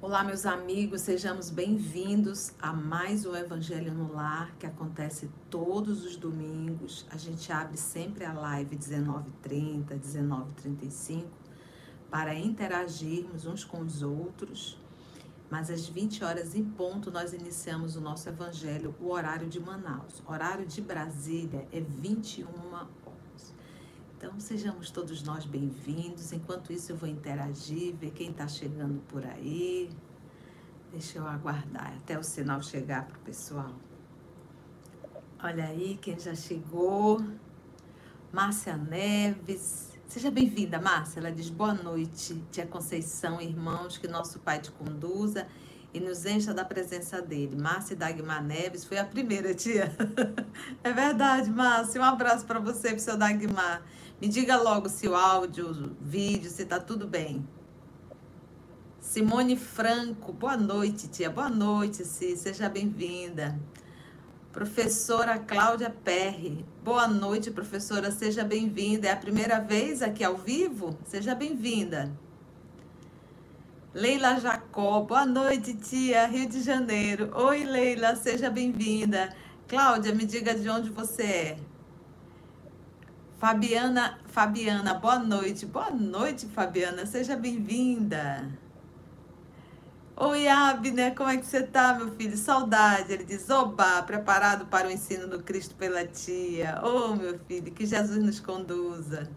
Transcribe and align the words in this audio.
Olá, 0.00 0.24
meus 0.24 0.46
amigos, 0.46 1.02
sejamos 1.02 1.50
bem-vindos 1.50 2.54
a 2.58 2.72
mais 2.72 3.26
um 3.26 3.36
Evangelho 3.36 3.92
no 3.92 4.10
Lar 4.10 4.54
que 4.58 4.64
acontece 4.64 5.28
todos 5.50 6.02
os 6.06 6.16
domingos. 6.16 7.04
A 7.10 7.18
gente 7.18 7.52
abre 7.52 7.76
sempre 7.76 8.24
a 8.24 8.32
live 8.32 8.74
19h30, 8.74 10.00
19h35 10.00 11.24
para 12.10 12.32
interagirmos 12.34 13.44
uns 13.44 13.64
com 13.64 13.80
os 13.80 14.02
outros. 14.02 14.78
Mas 15.50 15.70
às 15.70 15.86
20 15.86 16.24
horas 16.24 16.54
em 16.54 16.64
ponto 16.64 17.10
nós 17.10 17.32
iniciamos 17.32 17.96
o 17.96 18.00
nosso 18.00 18.28
Evangelho, 18.28 18.94
o 19.00 19.10
horário 19.10 19.48
de 19.48 19.60
Manaus. 19.60 20.22
O 20.26 20.32
horário 20.32 20.66
de 20.66 20.80
Brasília 20.80 21.68
é 21.70 21.80
21 21.80 22.46
horas. 22.72 23.54
Então 24.16 24.40
sejamos 24.40 24.90
todos 24.90 25.22
nós 25.22 25.44
bem-vindos. 25.44 26.32
Enquanto 26.32 26.72
isso 26.72 26.92
eu 26.92 26.96
vou 26.96 27.08
interagir, 27.08 27.94
ver 27.94 28.10
quem 28.10 28.30
está 28.30 28.48
chegando 28.48 29.00
por 29.08 29.24
aí. 29.24 29.90
Deixa 30.90 31.18
eu 31.18 31.26
aguardar 31.26 31.92
até 31.96 32.18
o 32.18 32.22
sinal 32.22 32.62
chegar 32.62 33.06
para 33.06 33.18
o 33.18 33.20
pessoal. 33.20 33.72
Olha 35.42 35.66
aí 35.66 35.98
quem 36.00 36.18
já 36.18 36.34
chegou. 36.34 37.20
Márcia 38.32 38.76
Neves. 38.76 39.93
Seja 40.14 40.30
bem-vinda, 40.30 40.80
Márcia. 40.80 41.18
Ela 41.18 41.32
diz 41.32 41.50
boa 41.50 41.74
noite, 41.74 42.40
tia 42.52 42.64
Conceição, 42.64 43.40
irmãos, 43.40 43.98
que 43.98 44.06
nosso 44.06 44.38
Pai 44.38 44.60
te 44.60 44.70
conduza 44.70 45.44
e 45.92 45.98
nos 45.98 46.24
encha 46.24 46.54
da 46.54 46.64
presença 46.64 47.20
dele. 47.20 47.56
Márcia 47.60 47.96
Dagmar 47.96 48.40
Neves 48.40 48.84
foi 48.84 48.96
a 48.96 49.04
primeira, 49.04 49.52
tia. 49.52 49.92
é 50.84 50.92
verdade, 50.92 51.50
Márcia. 51.50 52.00
Um 52.00 52.04
abraço 52.04 52.46
para 52.46 52.60
você, 52.60 52.90
para 52.90 52.96
o 52.98 53.00
seu 53.00 53.16
Dagmar. 53.16 53.82
Me 54.22 54.28
diga 54.28 54.56
logo 54.56 54.88
se 54.88 55.08
o 55.08 55.16
áudio, 55.16 55.68
o 55.68 55.96
vídeo, 56.00 56.48
se 56.48 56.62
está 56.62 56.78
tudo 56.78 57.08
bem. 57.08 57.44
Simone 59.00 59.56
Franco, 59.56 60.32
boa 60.32 60.56
noite, 60.56 61.08
tia. 61.08 61.28
Boa 61.28 61.50
noite, 61.50 62.04
Si. 62.04 62.36
Seja 62.36 62.68
bem-vinda. 62.68 63.58
Professora 64.54 65.36
Cláudia 65.36 65.90
Perry, 65.90 66.64
boa 66.84 67.08
noite, 67.08 67.50
professora. 67.50 68.12
Seja 68.12 68.44
bem-vinda. 68.44 69.08
É 69.08 69.10
a 69.10 69.16
primeira 69.16 69.58
vez 69.58 70.00
aqui 70.00 70.22
ao 70.22 70.36
vivo? 70.36 70.96
Seja 71.04 71.34
bem-vinda. 71.34 72.12
Leila 73.92 74.38
Jacó, 74.38 75.00
boa 75.00 75.26
noite, 75.26 75.74
tia. 75.74 76.28
Rio 76.28 76.48
de 76.48 76.62
Janeiro. 76.62 77.32
Oi, 77.34 77.64
Leila, 77.64 78.14
seja 78.14 78.48
bem-vinda. 78.48 79.34
Cláudia, 79.66 80.14
me 80.14 80.24
diga 80.24 80.54
de 80.54 80.68
onde 80.68 80.88
você 80.88 81.24
é. 81.24 81.56
Fabiana, 83.40 84.20
Fabiana, 84.26 84.94
boa 84.94 85.18
noite. 85.18 85.66
Boa 85.66 85.90
noite, 85.90 86.46
Fabiana. 86.46 87.04
Seja 87.06 87.34
bem-vinda. 87.34 88.48
Oi, 90.16 90.46
Abner, 90.46 91.12
como 91.12 91.28
é 91.28 91.36
que 91.36 91.44
você 91.44 91.64
tá, 91.64 91.94
meu 91.94 92.08
filho? 92.12 92.36
Saudade. 92.36 93.12
Ele 93.12 93.24
diz: 93.24 93.50
Oba, 93.50 94.00
preparado 94.04 94.64
para 94.66 94.86
o 94.86 94.90
ensino 94.90 95.26
do 95.26 95.42
Cristo 95.42 95.74
pela 95.74 96.06
tia. 96.06 96.80
Oh, 96.84 97.16
meu 97.16 97.36
filho, 97.48 97.72
que 97.72 97.84
Jesus 97.84 98.22
nos 98.22 98.38
conduza. 98.38 99.28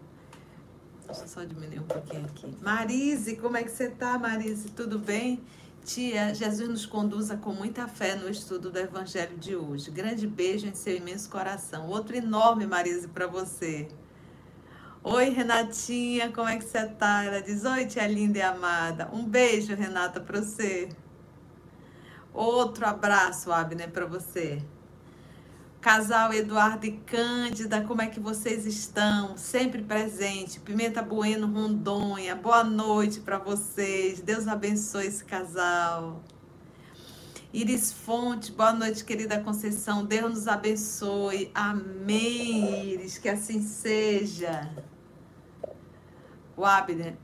Deixa 1.04 1.22
eu 1.22 1.28
só 1.28 1.42
diminuir 1.42 1.80
um 1.80 1.84
pouquinho 1.84 2.26
aqui. 2.26 2.56
Marise, 2.62 3.34
como 3.36 3.56
é 3.56 3.64
que 3.64 3.72
você 3.72 3.88
tá, 3.90 4.16
Marise? 4.20 4.70
Tudo 4.70 5.00
bem? 5.00 5.42
Tia, 5.84 6.32
Jesus 6.32 6.68
nos 6.68 6.86
conduza 6.86 7.36
com 7.36 7.52
muita 7.52 7.88
fé 7.88 8.14
no 8.14 8.28
estudo 8.30 8.70
do 8.70 8.78
Evangelho 8.78 9.36
de 9.36 9.56
hoje. 9.56 9.90
Grande 9.90 10.28
beijo 10.28 10.68
em 10.68 10.74
seu 10.74 10.96
imenso 10.96 11.28
coração. 11.28 11.88
Outro 11.88 12.14
enorme, 12.14 12.68
Marise, 12.68 13.08
para 13.08 13.26
você. 13.26 13.88
Oi, 15.10 15.30
Renatinha, 15.30 16.30
como 16.30 16.50
é 16.50 16.58
que 16.58 16.64
você 16.64 16.86
tá? 16.86 17.24
Ela 17.24 17.40
diz: 17.40 17.64
Oi, 17.64 17.86
tia 17.86 18.06
linda 18.06 18.38
e 18.40 18.42
amada. 18.42 19.08
Um 19.10 19.24
beijo, 19.24 19.74
Renata, 19.74 20.20
para 20.20 20.38
você. 20.42 20.90
Outro 22.30 22.86
abraço, 22.86 23.50
Abner, 23.50 23.90
para 23.90 24.04
você. 24.04 24.62
Casal 25.80 26.34
Eduardo 26.34 26.84
e 26.84 26.92
Cândida, 26.92 27.80
como 27.84 28.02
é 28.02 28.08
que 28.08 28.20
vocês 28.20 28.66
estão? 28.66 29.34
Sempre 29.38 29.82
presente. 29.82 30.60
Pimenta 30.60 31.00
Bueno, 31.00 31.46
Rondônia. 31.46 32.36
Boa 32.36 32.62
noite 32.62 33.20
para 33.20 33.38
vocês. 33.38 34.20
Deus 34.20 34.46
abençoe 34.46 35.06
esse 35.06 35.24
casal. 35.24 36.22
Iris 37.50 37.90
Fonte, 37.90 38.52
boa 38.52 38.74
noite, 38.74 39.02
querida 39.02 39.40
Conceição. 39.40 40.04
Deus 40.04 40.30
nos 40.34 40.48
abençoe. 40.48 41.50
Amém, 41.54 42.90
Iris, 42.90 43.16
que 43.16 43.30
assim 43.30 43.62
seja. 43.62 44.70
O 46.58 46.64
Abner. 46.64 47.16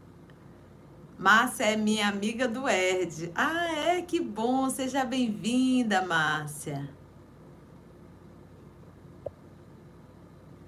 Márcia 1.18 1.64
é 1.64 1.76
minha 1.76 2.06
amiga 2.06 2.46
do 2.46 2.68
ERD. 2.68 3.32
Ah, 3.34 3.66
é? 3.66 4.00
Que 4.00 4.20
bom. 4.20 4.70
Seja 4.70 5.04
bem-vinda, 5.04 6.02
Márcia. 6.02 6.88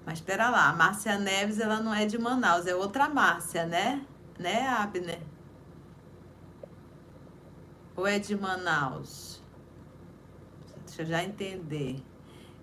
Mas 0.05 0.19
espera 0.19 0.49
lá, 0.49 0.67
a 0.67 0.73
Márcia 0.73 1.17
Neves, 1.17 1.61
ela 1.61 1.79
não 1.79 1.93
é 1.93 2.05
de 2.05 2.17
Manaus, 2.17 2.67
é 2.67 2.75
outra 2.75 3.07
Márcia, 3.07 3.65
né? 3.65 4.05
Né, 4.37 4.67
Abner? 4.67 5.21
Ou 7.95 8.05
é 8.05 8.19
de 8.19 8.35
Manaus? 8.35 9.41
Deixa 10.85 11.03
eu 11.03 11.05
já 11.05 11.23
entender. 11.23 12.03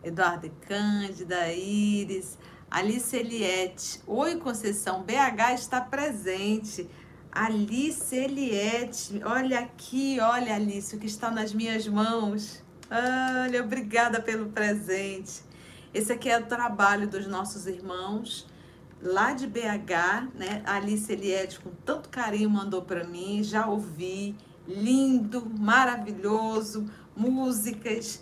Eduardo 0.03 0.51
Cândida, 0.69 1.51
Iris, 1.51 2.39
Alice 2.75 3.17
Eliette. 3.17 4.01
Oi, 4.05 4.35
Conceição, 4.35 5.05
BH 5.05 5.55
está 5.55 5.81
presente. 5.81 6.91
Alice 7.31 8.13
Eliette, 8.13 9.23
olha 9.25 9.61
aqui, 9.61 10.19
olha 10.21 10.57
Alice, 10.57 10.97
o 10.97 10.99
que 10.99 11.07
está 11.07 11.31
nas 11.31 11.55
minhas 11.55 11.87
mãos. 11.87 12.61
Olha, 12.91 13.63
obrigada 13.63 14.21
pelo 14.21 14.47
presente. 14.47 15.45
Esse 15.95 16.13
aqui 16.13 16.29
é 16.29 16.37
o 16.37 16.47
trabalho 16.47 17.07
dos 17.07 17.29
nossos 17.29 17.69
irmãos 17.69 18.45
lá 19.01 19.33
de 19.35 19.47
BH, 19.47 20.35
né? 20.35 20.61
Alice 20.67 21.13
Eliette, 21.13 21.61
com 21.61 21.71
tanto 21.85 22.09
carinho, 22.09 22.51
mandou 22.51 22.83
para 22.83 23.05
mim, 23.05 23.45
já 23.45 23.69
ouvi. 23.69 24.35
Lindo, 24.67 25.49
maravilhoso 25.61 26.91
músicas. 27.17 28.21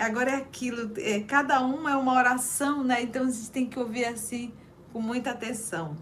Agora 0.00 0.32
é 0.32 0.36
aquilo, 0.36 0.92
é, 0.98 1.20
cada 1.20 1.60
uma 1.60 1.92
é 1.92 1.96
uma 1.96 2.14
oração, 2.14 2.84
né? 2.84 3.02
Então 3.02 3.26
a 3.26 3.30
gente 3.30 3.50
tem 3.50 3.66
que 3.66 3.78
ouvir 3.78 4.04
assim 4.04 4.52
com 4.92 5.00
muita 5.00 5.30
atenção. 5.30 5.96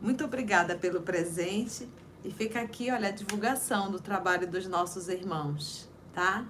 Muito 0.00 0.24
obrigada 0.24 0.76
pelo 0.76 1.02
presente 1.02 1.88
e 2.24 2.30
fica 2.30 2.60
aqui, 2.60 2.90
olha, 2.90 3.08
a 3.08 3.12
divulgação 3.12 3.90
do 3.90 4.00
trabalho 4.00 4.46
dos 4.46 4.66
nossos 4.66 5.08
irmãos, 5.08 5.88
tá? 6.12 6.44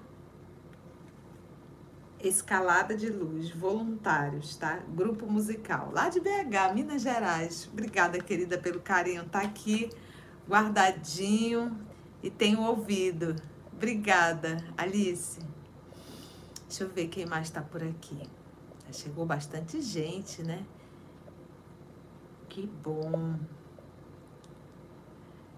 Escalada 2.19 2.95
de 2.95 3.09
Luz, 3.09 3.49
voluntários, 3.51 4.55
tá? 4.55 4.79
Grupo 4.89 5.25
musical, 5.25 5.91
lá 5.93 6.09
de 6.09 6.19
BH, 6.19 6.73
Minas 6.73 7.01
Gerais. 7.01 7.69
Obrigada, 7.71 8.19
querida, 8.19 8.57
pelo 8.57 8.81
carinho. 8.81 9.23
Tá 9.25 9.41
aqui 9.41 9.89
guardadinho 10.49 11.77
e 12.23 12.29
tenho 12.29 12.61
ouvido. 12.61 13.35
Obrigada, 13.71 14.57
Alice. 14.75 15.48
Deixa 16.69 16.83
eu 16.83 16.89
ver 16.89 17.07
quem 17.07 17.25
mais 17.25 17.47
está 17.47 17.63
por 17.63 17.81
aqui. 17.81 18.29
Já 18.85 18.93
chegou 18.93 19.25
bastante 19.25 19.81
gente, 19.81 20.43
né? 20.43 20.63
Que 22.47 22.67
bom. 22.67 23.39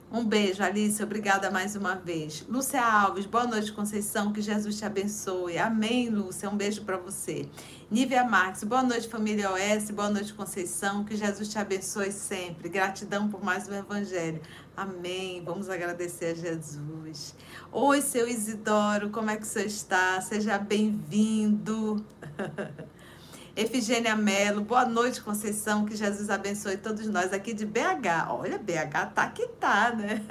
Um 0.09 0.25
beijo, 0.25 0.63
Alice. 0.63 1.03
Obrigada 1.03 1.51
mais 1.51 1.75
uma 1.75 1.95
vez. 1.95 2.45
Lúcia 2.47 2.81
Alves, 2.81 3.25
boa 3.25 3.45
noite, 3.45 3.73
Conceição. 3.73 4.31
Que 4.31 4.41
Jesus 4.41 4.77
te 4.77 4.85
abençoe. 4.85 5.57
Amém, 5.57 6.09
Lúcia. 6.09 6.49
Um 6.49 6.55
beijo 6.55 6.85
para 6.85 6.95
você. 6.95 7.47
Nívia 7.89 8.23
Marques, 8.23 8.63
boa 8.63 8.81
noite, 8.81 9.09
família 9.09 9.51
OS. 9.51 9.91
Boa 9.91 10.09
noite, 10.09 10.33
Conceição. 10.33 11.03
Que 11.03 11.17
Jesus 11.17 11.49
te 11.49 11.59
abençoe 11.59 12.11
sempre. 12.13 12.69
Gratidão 12.69 13.29
por 13.29 13.43
mais 13.43 13.67
um 13.67 13.73
Evangelho. 13.73 14.41
Amém. 14.75 15.43
Vamos 15.43 15.69
agradecer 15.69 16.27
a 16.27 16.33
Jesus. 16.33 17.35
Oi, 17.71 18.01
seu 18.01 18.27
Isidoro, 18.27 19.09
como 19.09 19.29
é 19.29 19.35
que 19.35 19.45
você 19.45 19.65
está? 19.65 20.19
Seja 20.21 20.57
bem-vindo. 20.57 22.03
Efigênia 23.53 24.15
Melo, 24.15 24.61
boa 24.61 24.85
noite, 24.85 25.21
Conceição. 25.21 25.85
Que 25.85 25.95
Jesus 25.95 26.29
abençoe 26.29 26.77
todos 26.77 27.05
nós 27.07 27.33
aqui 27.33 27.53
de 27.53 27.65
BH. 27.65 28.29
Olha, 28.29 28.57
BH 28.57 29.13
tá 29.13 29.27
que 29.29 29.45
tá, 29.47 29.93
né? 29.93 30.23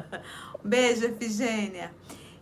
Beijo, 0.64 1.04
Efigênia. 1.04 1.92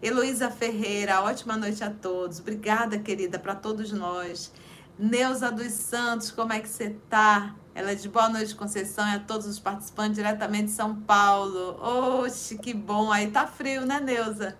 Heloísa 0.00 0.48
Ferreira, 0.48 1.22
ótima 1.22 1.56
noite 1.56 1.82
a 1.82 1.90
todos. 1.90 2.38
Obrigada, 2.38 2.98
querida, 3.00 3.38
para 3.38 3.56
todos 3.56 3.90
nós. 3.92 4.52
Neuza 4.98 5.50
dos 5.50 5.72
Santos, 5.72 6.30
como 6.30 6.52
é 6.52 6.60
que 6.60 6.68
você 6.68 6.90
tá? 7.08 7.56
Ela 7.74 7.94
diz 7.94 8.04
boa 8.06 8.28
noite, 8.28 8.54
Conceição, 8.54 9.08
e 9.08 9.14
a 9.14 9.18
todos 9.18 9.46
os 9.46 9.58
participantes 9.58 10.16
diretamente 10.16 10.66
de 10.66 10.72
São 10.72 10.94
Paulo. 10.94 11.78
Oxe, 12.22 12.58
que 12.58 12.74
bom. 12.74 13.10
Aí 13.10 13.30
tá 13.30 13.46
frio, 13.46 13.86
né, 13.86 13.98
Neuza? 13.98 14.56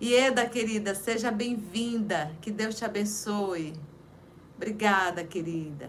Ieda, 0.00 0.46
querida, 0.46 0.94
seja 0.94 1.30
bem-vinda. 1.30 2.30
Que 2.42 2.50
Deus 2.50 2.74
te 2.74 2.84
abençoe. 2.84 3.72
Obrigada, 4.56 5.24
querida. 5.24 5.88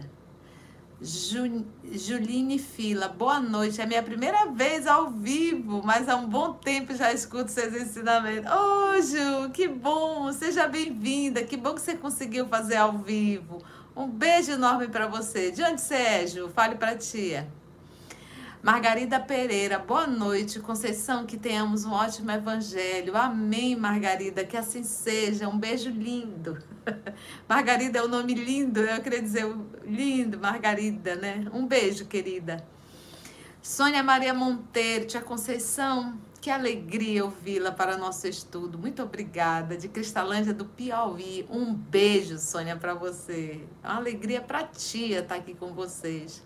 Ju, 1.02 1.66
Juline 1.92 2.58
Fila, 2.58 3.10
boa 3.10 3.40
noite. 3.40 3.82
É 3.82 3.86
minha 3.86 4.02
primeira 4.02 4.46
vez 4.46 4.88
ao 4.88 5.10
vivo, 5.12 5.82
mas 5.84 6.08
há 6.08 6.16
um 6.16 6.28
bom 6.28 6.54
tempo 6.54 6.96
já 6.96 7.12
escuto 7.12 7.52
seus 7.52 7.74
ensinamentos. 7.74 8.50
Ô, 8.50 8.56
oh, 8.56 9.02
Ju, 9.02 9.52
que 9.52 9.68
bom! 9.68 10.32
Seja 10.32 10.68
bem-vinda. 10.68 11.44
Que 11.44 11.58
bom 11.58 11.74
que 11.74 11.82
você 11.82 11.96
conseguiu 11.96 12.48
fazer 12.48 12.78
ao 12.78 12.98
vivo. 12.98 13.62
Um 13.96 14.08
beijo 14.08 14.52
enorme 14.52 14.88
para 14.88 15.08
você. 15.08 15.52
De 15.52 15.62
onde 15.64 15.82
você 15.82 15.96
é, 15.96 16.28
Ju? 16.28 16.50
Fale 16.50 16.76
para 16.76 16.96
tia. 16.96 17.46
Margarida 18.66 19.20
Pereira, 19.20 19.78
boa 19.78 20.08
noite. 20.08 20.60
Conceição, 20.60 21.24
que 21.24 21.38
tenhamos 21.38 21.86
um 21.86 21.92
ótimo 21.92 22.32
evangelho. 22.32 23.16
Amém, 23.16 23.76
Margarida, 23.76 24.44
que 24.44 24.58
assim 24.58 24.82
seja. 24.84 25.48
Um 25.48 25.56
beijo 25.56 25.92
lindo. 25.92 26.58
Margarida 27.48 28.00
é 28.00 28.04
um 28.04 28.08
nome 28.08 28.34
lindo, 28.34 28.80
eu 28.80 29.04
queria 29.04 29.22
dizer 29.22 29.46
lindo, 29.84 30.40
Margarida, 30.40 31.16
né? 31.16 31.46
Um 31.54 31.68
beijo, 31.68 32.08
querida. 32.08 32.66
Sônia 33.62 34.02
Maria 34.02 34.34
Monteiro, 34.34 35.06
tia 35.06 35.22
Conceição, 35.22 36.18
que 36.42 36.50
alegria 36.50 37.24
ouvi-la 37.24 37.72
para 37.72 38.00
nosso 38.00 38.28
estudo. 38.28 38.80
Muito 38.80 39.04
obrigada. 39.04 39.78
De 39.78 39.88
Cristalândia 39.88 40.56
do 40.56 40.66
Piauí. 40.66 41.46
Um 41.52 41.72
beijo, 41.72 42.40
Sônia, 42.40 42.76
para 42.76 42.96
você. 42.96 43.62
É 43.84 43.88
uma 43.88 43.98
alegria 43.98 44.42
para 44.42 44.64
tia 44.64 45.20
estar 45.20 45.36
aqui 45.36 45.54
com 45.54 45.72
vocês. 45.72 46.44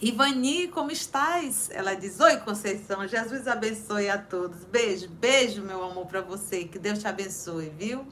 Ivani, 0.00 0.68
como 0.68 0.90
estás? 0.90 1.70
Ela 1.70 1.94
diz: 1.94 2.18
Oi, 2.20 2.36
Conceição. 2.38 3.06
Jesus 3.06 3.46
abençoe 3.46 4.10
a 4.10 4.18
todos. 4.18 4.64
Beijo, 4.64 5.08
beijo, 5.08 5.62
meu 5.62 5.82
amor, 5.84 6.06
para 6.06 6.20
você. 6.20 6.64
Que 6.64 6.78
Deus 6.78 6.98
te 6.98 7.06
abençoe, 7.06 7.70
viu? 7.70 8.04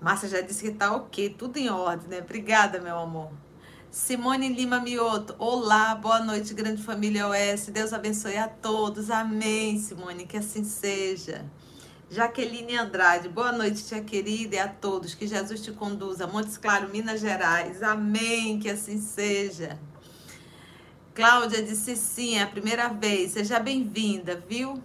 Márcia 0.00 0.28
já 0.28 0.40
disse 0.40 0.62
que 0.62 0.72
tá 0.72 0.94
ok, 0.94 1.30
tudo 1.30 1.56
em 1.56 1.70
ordem, 1.70 2.08
né? 2.08 2.18
Obrigada, 2.18 2.80
meu 2.80 2.98
amor. 2.98 3.32
Simone 3.90 4.48
Lima 4.48 4.80
Mioto, 4.80 5.34
olá, 5.38 5.94
boa 5.94 6.20
noite, 6.20 6.52
grande 6.52 6.82
família 6.82 7.28
OS. 7.28 7.66
Deus 7.66 7.92
abençoe 7.92 8.36
a 8.36 8.48
todos. 8.48 9.10
Amém, 9.10 9.78
Simone, 9.78 10.26
que 10.26 10.36
assim 10.36 10.64
seja. 10.64 11.44
Jaqueline 12.10 12.76
Andrade, 12.76 13.28
boa 13.28 13.50
noite, 13.50 13.84
tia 13.84 14.02
querida, 14.02 14.56
e 14.56 14.58
a 14.58 14.68
todos. 14.68 15.14
Que 15.14 15.26
Jesus 15.26 15.60
te 15.62 15.72
conduza. 15.72 16.26
Montes 16.26 16.56
Claro, 16.56 16.88
Minas 16.90 17.20
Gerais. 17.20 17.82
Amém, 17.82 18.58
que 18.58 18.68
assim 18.68 19.00
seja. 19.00 19.78
Cláudia 21.14 21.62
disse 21.62 21.94
sim, 21.94 22.38
é 22.38 22.42
a 22.42 22.46
primeira 22.48 22.88
vez. 22.88 23.30
Seja 23.30 23.60
bem-vinda, 23.60 24.42
viu? 24.48 24.82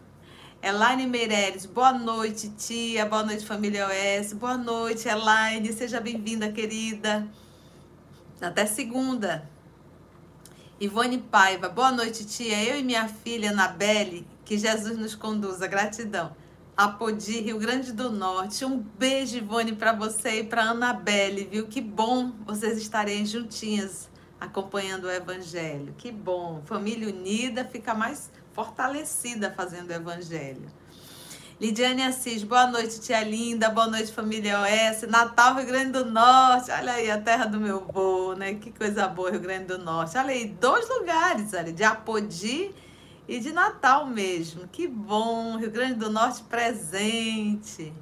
Elaine 0.62 1.08
Meireles, 1.08 1.66
boa 1.66 1.92
noite, 1.92 2.50
tia. 2.50 3.04
Boa 3.08 3.24
noite, 3.24 3.44
família 3.44 3.88
OS. 3.88 4.34
Boa 4.34 4.56
noite, 4.56 5.08
Elaine. 5.08 5.74
Seja 5.74 6.00
bem-vinda, 6.00 6.52
querida. 6.52 7.28
Até 8.40 8.68
segunda. 8.68 9.50
Ivone 10.80 11.18
Paiva, 11.18 11.68
boa 11.68 11.92
noite, 11.92 12.24
tia. 12.24 12.64
Eu 12.64 12.78
e 12.78 12.84
minha 12.84 13.08
filha, 13.08 13.50
Anabelle, 13.50 14.28
que 14.46 14.56
Jesus 14.56 15.00
nos 15.00 15.16
conduza. 15.16 15.66
Gratidão. 15.66 16.36
Apodi, 16.78 17.42
Rio 17.42 17.58
Grande 17.58 17.92
do 17.92 18.12
Norte. 18.12 18.64
Um 18.64 18.78
beijo, 18.78 19.36
Ivone, 19.36 19.74
para 19.74 19.94
você 19.94 20.42
e 20.42 20.44
para 20.44 20.70
Anabelle, 20.70 21.50
viu? 21.52 21.66
Que 21.66 21.82
bom 21.82 22.34
vocês 22.46 22.78
estarem 22.78 23.26
juntinhas 23.26 24.09
acompanhando 24.40 25.06
o 25.06 25.12
Evangelho. 25.12 25.94
Que 25.98 26.12
bom. 26.12 26.62
Família 26.66 27.08
unida 27.08 27.66
fica 27.66 27.94
mais 27.94 28.32
fortalecida 28.54 29.52
fazendo 29.52 29.90
o 29.90 29.94
Evangelho. 29.94 30.70
Lidiane 31.60 32.04
Assis, 32.04 32.42
boa 32.42 32.68
noite, 32.68 33.02
tia 33.02 33.22
linda, 33.22 33.70
boa 33.70 33.88
noite, 33.88 34.14
família 34.14 34.62
OS, 34.62 35.02
Natal, 35.10 35.56
Rio 35.56 35.66
Grande 35.66 35.92
do 35.92 36.06
Norte, 36.06 36.72
olha 36.72 36.94
aí, 36.94 37.12
a 37.12 37.20
terra 37.20 37.48
do 37.48 37.60
meu 37.60 37.86
vô, 37.86 38.34
né? 38.34 38.54
Que 38.54 38.72
coisa 38.72 39.10
boa, 39.10 39.30
Rio 39.30 39.42
Grande 39.42 39.66
do 39.66 39.78
Norte. 39.78 40.18
Olha 40.18 40.30
aí, 40.30 40.46
dois 40.46 40.88
lugares, 40.88 41.54
olha, 41.54 41.74
de 41.74 41.84
Apodi 41.84 42.74
e 43.28 43.42
de 43.42 43.52
Natal 43.52 44.06
mesmo. 44.06 44.70
Que 44.70 44.88
bom, 44.88 45.58
Rio 45.58 45.70
Grande 45.70 45.96
do 45.96 46.10
Norte 46.10 46.42
presente. 46.44 47.94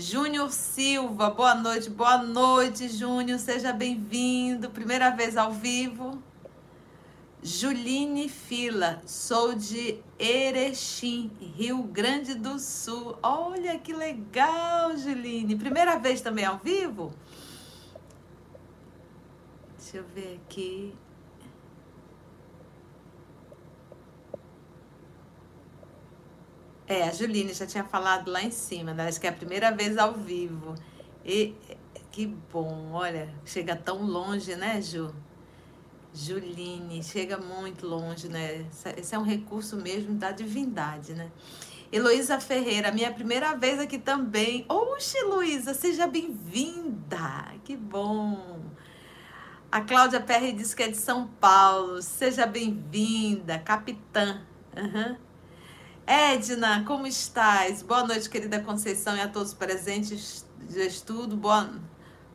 Júnior 0.00 0.50
Silva, 0.50 1.28
boa 1.28 1.54
noite, 1.54 1.90
boa 1.90 2.16
noite, 2.16 2.88
Júnior, 2.88 3.38
seja 3.38 3.70
bem-vindo, 3.70 4.70
primeira 4.70 5.10
vez 5.10 5.36
ao 5.36 5.52
vivo. 5.52 6.22
Juline 7.42 8.26
Fila, 8.26 9.02
sou 9.04 9.54
de 9.54 9.98
Erechim, 10.18 11.30
Rio 11.54 11.82
Grande 11.82 12.34
do 12.34 12.58
Sul. 12.58 13.18
Olha 13.22 13.78
que 13.78 13.92
legal, 13.92 14.96
Juline. 14.96 15.54
Primeira 15.54 15.98
vez 15.98 16.22
também 16.22 16.46
ao 16.46 16.56
vivo? 16.56 17.12
Deixa 19.76 19.98
eu 19.98 20.04
ver 20.14 20.40
aqui. 20.46 20.94
É, 26.90 27.04
a 27.04 27.12
Juline 27.12 27.54
já 27.54 27.64
tinha 27.64 27.84
falado 27.84 28.28
lá 28.28 28.42
em 28.42 28.50
cima, 28.50 28.92
né? 28.92 29.06
acho 29.06 29.20
que 29.20 29.26
é 29.28 29.30
a 29.30 29.32
primeira 29.32 29.70
vez 29.70 29.96
ao 29.96 30.12
vivo. 30.12 30.74
E 31.24 31.54
que 32.10 32.26
bom, 32.26 32.90
olha, 32.90 33.32
chega 33.44 33.76
tão 33.76 34.02
longe, 34.02 34.56
né, 34.56 34.82
Ju? 34.82 35.14
Juline, 36.12 37.00
chega 37.04 37.38
muito 37.38 37.86
longe, 37.86 38.28
né? 38.28 38.66
Esse 38.96 39.14
é 39.14 39.18
um 39.20 39.22
recurso 39.22 39.76
mesmo 39.76 40.16
da 40.16 40.32
divindade, 40.32 41.12
né? 41.12 41.30
Heloísa 41.92 42.40
Ferreira, 42.40 42.90
minha 42.90 43.12
primeira 43.12 43.54
vez 43.54 43.78
aqui 43.78 43.96
também. 43.96 44.66
Oxe, 44.68 45.16
Heloísa, 45.16 45.74
seja 45.74 46.08
bem-vinda. 46.08 47.54
Que 47.62 47.76
bom. 47.76 48.64
A 49.70 49.80
Cláudia 49.80 50.20
Perry 50.20 50.50
diz 50.50 50.74
que 50.74 50.82
é 50.82 50.88
de 50.88 50.96
São 50.96 51.28
Paulo. 51.40 52.02
Seja 52.02 52.46
bem-vinda, 52.46 53.60
capitã. 53.60 54.40
Uhum. 54.76 55.29
Edna, 56.12 56.82
como 56.84 57.06
estás? 57.06 57.84
Boa 57.84 58.04
noite, 58.04 58.28
querida 58.28 58.58
Conceição, 58.58 59.16
e 59.16 59.20
a 59.20 59.28
todos 59.28 59.54
presentes 59.54 60.44
de 60.68 60.84
estudo. 60.84 61.36
Boa, 61.36 61.70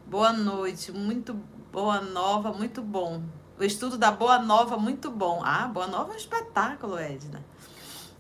boa 0.08 0.32
noite, 0.32 0.94
muito 0.94 1.34
boa 1.74 2.00
nova, 2.00 2.54
muito 2.54 2.82
bom. 2.82 3.22
O 3.60 3.66
estudo 3.66 3.98
da 3.98 4.12
Boa 4.12 4.40
Nova, 4.40 4.78
muito 4.78 5.12
bom. 5.12 5.42
Ah, 5.44 5.68
Boa 5.68 5.88
Nova 5.88 6.14
é 6.14 6.14
um 6.14 6.18
espetáculo, 6.18 6.98
Edna. 6.98 7.44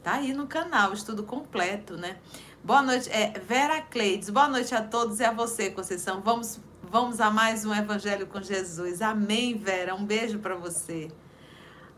Tá 0.03 0.15
aí 0.15 0.33
no 0.33 0.45
canal, 0.45 0.91
estudo 0.91 1.23
completo, 1.23 1.95
né? 1.95 2.17
Boa 2.61 2.81
noite, 2.81 3.09
é, 3.09 3.39
Vera 3.39 3.79
Cleides. 3.79 4.29
Boa 4.29 4.49
noite 4.49 4.75
a 4.75 4.81
todos 4.81 5.21
e 5.21 5.23
a 5.23 5.31
você, 5.31 5.69
Conceição. 5.69 6.19
Vamos, 6.19 6.59
vamos 6.83 7.21
a 7.21 7.31
mais 7.31 7.63
um 7.63 7.73
Evangelho 7.73 8.27
com 8.27 8.41
Jesus. 8.41 9.01
Amém, 9.01 9.57
Vera. 9.57 9.95
Um 9.95 10.05
beijo 10.05 10.37
para 10.39 10.55
você. 10.55 11.09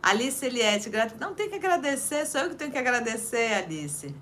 Alice 0.07 0.45
Eliette, 0.45 0.89
não 1.19 1.33
tem 1.33 1.49
que 1.49 1.55
agradecer, 1.55 2.25
sou 2.25 2.39
eu 2.39 2.49
que 2.51 2.55
tenho 2.55 2.71
que 2.71 2.77
agradecer, 2.77 3.53
Alice. 3.55 4.15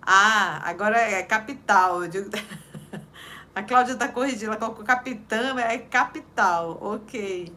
Ah, 0.00 0.60
agora 0.62 0.96
é 0.96 1.20
capital. 1.24 1.98
A 3.52 3.62
Cláudia 3.64 3.94
está 3.94 4.06
corrigindo, 4.06 4.46
ela 4.46 4.56
colocou 4.56 4.84
capitã, 4.84 5.58
é 5.58 5.78
capital, 5.78 6.78
ok. 6.80 7.52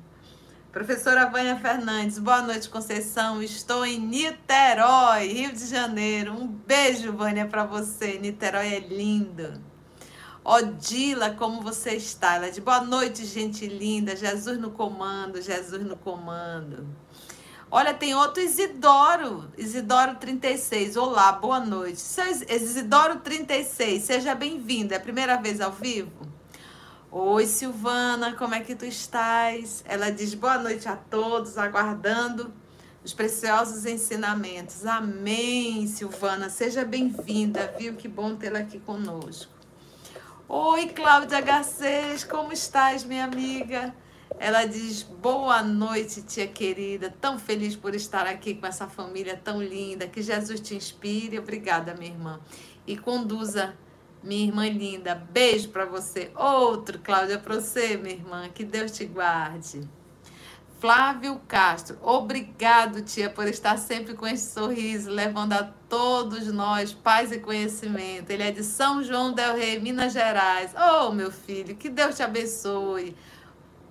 Professora 0.72 1.30
Vânia 1.30 1.58
Fernandes, 1.58 2.18
boa 2.18 2.42
noite, 2.42 2.68
Conceição. 2.70 3.40
Estou 3.44 3.86
em 3.86 4.00
Niterói, 4.00 5.28
Rio 5.28 5.52
de 5.52 5.68
Janeiro. 5.68 6.34
Um 6.34 6.48
beijo, 6.48 7.14
Vânia, 7.14 7.46
para 7.46 7.66
você. 7.66 8.18
Niterói 8.18 8.74
é 8.74 8.80
lindo. 8.80 9.62
Odila, 10.44 11.36
como 11.36 11.62
você 11.62 11.92
está? 11.92 12.38
Ela 12.38 12.50
diz, 12.50 12.58
boa 12.58 12.82
noite, 12.82 13.24
gente 13.28 13.68
linda. 13.68 14.16
Jesus 14.16 14.58
no 14.58 14.72
comando, 14.72 15.40
Jesus 15.40 15.84
no 15.84 15.96
comando. 15.96 17.05
Olha, 17.72 17.94
tem 17.94 18.14
outro 18.14 18.42
Isidoro, 18.42 19.52
Isidoro 19.58 20.16
36. 20.16 20.96
Olá, 20.96 21.32
boa 21.32 21.60
noite. 21.60 22.00
Seu 22.00 22.24
Isidoro 22.26 23.20
36, 23.20 24.04
seja 24.04 24.36
bem-vindo. 24.36 24.94
É 24.94 24.98
a 24.98 25.00
primeira 25.00 25.36
vez 25.38 25.60
ao 25.60 25.72
vivo? 25.72 26.28
Oi, 27.12 27.46
Silvana, 27.48 28.34
como 28.34 28.54
é 28.54 28.60
que 28.60 28.76
tu 28.76 28.86
estás? 28.86 29.84
Ela 29.88 30.12
diz 30.12 30.36
boa 30.36 30.60
noite 30.60 30.88
a 30.88 30.96
todos, 30.96 31.58
aguardando 31.58 32.54
os 33.04 33.14
preciosos 33.14 33.86
ensinamentos. 33.86 34.86
Amém, 34.86 35.88
Silvana. 35.88 36.50
Seja 36.50 36.86
bem-vinda, 36.86 37.74
viu? 37.80 37.96
Que 37.96 38.08
bom 38.08 38.36
tê-la 38.36 38.60
aqui 38.60 38.80
conosco. 38.80 39.52
Oi, 40.48 40.88
Cláudia 40.90 41.42
Garcês, 41.42 42.24
como 42.24 42.54
estás, 42.54 43.04
minha 43.04 43.26
amiga? 43.26 43.94
Ela 44.40 44.66
diz 44.66 45.04
boa 45.04 45.64
noite, 45.64 46.22
tia 46.22 46.48
querida. 46.48 47.14
Tão 47.22 47.40
feliz 47.40 47.76
por 47.76 47.96
estar 47.96 48.28
aqui 48.28 48.54
com 48.56 48.68
essa 48.68 48.88
família 48.88 49.40
tão 49.42 49.62
linda. 49.62 50.08
Que 50.08 50.22
Jesus 50.22 50.60
te 50.60 50.76
inspire. 50.76 51.40
Obrigada, 51.40 51.94
minha 51.96 52.12
irmã. 52.12 52.40
E 52.86 52.98
conduza 52.98 53.76
Minha 54.24 54.48
irmã 54.48 54.68
linda, 54.68 55.14
beijo 55.14 55.70
para 55.70 55.86
você. 55.86 56.32
Outro, 56.36 56.98
Cláudia, 57.00 57.38
para 57.38 57.56
você, 57.62 57.96
minha 57.96 58.16
irmã. 58.16 58.50
Que 58.50 58.64
Deus 58.66 58.92
te 58.92 59.06
guarde. 59.06 59.88
Flávio 60.80 61.40
Castro, 61.48 61.98
obrigado, 62.02 63.02
tia, 63.02 63.30
por 63.30 63.48
estar 63.48 63.78
sempre 63.78 64.14
com 64.14 64.28
esse 64.28 64.54
sorriso, 64.54 65.10
levando 65.10 65.54
a 65.54 65.64
todos 65.88 66.52
nós 66.52 66.94
paz 66.94 67.32
e 67.32 67.40
conhecimento. 67.40 68.30
Ele 68.30 68.44
é 68.44 68.52
de 68.52 68.64
São 68.64 69.02
João 69.02 69.32
del 69.34 69.56
Rei, 69.56 69.80
Minas 69.80 70.14
Gerais. 70.14 70.74
Oh, 70.76 71.12
meu 71.12 71.32
filho, 71.32 71.76
que 71.76 71.90
Deus 71.90 72.16
te 72.16 72.24
abençoe. 72.24 73.16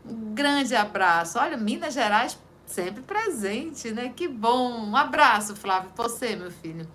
Um 0.05 0.35
grande 0.35 0.75
abraço. 0.75 1.39
Olha, 1.39 1.57
Minas 1.57 1.95
Gerais 1.95 2.39
sempre 2.67 3.03
presente, 3.03 3.91
né? 3.91 4.13
Que 4.15 4.29
bom. 4.29 4.87
Um 4.87 4.97
abraço, 4.97 5.55
Flávio, 5.57 5.91
você, 5.97 6.37
meu 6.37 6.51
filho. 6.51 6.89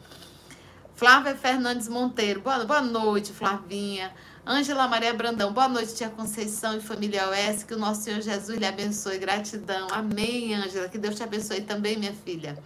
Flávia 0.96 1.34
Fernandes 1.36 1.88
Monteiro, 1.88 2.42
boa, 2.42 2.66
boa 2.66 2.82
noite, 2.82 3.32
Flavinha. 3.32 4.14
Ângela 4.46 4.88
Maria 4.88 5.14
Brandão, 5.14 5.54
boa 5.54 5.70
noite, 5.70 5.96
tia 5.96 6.10
Conceição 6.10 6.76
e 6.76 6.82
família 6.82 7.30
OS. 7.30 7.64
Que 7.64 7.74
o 7.74 7.78
nosso 7.78 8.04
Senhor 8.04 8.22
Jesus 8.22 8.58
lhe 8.58 8.66
abençoe. 8.66 9.18
Gratidão. 9.18 9.88
Amém, 9.92 10.56
Ângela. 10.56 10.90
Que 10.90 10.98
Deus 10.98 11.16
te 11.16 11.24
abençoe 11.24 11.62
também, 11.62 11.98
minha 11.98 12.14
filha. 12.14 12.62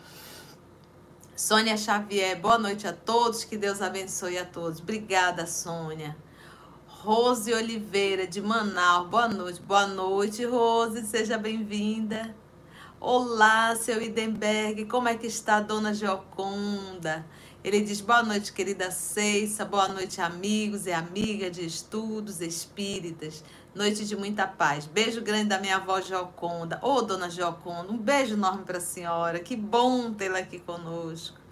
Sônia 1.36 1.78
Xavier, 1.78 2.40
boa 2.40 2.58
noite 2.58 2.88
a 2.88 2.94
todos. 2.94 3.44
Que 3.44 3.58
Deus 3.58 3.82
abençoe 3.82 4.38
a 4.38 4.46
todos. 4.46 4.80
Obrigada, 4.80 5.46
Sônia. 5.46 6.16
Rose 7.04 7.54
Oliveira, 7.54 8.26
de 8.26 8.42
Manaus, 8.42 9.10
boa 9.10 9.28
noite. 9.28 9.62
Boa 9.62 9.86
noite, 9.86 10.46
Rose. 10.46 11.06
Seja 11.06 11.38
bem-vinda. 11.38 12.34
Olá, 12.98 13.76
seu 13.76 14.02
Idenberg. 14.02 14.86
Como 14.86 15.10
é 15.10 15.18
que 15.18 15.28
está 15.28 15.60
dona 15.60 15.94
Gioconda? 15.94 17.26
Ele 17.62 17.82
diz: 17.82 18.00
Boa 18.00 18.24
noite, 18.24 18.54
querida 18.54 18.90
Ceissa, 18.90 19.66
boa 19.66 19.90
noite, 19.90 20.22
amigos 20.22 20.86
e 20.86 20.94
amigas 20.94 21.52
de 21.52 21.66
estudos 21.66 22.40
espíritas. 22.40 23.44
Noite 23.76 24.06
de 24.06 24.16
muita 24.16 24.48
paz. 24.48 24.86
Beijo 24.86 25.22
grande 25.22 25.50
da 25.50 25.60
minha 25.60 25.76
avó 25.76 26.00
Gioconda. 26.00 26.80
Ô, 26.82 26.94
oh, 26.94 27.02
dona 27.02 27.30
Gioconda, 27.30 27.92
um 27.92 27.98
beijo 27.98 28.36
enorme 28.36 28.64
para 28.64 28.78
a 28.78 28.82
senhora. 28.82 29.42
Que 29.42 29.58
bom 29.58 30.14
tê-la 30.14 30.40
aqui 30.40 30.58
conosco. 30.58 31.43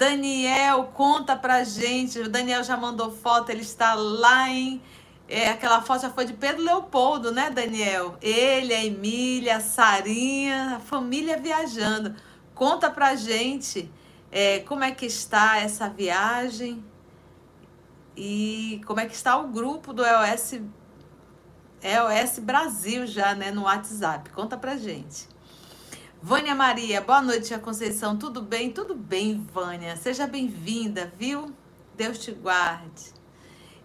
Daniel, 0.00 0.84
conta 0.94 1.36
pra 1.36 1.62
gente. 1.62 2.18
O 2.20 2.28
Daniel 2.30 2.64
já 2.64 2.74
mandou 2.74 3.10
foto, 3.10 3.50
ele 3.50 3.60
está 3.60 3.92
lá 3.92 4.48
em. 4.48 4.80
É, 5.28 5.50
aquela 5.50 5.82
foto 5.82 6.00
já 6.00 6.10
foi 6.10 6.24
de 6.24 6.32
Pedro 6.32 6.64
Leopoldo, 6.64 7.30
né, 7.30 7.50
Daniel? 7.50 8.16
Ele, 8.22 8.72
a 8.72 8.82
Emília, 8.82 9.58
a 9.58 9.60
Sarinha, 9.60 10.76
a 10.76 10.80
família 10.80 11.36
viajando. 11.36 12.16
Conta 12.54 12.90
pra 12.90 13.14
gente 13.14 13.92
é, 14.32 14.60
como 14.60 14.82
é 14.82 14.90
que 14.90 15.04
está 15.04 15.58
essa 15.58 15.86
viagem 15.90 16.82
e 18.16 18.80
como 18.86 19.00
é 19.00 19.06
que 19.06 19.14
está 19.14 19.36
o 19.36 19.48
grupo 19.48 19.92
do 19.92 20.02
EOS, 20.02 20.62
EOS 21.82 22.38
Brasil 22.38 23.06
já, 23.06 23.34
né, 23.34 23.50
no 23.50 23.64
WhatsApp. 23.64 24.30
Conta 24.30 24.56
pra 24.56 24.78
gente. 24.78 25.28
Vânia 26.22 26.54
Maria, 26.54 27.00
boa 27.00 27.22
noite, 27.22 27.54
a 27.54 27.58
Conceição. 27.58 28.14
Tudo 28.14 28.42
bem? 28.42 28.70
Tudo 28.70 28.94
bem, 28.94 29.42
Vânia. 29.54 29.96
Seja 29.96 30.26
bem-vinda, 30.26 31.10
viu? 31.16 31.50
Deus 31.96 32.18
te 32.18 32.30
guarde. 32.30 33.14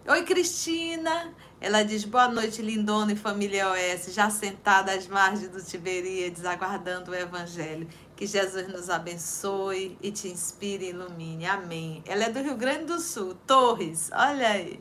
Oi, 0.06 0.22
Cristina. 0.22 1.32
Ela 1.58 1.82
diz: 1.82 2.04
Boa 2.04 2.28
noite, 2.28 2.60
lindona 2.60 3.12
e 3.12 3.16
família 3.16 3.70
OS, 3.70 4.12
já 4.12 4.28
sentada 4.28 4.92
às 4.92 5.08
margens 5.08 5.48
do 5.48 5.64
Tiberíades, 5.64 6.44
aguardando 6.44 7.12
o 7.12 7.14
Evangelho. 7.14 7.88
Que 8.14 8.26
Jesus 8.26 8.68
nos 8.68 8.90
abençoe 8.90 9.96
e 10.02 10.12
te 10.12 10.28
inspire 10.28 10.84
e 10.84 10.90
ilumine. 10.90 11.46
Amém. 11.46 12.04
Ela 12.06 12.24
é 12.24 12.30
do 12.30 12.42
Rio 12.42 12.56
Grande 12.56 12.84
do 12.84 13.00
Sul, 13.00 13.34
Torres, 13.46 14.10
olha 14.12 14.50
aí. 14.50 14.78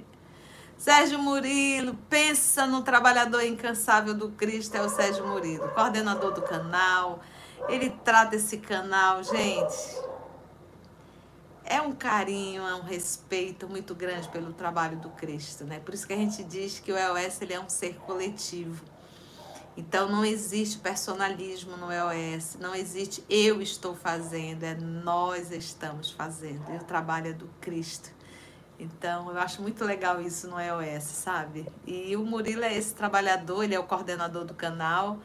Sérgio 0.77 1.17
Murilo, 1.17 1.95
pensa 2.09 2.67
no 2.67 2.81
trabalhador 2.81 3.45
incansável 3.45 4.13
do 4.13 4.29
Cristo, 4.31 4.75
é 4.75 4.81
o 4.81 4.89
Sérgio 4.89 5.25
Murilo, 5.25 5.69
coordenador 5.69 6.33
do 6.33 6.41
canal. 6.41 7.21
Ele 7.67 7.89
trata 8.03 8.35
esse 8.35 8.57
canal, 8.57 9.23
gente. 9.23 10.05
É 11.63 11.81
um 11.81 11.93
carinho, 11.93 12.61
é 12.67 12.75
um 12.75 12.83
respeito 12.83 13.67
muito 13.67 13.95
grande 13.95 14.29
pelo 14.29 14.53
trabalho 14.53 14.97
do 14.97 15.09
Cristo, 15.09 15.63
né? 15.63 15.79
Por 15.79 15.93
isso 15.93 16.05
que 16.05 16.13
a 16.13 16.17
gente 16.17 16.43
diz 16.43 16.79
que 16.79 16.91
o 16.91 16.97
EOS 16.97 17.41
ele 17.41 17.53
é 17.53 17.59
um 17.59 17.69
ser 17.69 17.95
coletivo 17.95 18.83
então 19.77 20.07
não 20.07 20.23
existe 20.23 20.77
personalismo 20.77 21.75
no 21.75 21.91
EOS, 21.91 22.57
não 22.61 22.73
existe 22.73 23.23
eu 23.29 23.61
estou 23.61 23.93
fazendo, 23.93 24.63
é 24.63 24.73
nós 24.73 25.51
estamos 25.51 26.11
fazendo. 26.11 26.71
E 26.71 26.77
o 26.77 26.83
trabalho 26.83 27.27
é 27.27 27.33
do 27.33 27.47
Cristo. 27.59 28.09
Então 28.79 29.29
eu 29.29 29.37
acho 29.37 29.61
muito 29.61 29.83
legal 29.83 30.21
isso 30.21 30.47
no 30.47 30.59
EOS, 30.59 31.03
sabe? 31.03 31.67
E 31.85 32.15
o 32.15 32.25
Murilo 32.25 32.63
é 32.63 32.73
esse 32.73 32.93
trabalhador, 32.93 33.63
ele 33.63 33.75
é 33.75 33.79
o 33.79 33.83
coordenador 33.83 34.45
do 34.45 34.53
canal. 34.53 35.19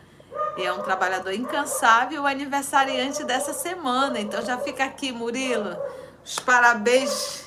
E 0.57 0.65
é 0.65 0.73
um 0.73 0.83
trabalhador 0.83 1.33
incansável, 1.33 2.27
aniversariante 2.27 3.25
dessa 3.25 3.53
semana. 3.53 4.21
Então 4.21 4.43
já 4.43 4.59
fica 4.59 4.85
aqui, 4.85 5.13
Murilo, 5.13 5.77
os 6.25 6.39
parabéns 6.39 7.47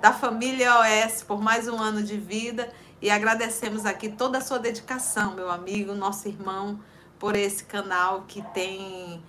da 0.00 0.12
família 0.12 0.66
EOS 0.66 1.22
por 1.22 1.40
mais 1.40 1.68
um 1.68 1.76
ano 1.76 2.02
de 2.02 2.16
vida. 2.16 2.72
E 3.00 3.10
agradecemos 3.10 3.84
aqui 3.84 4.08
toda 4.08 4.38
a 4.38 4.40
sua 4.40 4.58
dedicação, 4.58 5.34
meu 5.34 5.50
amigo, 5.50 5.92
nosso 5.94 6.28
irmão, 6.28 6.80
por 7.18 7.36
esse 7.36 7.64
canal 7.64 8.24
que 8.26 8.40
tem 8.54 9.22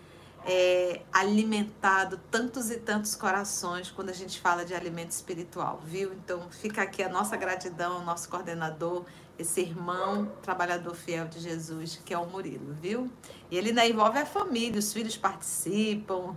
é, 0.45 1.01
alimentado 1.11 2.17
tantos 2.31 2.71
e 2.71 2.77
tantos 2.77 3.13
corações 3.13 3.91
quando 3.91 4.09
a 4.09 4.13
gente 4.13 4.39
fala 4.39 4.63
de 4.63 4.73
alimento 4.73 5.11
espiritual, 5.11 5.81
viu? 5.83 6.13
Então 6.13 6.49
fica 6.49 6.81
aqui 6.81 7.03
a 7.03 7.09
nossa 7.09 7.35
gratidão, 7.35 8.03
nosso 8.05 8.29
coordenador, 8.29 9.03
esse 9.37 9.61
irmão 9.61 10.31
trabalhador 10.41 10.95
fiel 10.95 11.27
de 11.27 11.39
Jesus, 11.39 12.01
que 12.03 12.13
é 12.13 12.17
o 12.17 12.25
Murilo, 12.25 12.73
viu? 12.81 13.11
E 13.51 13.57
ele 13.57 13.69
ainda 13.69 13.85
envolve 13.85 14.17
a 14.17 14.25
família, 14.25 14.79
os 14.79 14.91
filhos 14.91 15.15
participam. 15.15 16.35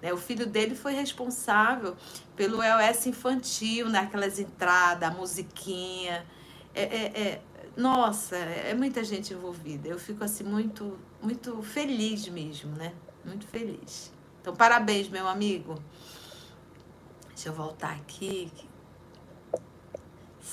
Né? 0.00 0.12
O 0.12 0.16
filho 0.16 0.46
dele 0.46 0.74
foi 0.74 0.92
responsável 0.92 1.96
pelo 2.36 2.62
EOS 2.62 3.06
infantil, 3.06 3.88
naquelas 3.88 4.38
né? 4.38 4.44
entradas, 4.44 5.08
a 5.08 5.12
musiquinha 5.12 6.26
é, 6.74 6.82
é, 6.82 7.20
é, 7.20 7.40
nossa, 7.76 8.36
é 8.36 8.74
muita 8.74 9.04
gente 9.04 9.32
envolvida. 9.32 9.88
Eu 9.88 9.98
fico 9.98 10.24
assim 10.24 10.44
muito, 10.44 10.98
muito 11.20 11.62
feliz 11.62 12.28
mesmo, 12.28 12.74
né? 12.76 12.92
Muito 13.24 13.46
feliz. 13.46 14.12
Então, 14.40 14.54
parabéns, 14.54 15.08
meu 15.08 15.28
amigo. 15.28 15.76
Deixa 17.28 17.48
eu 17.48 17.52
voltar 17.52 17.92
aqui. 17.92 18.50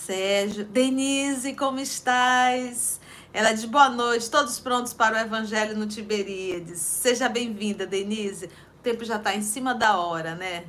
Sérgio, 0.10 0.66
Denise, 0.66 1.54
como 1.54 1.80
estás? 1.80 3.00
Ela 3.32 3.52
diz 3.52 3.64
boa 3.66 3.90
noite, 3.90 4.28
todos 4.28 4.60
prontos 4.60 4.92
para 4.92 5.16
o 5.16 5.20
Evangelho 5.20 5.78
no 5.78 5.86
Tiberíades. 5.86 6.80
Seja 6.80 7.30
bem-vinda, 7.30 7.86
Denise. 7.86 8.48
O 8.48 8.82
tempo 8.82 9.06
já 9.06 9.18
está 9.18 9.36
em 9.36 9.44
cima 9.44 9.76
da 9.76 10.00
hora, 10.00 10.34
né? 10.34 10.66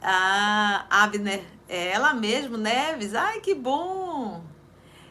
Ah, 0.00 0.86
Abner 0.88 1.44
é 1.68 1.88
ela 1.88 2.14
mesmo, 2.14 2.56
Neves. 2.56 3.14
Ai, 3.14 3.40
que 3.40 3.54
bom! 3.54 4.42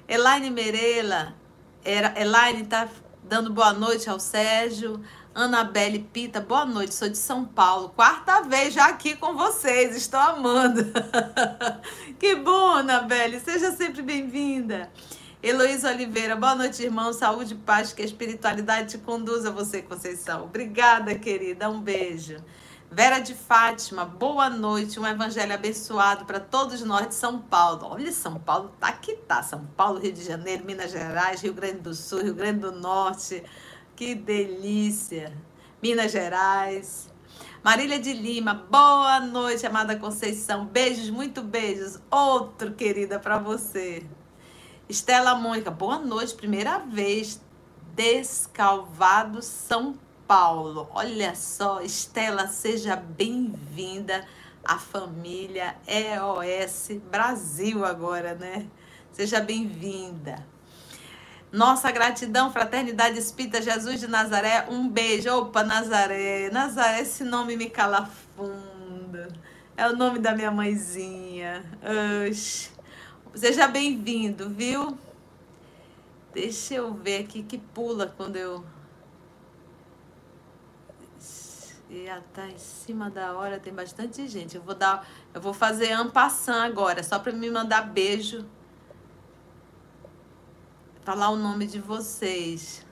Elaine 0.07 0.49
Merela. 0.49 1.35
Era, 1.83 2.19
Elaine 2.19 2.63
está 2.63 2.89
dando 3.23 3.53
boa 3.53 3.73
noite 3.73 4.09
ao 4.09 4.19
Sérgio. 4.19 5.03
Anabelle 5.35 5.99
Pita, 5.99 6.39
boa 6.39 6.65
noite, 6.65 6.93
sou 6.93 7.09
de 7.09 7.17
São 7.17 7.43
Paulo. 7.43 7.89
Quarta 7.89 8.43
vez 8.43 8.73
já 8.73 8.85
aqui 8.85 9.17
com 9.17 9.35
vocês, 9.35 9.93
estou 9.93 10.17
amando. 10.17 10.81
que 12.17 12.35
bom, 12.37 12.69
Anabelle, 12.69 13.41
seja 13.41 13.73
sempre 13.73 14.01
bem-vinda. 14.01 14.89
Heloísa 15.43 15.91
Oliveira, 15.91 16.37
boa 16.37 16.55
noite, 16.55 16.81
irmão. 16.81 17.11
Saúde 17.11 17.53
paz, 17.53 17.91
que 17.91 18.01
a 18.01 18.05
espiritualidade 18.05 18.91
te 18.91 18.97
conduza 18.97 19.51
você, 19.51 19.81
Conceição. 19.81 20.45
Obrigada, 20.45 21.13
querida. 21.15 21.69
Um 21.69 21.81
beijo. 21.81 22.37
Vera 22.89 23.19
de 23.19 23.33
Fátima, 23.33 24.05
boa 24.05 24.49
noite, 24.49 24.97
um 25.01 25.05
evangelho 25.05 25.53
abençoado 25.53 26.23
para 26.23 26.39
todos 26.39 26.81
nós 26.81 27.09
de 27.09 27.15
São 27.15 27.39
Paulo. 27.39 27.81
Olha, 27.83 28.09
São 28.13 28.39
Paulo 28.39 28.71
tá 28.79 28.93
que 28.93 29.17
tá. 29.17 29.43
São 29.43 29.65
Paulo, 29.75 29.99
Rio 29.99 30.13
de 30.13 30.23
Janeiro, 30.23 30.63
Minas 30.63 30.91
Gerais, 30.91 31.41
Rio 31.41 31.53
Grande 31.53 31.79
do 31.79 31.93
Sul, 31.93 32.23
Rio 32.23 32.33
Grande 32.33 32.59
do 32.59 32.71
Norte. 32.71 33.43
Que 33.95 34.13
delícia. 34.13 35.31
Minas 35.81 36.11
Gerais. 36.11 37.09
Marília 37.63 37.97
de 37.97 38.11
Lima, 38.11 38.53
boa 38.69 39.21
noite, 39.21 39.65
amada 39.65 39.95
Conceição. 39.95 40.65
Beijos, 40.65 41.09
muito 41.09 41.41
beijos. 41.41 41.97
Outro, 42.11 42.73
querida, 42.73 43.17
para 43.17 43.37
você. 43.39 44.05
Estela 44.89 45.33
Mônica, 45.35 45.71
boa 45.71 45.97
noite, 45.97 46.35
primeira 46.35 46.77
vez. 46.79 47.41
Descalvado, 47.95 49.41
São 49.41 49.97
Paulo. 50.27 50.89
Olha 50.93 51.33
só, 51.33 51.79
Estela, 51.79 52.47
seja 52.47 52.97
bem-vinda 52.97 54.27
à 54.61 54.77
família 54.77 55.77
EOS 55.87 56.99
Brasil 57.09 57.85
agora, 57.85 58.35
né? 58.35 58.67
Seja 59.13 59.39
bem-vinda. 59.39 60.45
Nossa 61.55 61.89
gratidão, 61.89 62.51
Fraternidade 62.51 63.17
Espírita 63.17 63.61
Jesus 63.61 64.01
de 64.01 64.07
Nazaré. 64.07 64.65
Um 64.69 64.89
beijo. 64.89 65.33
Opa, 65.33 65.63
Nazaré. 65.63 66.49
Nazaré, 66.49 66.99
esse 66.99 67.23
nome 67.23 67.55
me 67.55 67.69
calafunda. 67.69 69.29
É 69.77 69.87
o 69.87 69.95
nome 69.95 70.19
da 70.19 70.35
minha 70.35 70.51
mãezinha. 70.51 71.63
Oxi. 72.29 72.71
Seja 73.33 73.67
bem-vindo, 73.67 74.49
viu? 74.49 74.97
Deixa 76.33 76.73
eu 76.73 76.93
ver 76.93 77.21
aqui 77.23 77.41
que 77.41 77.57
pula 77.57 78.13
quando 78.17 78.35
eu. 78.35 78.61
E 81.89 82.09
tá 82.33 82.49
em 82.49 82.57
cima 82.57 83.09
da 83.09 83.31
hora, 83.31 83.61
tem 83.61 83.73
bastante 83.73 84.27
gente. 84.27 84.57
Eu 84.57 84.61
vou 84.61 84.75
dar, 84.75 85.07
eu 85.33 85.39
vou 85.39 85.53
fazer 85.53 85.93
ampassão 85.93 86.61
agora, 86.61 87.01
só 87.01 87.17
para 87.17 87.31
me 87.31 87.49
mandar 87.49 87.83
beijo. 87.83 88.45
Falar 91.05 91.29
o 91.29 91.35
nome 91.35 91.67
de 91.67 91.79
vocês. 91.79 92.83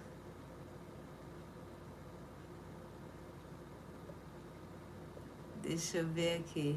Deixa 5.64 5.98
eu 5.98 6.08
ver 6.08 6.42
aqui. 6.42 6.76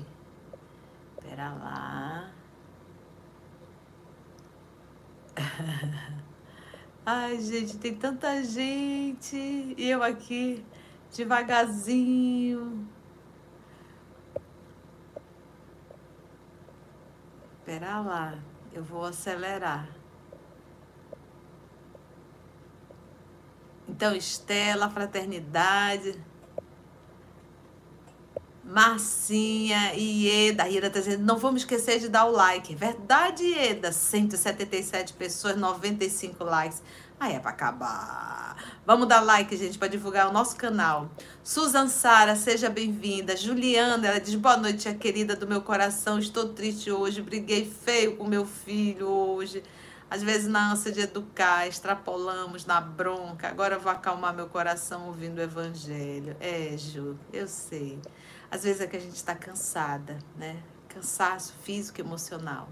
Pera 1.21 1.53
lá. 1.53 2.33
Ai, 7.05 7.39
gente, 7.39 7.77
tem 7.77 7.95
tanta 7.95 8.43
gente. 8.43 9.37
E 9.37 9.91
eu 9.91 10.03
aqui, 10.03 10.65
devagarzinho. 11.15 12.89
Pera 17.67 18.01
lá, 18.01 18.39
eu 18.73 18.83
vou 18.83 19.05
acelerar. 19.05 19.96
Então, 23.89 24.15
Estela, 24.15 24.91
fraternidade. 24.91 26.19
Marcinha 28.67 29.95
e 29.95 30.27
Ieda. 30.27 30.65
A 30.65 30.67
Ieda 30.67 30.89
está 30.89 30.99
dizendo, 30.99 31.25
não 31.25 31.39
vamos 31.39 31.63
esquecer 31.63 32.01
de 32.01 32.09
dar 32.09 32.25
o 32.25 32.33
like. 32.33 32.75
Verdade, 32.75 33.45
Ieda? 33.45 33.93
177 33.93 35.13
pessoas, 35.13 35.57
95 35.57 36.43
likes. 36.43 36.83
Aí 37.19 37.35
é 37.35 37.39
para 37.39 37.51
acabar. 37.51 38.57
Vamos 38.85 39.09
dar 39.09 39.21
like, 39.21 39.57
gente, 39.57 39.79
para 39.79 39.89
divulgar 39.89 40.29
o 40.29 40.33
nosso 40.33 40.57
canal. 40.57 41.09
Susan 41.43 41.89
Sara, 41.89 42.37
seja 42.37 42.69
bem-vinda. 42.69 43.37
Juliana, 43.37 44.07
ela 44.07 44.21
diz: 44.21 44.35
Boa 44.35 44.57
noite, 44.57 44.93
querida 44.95 45.35
do 45.35 45.47
meu 45.47 45.63
coração. 45.63 46.19
Estou 46.19 46.51
triste 46.51 46.91
hoje. 46.91 47.23
Briguei 47.23 47.73
feio 47.85 48.17
com 48.17 48.27
meu 48.27 48.45
filho 48.45 49.09
hoje. 49.09 49.63
Às 50.09 50.23
vezes, 50.23 50.47
na 50.47 50.73
ânsia 50.73 50.93
de 50.93 51.01
educar, 51.01 51.67
extrapolamos 51.67 52.65
na 52.65 52.81
bronca. 52.81 53.49
Agora 53.49 53.75
eu 53.75 53.81
vou 53.81 53.91
acalmar 53.91 54.33
meu 54.33 54.49
coração 54.49 55.09
ouvindo 55.09 55.39
o 55.39 55.43
evangelho. 55.43 56.37
É, 56.39 56.77
Ju, 56.77 57.19
eu 57.33 57.49
sei. 57.49 58.01
Às 58.49 58.63
vezes 58.63 58.81
é 58.81 58.87
que 58.87 58.97
a 58.97 59.01
gente 59.01 59.17
está 59.17 59.35
cansada, 59.35 60.19
né? 60.37 60.63
Cansaço 60.89 61.55
físico 61.63 62.01
emocional. 62.01 62.69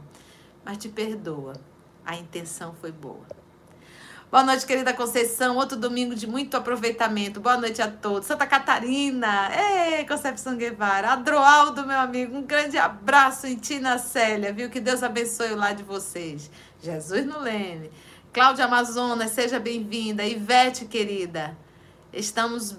Mas 0.65 0.79
te 0.79 0.89
perdoa. 0.89 1.55
A 2.07 2.17
intenção 2.17 2.73
foi 2.75 2.93
boa. 2.93 3.27
Boa 4.31 4.43
noite, 4.43 4.67
querida 4.67 4.93
Conceição. 4.93 5.57
Outro 5.57 5.77
domingo 5.77 6.15
de 6.15 6.27
muito 6.27 6.57
aproveitamento. 6.57 7.41
Boa 7.41 7.57
noite 7.57 7.81
a 7.81 7.89
todos. 7.89 8.27
Santa 8.27 8.47
Catarina. 8.47 9.51
Ei, 9.55 10.05
Concepção 10.07 10.57
Guevara. 10.57 11.13
Adroaldo, 11.13 11.87
meu 11.87 11.99
amigo. 11.99 12.37
Um 12.37 12.43
grande 12.43 12.77
abraço 12.77 13.47
em 13.47 13.55
Tina 13.55 13.97
Célia, 13.99 14.53
viu? 14.53 14.69
Que 14.69 14.81
Deus 14.81 15.03
abençoe 15.03 15.53
o 15.53 15.57
lar 15.57 15.75
de 15.75 15.85
vocês. 15.85 16.51
Jesus 16.83 17.25
no 17.25 17.39
Leme. 17.39 17.93
Cláudia 18.33 18.65
Amazonas, 18.65 19.31
seja 19.31 19.61
bem-vinda. 19.61 20.25
Ivete, 20.25 20.87
querida. 20.87 21.57
Estamos. 22.13 22.77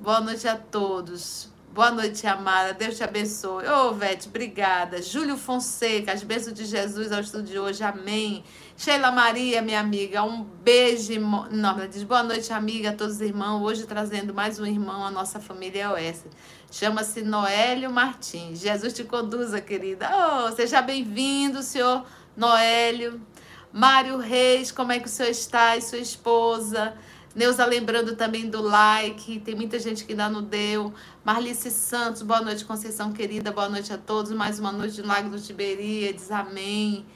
Boa 0.00 0.20
noite 0.20 0.48
a 0.48 0.56
todos. 0.56 1.48
Boa 1.76 1.90
noite, 1.90 2.26
amada. 2.26 2.72
Deus 2.72 2.96
te 2.96 3.04
abençoe. 3.04 3.66
Ô, 3.66 3.88
oh, 3.88 3.92
Vete, 3.92 4.28
obrigada. 4.28 5.02
Júlio 5.02 5.36
Fonseca, 5.36 6.10
as 6.10 6.22
bênçãos 6.22 6.54
de 6.54 6.64
Jesus 6.64 7.12
ao 7.12 7.20
estudo 7.20 7.42
de 7.42 7.58
hoje. 7.58 7.84
Amém. 7.84 8.42
Sheila 8.78 9.10
Maria, 9.10 9.62
minha 9.62 9.80
amiga, 9.80 10.22
um 10.22 10.44
beijo 10.44 11.10
enorme. 11.10 11.80
Ela 11.80 11.88
diz 11.88 12.02
boa 12.02 12.22
noite, 12.22 12.52
amiga, 12.52 12.90
a 12.90 12.92
todos 12.92 13.14
os 13.14 13.20
irmãos. 13.22 13.62
Hoje 13.62 13.86
trazendo 13.86 14.34
mais 14.34 14.60
um 14.60 14.66
irmão 14.66 15.02
à 15.02 15.10
nossa 15.10 15.40
família 15.40 15.90
OS. 15.90 16.24
Chama-se 16.70 17.22
Noélio 17.22 17.90
Martins. 17.90 18.60
Jesus 18.60 18.92
te 18.92 19.02
conduza, 19.02 19.62
querida. 19.62 20.10
Oh, 20.12 20.52
seja 20.54 20.82
bem-vindo, 20.82 21.62
senhor 21.62 22.04
Noélio. 22.36 23.18
Mário 23.72 24.18
Reis, 24.18 24.70
como 24.70 24.92
é 24.92 25.00
que 25.00 25.06
o 25.06 25.10
senhor 25.10 25.30
está 25.30 25.74
e 25.74 25.80
sua 25.80 25.98
esposa? 25.98 26.94
Neuza 27.34 27.64
lembrando 27.64 28.14
também 28.14 28.48
do 28.48 28.60
like, 28.60 29.40
tem 29.40 29.54
muita 29.54 29.78
gente 29.78 30.04
que 30.04 30.12
ainda 30.12 30.28
não 30.28 30.42
deu. 30.42 30.92
Marlice 31.24 31.70
Santos, 31.70 32.20
boa 32.20 32.42
noite, 32.42 32.62
Conceição 32.62 33.10
querida, 33.10 33.50
boa 33.50 33.70
noite 33.70 33.90
a 33.90 33.96
todos. 33.96 34.32
Mais 34.32 34.58
uma 34.58 34.70
noite 34.70 35.00
no 35.00 35.08
Lago 35.08 35.30
do 35.30 35.40
Tiberia, 35.40 36.12
diz 36.12 36.30
amém. 36.30 37.06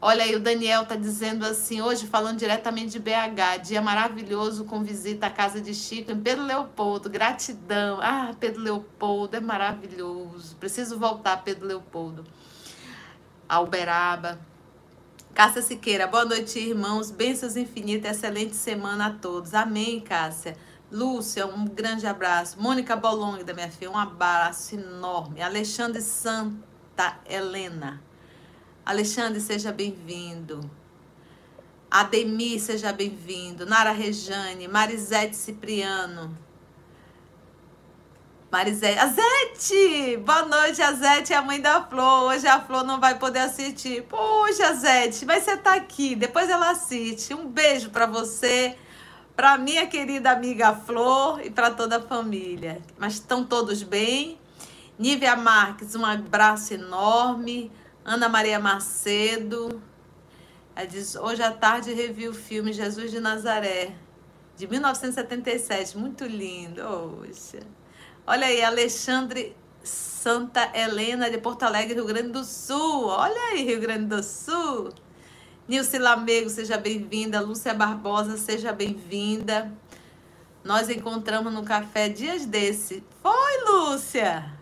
Olha 0.00 0.24
aí, 0.24 0.36
o 0.36 0.40
Daniel 0.40 0.84
tá 0.84 0.94
dizendo 0.94 1.46
assim, 1.46 1.80
hoje 1.80 2.06
falando 2.06 2.38
diretamente 2.38 2.90
de 2.90 2.98
BH, 2.98 3.62
dia 3.62 3.80
maravilhoso 3.80 4.66
com 4.66 4.82
visita 4.82 5.26
à 5.26 5.30
casa 5.30 5.58
de 5.58 5.74
Chico 5.74 6.12
em 6.12 6.20
Pedro 6.20 6.44
Leopoldo, 6.44 7.08
gratidão. 7.08 7.98
Ah, 8.02 8.34
Pedro 8.38 8.60
Leopoldo 8.60 9.36
é 9.36 9.40
maravilhoso. 9.40 10.54
Preciso 10.56 10.98
voltar, 10.98 11.42
Pedro 11.42 11.66
Leopoldo. 11.66 12.24
A 13.48 13.58
Uberaba. 13.60 14.38
Cássia 15.32 15.62
Siqueira, 15.62 16.06
boa 16.06 16.26
noite, 16.26 16.58
irmãos. 16.58 17.10
Bênçãos 17.10 17.56
infinitas, 17.56 18.18
excelente 18.18 18.54
semana 18.54 19.06
a 19.06 19.10
todos. 19.10 19.54
Amém, 19.54 20.00
Cássia. 20.00 20.58
Lúcia, 20.92 21.46
um 21.46 21.64
grande 21.64 22.06
abraço. 22.06 22.60
Mônica 22.60 22.94
Bolonga, 22.94 23.54
minha 23.54 23.70
filha, 23.70 23.90
um 23.90 23.98
abraço 23.98 24.74
enorme. 24.74 25.40
Alexandre 25.40 26.02
Santa 26.02 27.18
Helena. 27.28 28.02
Alexandre, 28.86 29.40
seja 29.40 29.72
bem-vindo. 29.72 30.70
Ademir, 31.90 32.60
seja 32.60 32.92
bem-vindo. 32.92 33.66
Nara 33.66 33.90
Rejane, 33.90 34.68
Marisete 34.68 35.34
Cipriano. 35.34 36.38
Marisete. 38.48 38.96
Azete! 38.96 40.16
Boa 40.18 40.44
noite, 40.44 40.80
Azete, 40.80 41.34
a 41.34 41.42
mãe 41.42 41.60
da 41.60 41.82
Flor. 41.82 42.30
Hoje 42.30 42.46
a 42.46 42.60
Flor 42.60 42.84
não 42.84 43.00
vai 43.00 43.18
poder 43.18 43.40
assistir. 43.40 44.04
Poxa, 44.04 44.68
Azete, 44.68 45.26
mas 45.26 45.42
você 45.42 45.56
tá 45.56 45.74
aqui. 45.74 46.14
Depois 46.14 46.48
ela 46.48 46.70
assiste. 46.70 47.34
Um 47.34 47.48
beijo 47.48 47.90
para 47.90 48.06
você, 48.06 48.78
para 49.34 49.58
minha 49.58 49.88
querida 49.88 50.30
amiga 50.30 50.72
Flor 50.72 51.44
e 51.44 51.50
para 51.50 51.72
toda 51.72 51.96
a 51.96 52.00
família. 52.00 52.80
Mas 52.96 53.14
estão 53.14 53.44
todos 53.44 53.82
bem? 53.82 54.38
Nívia 54.96 55.34
Marques, 55.34 55.96
um 55.96 56.06
abraço 56.06 56.72
enorme. 56.72 57.72
Ana 58.06 58.28
Maria 58.28 58.60
Macedo. 58.60 59.82
Ela 60.76 60.86
diz: 60.86 61.16
hoje 61.16 61.42
à 61.42 61.50
tarde 61.50 61.92
revi 61.92 62.28
o 62.28 62.32
filme 62.32 62.72
Jesus 62.72 63.10
de 63.10 63.18
Nazaré, 63.18 63.96
de 64.56 64.68
1977. 64.68 65.98
Muito 65.98 66.24
lindo. 66.24 66.82
Poxa. 66.82 67.58
Olha 68.24 68.46
aí, 68.46 68.62
Alexandre 68.62 69.56
Santa 69.82 70.70
Helena 70.72 71.28
de 71.28 71.38
Porto 71.38 71.64
Alegre, 71.64 71.94
Rio 71.94 72.06
Grande 72.06 72.28
do 72.28 72.44
Sul. 72.44 73.06
Olha 73.06 73.40
aí, 73.50 73.64
Rio 73.64 73.80
Grande 73.80 74.06
do 74.06 74.22
Sul. 74.22 74.92
Nilce 75.66 75.98
Lamego, 75.98 76.48
seja 76.48 76.78
bem-vinda. 76.78 77.40
Lúcia 77.40 77.74
Barbosa, 77.74 78.36
seja 78.36 78.72
bem-vinda. 78.72 79.72
Nós 80.62 80.88
encontramos 80.88 81.52
no 81.52 81.64
café 81.64 82.08
dias 82.08 82.46
desse. 82.46 83.02
Foi, 83.20 83.64
Lúcia! 83.64 84.55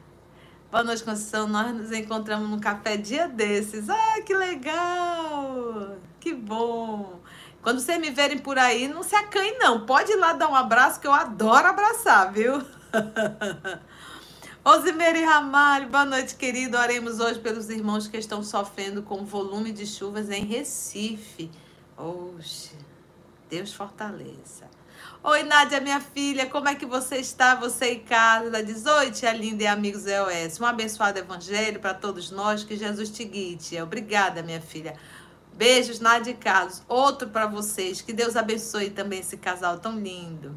Boa 0.74 0.82
noite, 0.82 1.04
Conceição. 1.04 1.46
Nós 1.46 1.72
nos 1.72 1.92
encontramos 1.92 2.50
no 2.50 2.60
café 2.60 2.96
dia 2.96 3.28
desses. 3.28 3.88
Ah, 3.88 4.20
que 4.26 4.34
legal! 4.34 5.96
Que 6.18 6.34
bom! 6.34 7.20
Quando 7.62 7.78
vocês 7.78 7.96
me 8.00 8.10
verem 8.10 8.38
por 8.38 8.58
aí, 8.58 8.88
não 8.88 9.04
se 9.04 9.14
acanhe, 9.14 9.56
não. 9.56 9.86
Pode 9.86 10.10
ir 10.10 10.16
lá 10.16 10.32
dar 10.32 10.50
um 10.50 10.54
abraço, 10.56 10.98
que 10.98 11.06
eu 11.06 11.12
adoro 11.12 11.68
abraçar, 11.68 12.32
viu? 12.32 12.60
Osimeire 14.64 15.22
Ramalho, 15.22 15.88
boa 15.90 16.04
noite, 16.04 16.34
querido. 16.34 16.76
Oremos 16.76 17.20
hoje 17.20 17.38
pelos 17.38 17.70
irmãos 17.70 18.08
que 18.08 18.16
estão 18.16 18.42
sofrendo 18.42 19.00
com 19.00 19.20
o 19.20 19.24
volume 19.24 19.70
de 19.70 19.86
chuvas 19.86 20.28
em 20.28 20.44
Recife. 20.44 21.52
Oxe, 21.96 22.74
Deus 23.48 23.72
fortaleça. 23.72 24.73
Oi, 25.26 25.42
Nádia, 25.42 25.80
minha 25.80 26.02
filha, 26.02 26.44
como 26.44 26.68
é 26.68 26.74
que 26.74 26.84
você 26.84 27.16
está? 27.16 27.54
Você 27.54 27.92
e 27.92 27.98
casa? 28.00 28.62
Diz, 28.62 28.84
oi, 28.84 29.10
tia 29.10 29.32
linda 29.32 29.62
e 29.62 29.66
amigos 29.66 30.04
EOS. 30.06 30.60
Um 30.60 30.66
abençoado 30.66 31.18
evangelho 31.18 31.80
para 31.80 31.94
todos 31.94 32.30
nós, 32.30 32.62
que 32.62 32.76
Jesus 32.76 33.08
te 33.08 33.24
guie. 33.24 33.58
Obrigada, 33.82 34.42
minha 34.42 34.60
filha. 34.60 34.94
Beijos, 35.54 35.98
Nádia 35.98 36.32
e 36.32 36.34
Carlos. 36.34 36.82
Outro 36.86 37.30
para 37.30 37.46
vocês. 37.46 38.02
Que 38.02 38.12
Deus 38.12 38.36
abençoe 38.36 38.90
também 38.90 39.20
esse 39.20 39.38
casal 39.38 39.78
tão 39.78 39.98
lindo. 39.98 40.54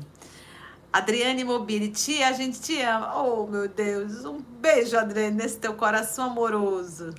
Adriane 0.92 1.46
Mobili, 1.46 1.88
tia, 1.88 2.28
a 2.28 2.34
gente 2.34 2.60
te 2.60 2.82
ama. 2.82 3.24
Oh, 3.24 3.48
meu 3.48 3.70
Deus. 3.70 4.26
Um 4.26 4.42
beijo, 4.42 4.98
Adriane, 4.98 5.38
nesse 5.38 5.60
teu 5.60 5.76
coração 5.76 6.26
amoroso. 6.26 7.16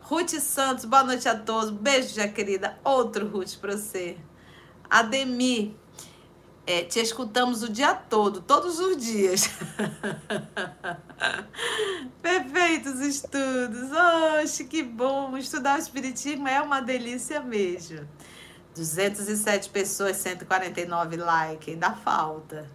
Ruth 0.00 0.30
Santos, 0.40 0.86
boa 0.86 1.04
noite 1.04 1.28
a 1.28 1.38
todos. 1.38 1.68
Beijo, 1.68 2.14
já 2.14 2.26
querida. 2.26 2.78
Outro 2.82 3.28
Ruth 3.28 3.56
para 3.56 3.76
você. 3.76 4.16
Ademir, 4.88 5.74
é, 6.70 6.82
te 6.82 7.00
escutamos 7.00 7.62
o 7.62 7.68
dia 7.68 7.94
todo, 7.94 8.42
todos 8.42 8.78
os 8.78 8.96
dias. 8.96 9.48
Perfeito, 12.20 12.58
muitos 12.88 13.00
estudos. 13.00 13.90
Oxe, 14.42 14.64
que 14.64 14.82
bom! 14.82 15.36
Estudar 15.36 15.76
o 15.76 15.78
Espiritismo 15.78 16.48
é 16.48 16.60
uma 16.60 16.80
delícia 16.80 17.40
mesmo. 17.40 18.08
207 18.74 19.68
pessoas, 19.70 20.16
149 20.16 21.16
likes, 21.16 21.74
ainda 21.74 21.92
falta. 21.92 22.70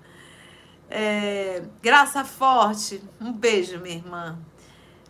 É, 0.90 1.64
Graça 1.82 2.24
Forte, 2.24 3.04
um 3.20 3.32
beijo, 3.32 3.80
minha 3.80 3.96
irmã. 3.96 4.38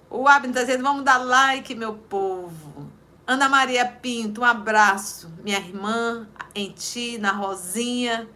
O 0.09 0.27
Abner 0.27 0.51
está 0.51 0.61
dizendo, 0.61 0.83
vamos 0.83 1.03
dar 1.03 1.17
like, 1.17 1.75
meu 1.75 1.95
povo. 1.95 2.91
Ana 3.25 3.49
Maria 3.49 3.85
Pinto, 3.85 4.41
um 4.41 4.45
abraço. 4.45 5.31
Minha 5.43 5.57
irmã, 5.57 6.27
em 6.53 6.71
ti, 6.71 7.17
na 7.17 7.31
Rosinha, 7.31 8.29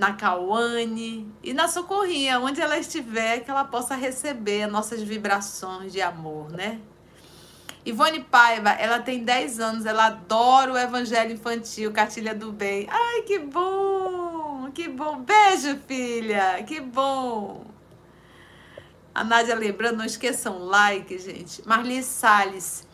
na 0.00 0.14
Cauane 0.14 1.30
e 1.42 1.52
na 1.52 1.68
Socorrinha, 1.68 2.40
onde 2.40 2.58
ela 2.58 2.78
estiver, 2.78 3.40
que 3.40 3.50
ela 3.50 3.64
possa 3.64 3.94
receber 3.94 4.66
nossas 4.66 5.02
vibrações 5.02 5.92
de 5.92 6.00
amor, 6.00 6.50
né? 6.50 6.80
Ivone 7.84 8.20
Paiva, 8.24 8.70
ela 8.70 8.98
tem 9.00 9.22
10 9.22 9.60
anos, 9.60 9.84
ela 9.84 10.06
adora 10.06 10.72
o 10.72 10.78
evangelho 10.78 11.32
infantil, 11.32 11.92
Cartilha 11.92 12.34
do 12.34 12.50
Bem. 12.50 12.86
Ai, 12.90 13.22
que 13.22 13.38
bom! 13.40 14.70
Que 14.74 14.88
bom! 14.88 15.20
Beijo, 15.20 15.78
filha! 15.86 16.62
Que 16.66 16.80
bom! 16.80 17.66
A 19.14 19.22
Nádia 19.22 19.54
lembrando, 19.54 19.98
não 19.98 20.04
esqueçam 20.06 20.64
like, 20.64 21.18
gente. 21.18 21.66
Marli 21.68 22.02
Salles, 22.02 22.88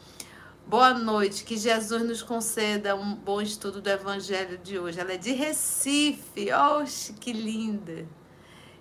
boa 0.67 0.93
noite. 0.93 1.45
Que 1.45 1.57
Jesus 1.57 2.03
nos 2.03 2.23
conceda 2.23 2.97
um 2.97 3.15
bom 3.15 3.41
estudo 3.41 3.81
do 3.81 3.89
evangelho 3.89 4.59
de 4.59 4.79
hoje. 4.79 5.01
Ela 5.01 5.15
é 5.15 5.17
de 5.17 5.33
Recife. 5.33 6.53
Oxe, 6.53 7.13
que 7.15 7.33
linda! 7.33 8.07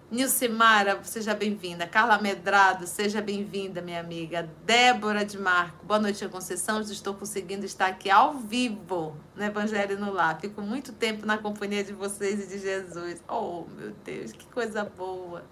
Nilcimara, 0.10 1.04
seja 1.04 1.34
bem-vinda. 1.34 1.88
Carla 1.88 2.21
Medrado, 2.21 2.86
seja 2.86 3.21
bem-vinda, 3.21 3.82
minha 3.82 4.00
amiga. 4.00 4.48
Débora 4.63 5.26
de 5.26 5.38
Marco, 5.38 5.84
boa 5.84 6.00
noite, 6.00 6.28
Conceição. 6.28 6.80
Estou 6.80 7.15
conseguindo 7.15 7.65
estar 7.65 7.88
aqui 7.88 8.10
ao 8.10 8.36
vivo 8.36 9.17
no 9.36 9.43
Evangelho 9.43 10.00
no 10.00 10.13
Lar. 10.13 10.39
Fico 10.39 10.62
muito 10.62 10.93
tempo 10.93 11.26
na 11.26 11.39
companhia 11.39 11.84
de 11.84 11.91
vocês 11.91 12.43
e 12.43 12.48
de 12.48 12.62
Jesus. 12.62 13.24
Oh, 13.28 13.65
meu 13.76 13.93
Deus, 14.06 14.32
que 14.32 14.45
coisa 14.45 14.86
boa. 14.86 15.43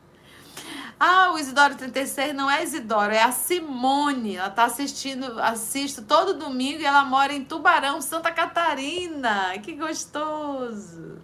Ah, 1.00 1.32
o 1.34 1.38
Isidoro 1.38 1.76
36 1.76 2.34
não 2.34 2.50
é 2.50 2.64
Isidoro, 2.64 3.12
é 3.12 3.22
a 3.22 3.32
Simone. 3.32 4.38
Ela 4.38 4.48
está 4.48 4.66
assistindo, 4.66 5.40
assisto 5.42 6.02
todo 6.04 6.34
domingo 6.34 6.82
e 6.82 6.86
ela 6.86 7.04
mora 7.04 7.34
em 7.34 7.44
Tubarão, 7.44 8.02
Santa 8.02 8.32
Catarina. 8.32 9.58
Que 9.60 9.74
gostoso. 9.74 11.22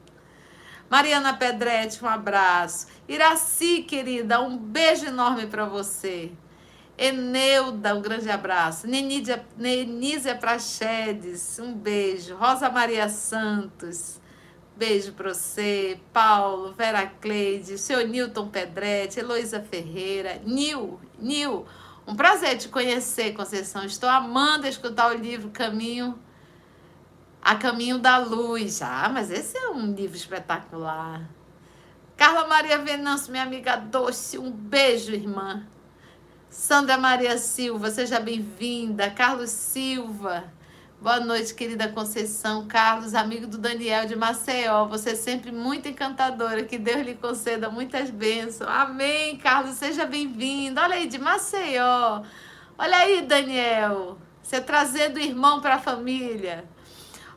Mariana 0.90 1.34
Pedretti, 1.34 2.04
um 2.04 2.08
abraço. 2.08 2.88
Iraci, 3.08 3.84
querida, 3.84 4.42
um 4.42 4.58
beijo 4.58 5.06
enorme 5.06 5.46
para 5.46 5.66
você. 5.66 6.32
Eneuda, 6.98 7.96
um 7.96 8.02
grande 8.02 8.30
abraço. 8.30 8.86
Nenízia 8.86 10.36
Prachedes, 10.36 11.58
um 11.60 11.74
beijo. 11.74 12.36
Rosa 12.36 12.70
Maria 12.70 13.08
Santos, 13.08 14.20
beijo 14.80 15.12
para 15.12 15.34
você. 15.34 16.00
Paulo, 16.14 16.74
Vera 16.74 17.06
Cleide, 17.06 17.78
seu 17.78 18.08
Newton 18.08 18.48
Pedretti, 18.48 19.20
Heloísa 19.20 19.60
Ferreira, 19.62 20.42
Nil, 20.46 20.98
Nil, 21.20 21.66
um 22.08 22.16
prazer 22.16 22.58
te 22.58 22.70
conhecer, 22.70 23.34
Conceição. 23.34 23.84
Estou 23.84 24.10
amando 24.10 24.66
escutar 24.66 25.12
o 25.12 25.18
livro 25.18 25.50
Caminho 25.50 26.18
a 27.42 27.56
Caminho 27.56 28.00
da 28.00 28.18
Luz. 28.18 28.82
Ah, 28.82 29.10
mas 29.14 29.30
esse 29.30 29.58
é 29.58 29.70
um 29.70 29.94
livro 29.94 30.16
espetacular. 30.16 31.30
Carla 32.16 32.48
Maria 32.48 32.78
Venâncio, 32.78 33.32
minha 33.32 33.44
amiga 33.44 33.76
doce, 33.76 34.38
um 34.38 34.50
beijo, 34.50 35.12
irmã. 35.12 35.66
Sandra 36.50 36.98
Maria 36.98 37.38
Silva, 37.38 37.92
seja 37.92 38.20
bem-vinda. 38.20 39.12
Carlos 39.12 39.50
Silva, 39.50 40.52
boa 41.02 41.20
noite, 41.20 41.54
querida 41.54 41.88
Conceição. 41.88 42.68
Carlos, 42.68 43.16
amigo 43.16 43.48
do 43.48 43.58
Daniel 43.58 44.06
de 44.06 44.16
Maceió, 44.16 44.86
você 44.86 45.12
é 45.12 45.16
sempre 45.16 45.52
muito 45.52 45.88
encantadora. 45.88 46.64
Que 46.66 46.78
Deus 46.78 47.06
lhe 47.06 47.16
conceda 47.16 47.70
muitas 47.70 48.10
bênçãos. 48.10 48.70
Amém, 48.70 49.38
Carlos, 49.38 49.76
seja 49.76 50.06
bem-vindo. 50.06 50.80
Olha 50.80 50.96
aí, 50.96 51.08
de 51.08 51.18
Maceió. 51.18 52.22
Olha 52.78 52.98
aí, 52.98 53.22
Daniel, 53.22 54.18
você 54.44 54.60
trazendo 54.60 55.18
o 55.18 55.22
irmão 55.22 55.62
para 55.62 55.76
a 55.76 55.80
família. 55.80 56.66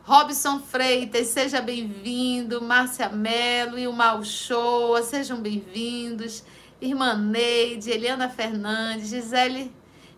Robson 0.03 0.59
Freitas, 0.59 1.29
seja 1.29 1.61
bem-vindo. 1.61 2.61
Márcia 2.61 3.09
Mello 3.09 3.79
e 3.79 3.87
o 3.87 3.93
Mal 3.93 4.25
Show, 4.25 5.01
sejam 5.05 5.41
bem-vindos. 5.41 6.43
Irmã 6.81 7.15
Neide, 7.15 7.93
Eliana 7.93 8.29
Fernandes, 8.29 9.09
Gisele, 9.09 9.73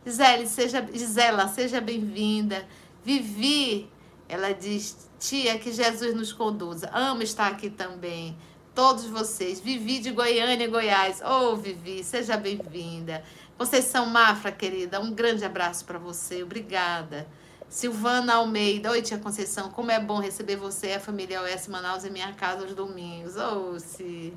Gisele, 0.05 0.47
seja, 0.47 0.87
Gisela, 0.95 1.47
seja 1.49 1.79
bem-vinda. 1.79 2.67
Vivi, 3.05 3.91
ela 4.29 4.53
diz, 4.53 5.09
tia, 5.19 5.59
que 5.59 5.73
Jesus 5.73 6.15
nos 6.15 6.33
conduza. 6.33 6.91
Amo 6.93 7.23
estar 7.23 7.49
aqui 7.49 7.69
também. 7.69 8.37
Todos 8.75 9.05
vocês. 9.05 9.61
Vivi 9.61 9.99
de 9.99 10.11
Goiânia, 10.11 10.67
Goiás. 10.69 11.21
Ô, 11.21 11.53
oh, 11.53 11.57
Vivi, 11.57 12.03
seja 12.03 12.37
bem-vinda. 12.37 13.23
Vocês 13.59 13.85
são 13.85 14.07
Mafra, 14.07 14.51
querida. 14.51 15.01
Um 15.01 15.13
grande 15.13 15.45
abraço 15.45 15.85
para 15.85 15.99
você. 15.99 16.43
Obrigada. 16.43 17.29
Silvana 17.69 18.35
Almeida, 18.35 18.91
oi 18.91 19.03
tia 19.03 19.19
Conceição, 19.19 19.69
como 19.71 19.91
é 19.91 19.99
bom 19.99 20.21
receber 20.21 20.55
você 20.55 20.89
e 20.89 20.95
a 20.95 21.01
família 21.01 21.43
OS 21.43 21.67
Manaus 21.67 22.05
em 22.05 22.11
minha 22.11 22.33
casa 22.33 22.63
aos 22.63 22.75
domingos. 22.75 23.37
Ô, 23.37 23.73
oh, 23.75 23.81
si. 23.81 24.33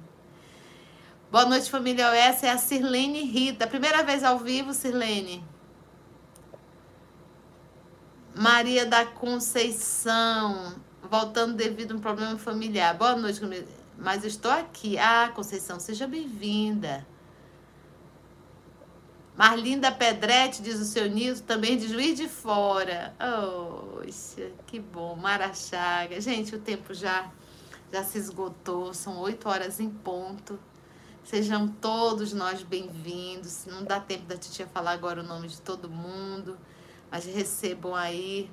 Boa 1.31 1.45
noite, 1.45 1.69
família 1.69 2.09
OS, 2.09 2.43
é 2.43 2.49
a 2.49 2.57
Sirlene 2.57 3.21
Rita. 3.23 3.67
Primeira 3.67 4.03
vez 4.03 4.23
ao 4.23 4.39
vivo, 4.39 4.73
Sirlene. 4.73 5.43
Maria 8.37 8.85
da 8.85 9.03
Conceição, 9.03 10.75
voltando 11.09 11.55
devido 11.55 11.93
a 11.93 11.95
um 11.95 11.99
problema 11.99 12.37
familiar. 12.37 12.93
Boa 12.93 13.15
noite, 13.15 13.41
mas 13.97 14.23
estou 14.23 14.51
aqui. 14.51 14.95
Ah, 14.99 15.31
Conceição, 15.33 15.79
seja 15.79 16.05
bem-vinda. 16.05 17.03
Marlinda 19.35 19.91
Pedretti, 19.91 20.61
diz 20.61 20.79
o 20.79 20.85
seu 20.85 21.09
Nilson, 21.09 21.45
também 21.45 21.77
de 21.77 21.87
Juiz 21.87 22.15
de 22.15 22.27
Fora. 22.27 23.15
Oxa, 24.03 24.51
que 24.67 24.79
bom. 24.79 25.15
Mara 25.15 25.51
Chaga. 25.55 26.21
Gente, 26.21 26.55
o 26.55 26.59
tempo 26.59 26.93
já, 26.93 27.31
já 27.91 28.03
se 28.03 28.19
esgotou. 28.19 28.93
São 28.93 29.17
oito 29.19 29.49
horas 29.49 29.79
em 29.79 29.89
ponto. 29.89 30.59
Sejam 31.23 31.67
todos 31.67 32.33
nós 32.33 32.61
bem-vindos. 32.61 33.65
Não 33.65 33.83
dá 33.83 33.99
tempo 33.99 34.25
da 34.27 34.37
titia 34.37 34.67
falar 34.67 34.91
agora 34.91 35.21
o 35.21 35.23
nome 35.23 35.47
de 35.47 35.59
todo 35.59 35.89
mundo, 35.89 36.55
mas 37.11 37.25
recebam 37.25 37.95
aí. 37.95 38.49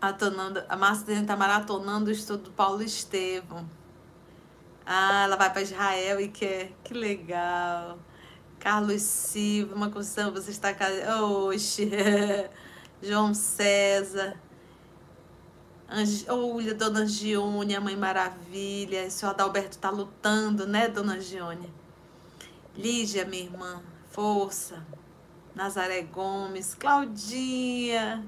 Atonando, 0.00 0.62
a 0.68 0.76
Márcia 0.76 1.12
está 1.12 1.36
maratonando 1.36 2.08
o 2.08 2.12
estudo 2.12 2.44
do 2.44 2.50
Paulo 2.52 2.82
Estevam. 2.82 3.68
Ah, 4.86 5.24
ela 5.24 5.36
vai 5.36 5.52
para 5.52 5.62
Israel 5.62 6.20
e 6.20 6.28
quer. 6.28 6.72
Que 6.82 6.94
legal. 6.94 7.98
Carlos 8.58 9.02
Silva, 9.02 9.74
uma 9.74 9.90
construção, 9.90 10.32
você 10.32 10.50
está 10.50 10.70
Oxe, 11.46 11.90
João 13.02 13.32
César. 13.32 14.36
Olha, 16.28 16.74
Dona 16.74 17.06
Gione, 17.06 17.78
Mãe 17.80 17.96
Maravilha. 17.96 19.06
O 19.06 19.10
senhor 19.10 19.32
Adalberto 19.32 19.70
está 19.70 19.90
lutando, 19.90 20.66
né, 20.66 20.88
Dona 20.88 21.20
Gione? 21.20 21.72
Lígia, 22.76 23.24
minha 23.24 23.44
irmã, 23.44 23.82
força. 24.10 24.86
Nazaré 25.60 26.00
Gomes, 26.00 26.74
Claudinha. 26.74 28.24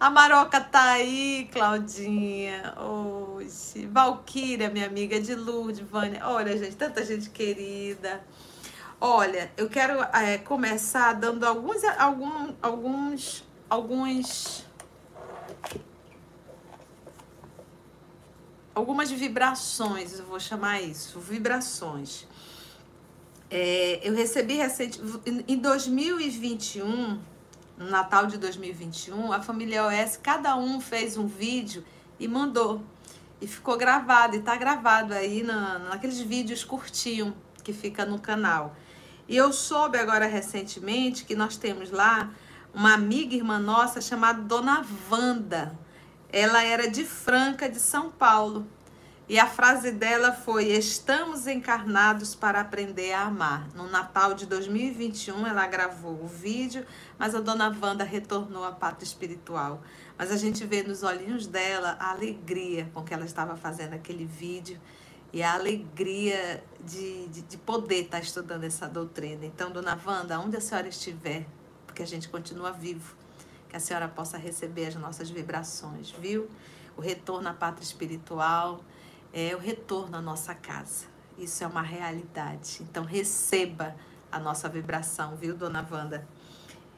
A 0.00 0.10
Maroca 0.10 0.60
tá 0.60 0.94
aí, 0.94 1.48
Claudinha. 1.52 2.74
Oxe. 2.76 3.86
Valquíria, 3.86 4.68
minha 4.68 4.86
amiga 4.86 5.20
de 5.20 5.36
Lourdes, 5.36 5.78
Vânia. 5.88 6.26
Olha, 6.26 6.58
gente, 6.58 6.74
tanta 6.74 7.04
gente 7.04 7.30
querida. 7.30 8.20
Olha, 9.00 9.52
eu 9.56 9.68
quero 9.68 10.02
é, 10.02 10.38
começar 10.38 11.12
dando 11.12 11.44
alguns, 11.44 11.84
algum, 11.96 12.52
alguns, 12.60 13.44
alguns, 13.70 14.66
algumas 18.74 19.12
vibrações, 19.12 20.18
eu 20.18 20.26
vou 20.26 20.40
chamar 20.40 20.80
isso, 20.80 21.20
vibrações. 21.20 22.26
É, 23.56 24.00
eu 24.02 24.12
recebi 24.12 24.54
recente, 24.54 25.00
em 25.46 25.56
2021, 25.56 27.20
no 27.78 27.88
Natal 27.88 28.26
de 28.26 28.36
2021, 28.36 29.32
a 29.32 29.40
família 29.40 29.86
OS, 29.86 30.18
cada 30.20 30.56
um 30.56 30.80
fez 30.80 31.16
um 31.16 31.28
vídeo 31.28 31.84
e 32.18 32.26
mandou. 32.26 32.82
E 33.40 33.46
ficou 33.46 33.76
gravado, 33.76 34.34
e 34.34 34.40
tá 34.40 34.56
gravado 34.56 35.14
aí 35.14 35.44
na, 35.44 35.78
naqueles 35.78 36.18
vídeos 36.18 36.64
curtinhos 36.64 37.32
que 37.62 37.72
fica 37.72 38.04
no 38.04 38.18
canal. 38.18 38.74
E 39.28 39.36
eu 39.36 39.52
soube 39.52 39.98
agora 39.98 40.26
recentemente 40.26 41.24
que 41.24 41.36
nós 41.36 41.56
temos 41.56 41.92
lá 41.92 42.32
uma 42.74 42.92
amiga 42.92 43.36
irmã 43.36 43.60
nossa 43.60 44.00
chamada 44.00 44.42
Dona 44.42 44.84
Wanda. 45.08 45.78
Ela 46.28 46.64
era 46.64 46.90
de 46.90 47.04
Franca, 47.04 47.68
de 47.68 47.78
São 47.78 48.10
Paulo. 48.10 48.66
E 49.26 49.38
a 49.38 49.46
frase 49.46 49.90
dela 49.90 50.32
foi: 50.32 50.66
Estamos 50.66 51.46
encarnados 51.46 52.34
para 52.34 52.60
aprender 52.60 53.12
a 53.12 53.22
amar. 53.22 53.68
No 53.74 53.88
Natal 53.88 54.34
de 54.34 54.44
2021, 54.44 55.46
ela 55.46 55.66
gravou 55.66 56.22
o 56.22 56.26
vídeo, 56.26 56.84
mas 57.18 57.34
a 57.34 57.40
dona 57.40 57.74
Wanda 57.80 58.04
retornou 58.04 58.64
à 58.64 58.72
pátria 58.72 59.06
espiritual. 59.06 59.82
Mas 60.18 60.30
a 60.30 60.36
gente 60.36 60.66
vê 60.66 60.82
nos 60.82 61.02
olhinhos 61.02 61.46
dela 61.46 61.96
a 61.98 62.10
alegria 62.10 62.90
com 62.92 63.02
que 63.02 63.14
ela 63.14 63.24
estava 63.24 63.56
fazendo 63.56 63.94
aquele 63.94 64.26
vídeo 64.26 64.78
e 65.32 65.42
a 65.42 65.54
alegria 65.54 66.62
de, 66.84 67.26
de, 67.28 67.42
de 67.42 67.56
poder 67.56 68.04
estar 68.04 68.20
estudando 68.20 68.64
essa 68.64 68.86
doutrina. 68.86 69.46
Então, 69.46 69.70
dona 69.70 69.98
Wanda, 70.06 70.38
onde 70.38 70.58
a 70.58 70.60
senhora 70.60 70.86
estiver, 70.86 71.46
porque 71.86 72.02
a 72.02 72.06
gente 72.06 72.28
continua 72.28 72.72
vivo, 72.72 73.16
que 73.70 73.76
a 73.76 73.80
senhora 73.80 74.06
possa 74.06 74.36
receber 74.36 74.86
as 74.86 74.94
nossas 74.96 75.30
vibrações, 75.30 76.10
viu? 76.10 76.46
O 76.94 77.00
retorno 77.00 77.48
à 77.48 77.54
pátria 77.54 77.82
espiritual 77.82 78.84
é 79.34 79.54
o 79.54 79.58
retorno 79.58 80.16
à 80.16 80.22
nossa 80.22 80.54
casa. 80.54 81.06
Isso 81.36 81.64
é 81.64 81.66
uma 81.66 81.82
realidade. 81.82 82.78
Então 82.82 83.04
receba 83.04 83.96
a 84.30 84.38
nossa 84.38 84.68
vibração, 84.68 85.34
viu, 85.36 85.56
dona 85.56 85.86
Wanda? 85.90 86.26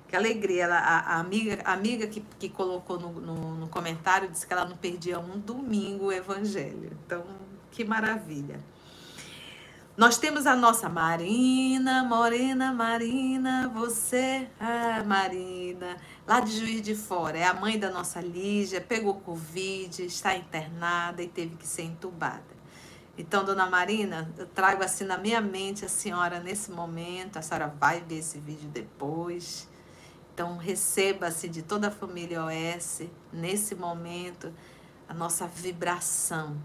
Que 0.06 0.14
alegria. 0.14 0.64
Ela, 0.64 0.78
a, 0.78 0.98
a 1.14 1.18
amiga, 1.18 1.58
a 1.64 1.72
amiga 1.72 2.06
que, 2.06 2.20
que 2.38 2.50
colocou 2.50 3.00
no, 3.00 3.10
no, 3.12 3.54
no 3.56 3.68
comentário 3.68 4.28
disse 4.30 4.46
que 4.46 4.52
ela 4.52 4.66
não 4.66 4.76
perdia 4.76 5.18
um 5.18 5.38
domingo 5.40 6.06
o 6.06 6.12
evangelho. 6.12 6.96
Então, 7.04 7.24
que 7.70 7.82
maravilha. 7.82 8.60
Nós 9.96 10.18
temos 10.18 10.46
a 10.46 10.54
nossa 10.54 10.90
Marina, 10.90 12.04
Morena 12.04 12.70
Marina, 12.70 13.66
você, 13.72 14.46
ah, 14.60 15.02
Marina, 15.02 15.96
lá 16.26 16.38
de 16.38 16.54
Juiz 16.54 16.82
de 16.82 16.94
Fora, 16.94 17.38
é 17.38 17.44
a 17.44 17.54
mãe 17.54 17.78
da 17.78 17.88
nossa 17.88 18.20
Lígia, 18.20 18.78
pegou 18.78 19.14
Covid, 19.14 20.04
está 20.04 20.36
internada 20.36 21.22
e 21.22 21.28
teve 21.28 21.56
que 21.56 21.66
ser 21.66 21.84
entubada. 21.84 22.44
Então, 23.16 23.42
dona 23.42 23.70
Marina, 23.70 24.30
eu 24.36 24.46
trago 24.46 24.84
assim 24.84 25.04
na 25.04 25.16
minha 25.16 25.40
mente 25.40 25.86
a 25.86 25.88
senhora 25.88 26.40
nesse 26.40 26.70
momento, 26.70 27.38
a 27.38 27.42
senhora 27.42 27.74
vai 27.80 28.02
ver 28.02 28.18
esse 28.18 28.38
vídeo 28.38 28.68
depois. 28.68 29.66
Então, 30.34 30.58
receba-se 30.58 31.48
de 31.48 31.62
toda 31.62 31.88
a 31.88 31.90
família 31.90 32.44
OS, 32.44 33.04
nesse 33.32 33.74
momento, 33.74 34.52
a 35.08 35.14
nossa 35.14 35.46
vibração 35.46 36.60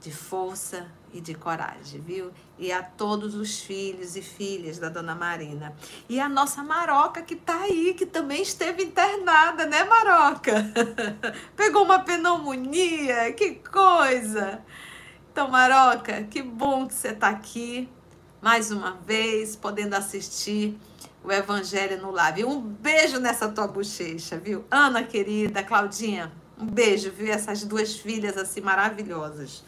de 0.00 0.10
força 0.10 0.90
e 1.12 1.20
de 1.20 1.34
coragem, 1.34 2.00
viu? 2.00 2.30
E 2.58 2.70
a 2.70 2.82
todos 2.82 3.34
os 3.34 3.60
filhos 3.60 4.16
e 4.16 4.22
filhas 4.22 4.78
da 4.78 4.88
dona 4.88 5.14
Marina. 5.14 5.74
E 6.08 6.20
a 6.20 6.28
nossa 6.28 6.62
Maroca 6.62 7.22
que 7.22 7.36
tá 7.36 7.60
aí, 7.62 7.94
que 7.94 8.06
também 8.06 8.42
esteve 8.42 8.84
internada, 8.84 9.66
né, 9.66 9.84
Maroca? 9.84 10.72
Pegou 11.56 11.84
uma 11.84 12.00
pneumonia, 12.00 13.32
que 13.32 13.56
coisa! 13.56 14.60
Então, 15.32 15.48
Maroca, 15.48 16.24
que 16.24 16.42
bom 16.42 16.86
que 16.86 16.94
você 16.94 17.12
tá 17.12 17.28
aqui 17.28 17.88
mais 18.40 18.70
uma 18.70 18.92
vez, 18.92 19.54
podendo 19.54 19.94
assistir 19.94 20.78
o 21.22 21.30
Evangelho 21.30 22.00
no. 22.00 22.12
Viu? 22.34 22.48
Um 22.48 22.60
beijo 22.60 23.18
nessa 23.18 23.48
tua 23.48 23.66
bochecha, 23.66 24.38
viu? 24.38 24.64
Ana 24.70 25.02
querida, 25.02 25.62
Claudinha, 25.62 26.32
um 26.58 26.66
beijo, 26.66 27.10
viu? 27.10 27.32
Essas 27.32 27.64
duas 27.64 27.96
filhas 27.96 28.36
assim 28.36 28.60
maravilhosas. 28.60 29.62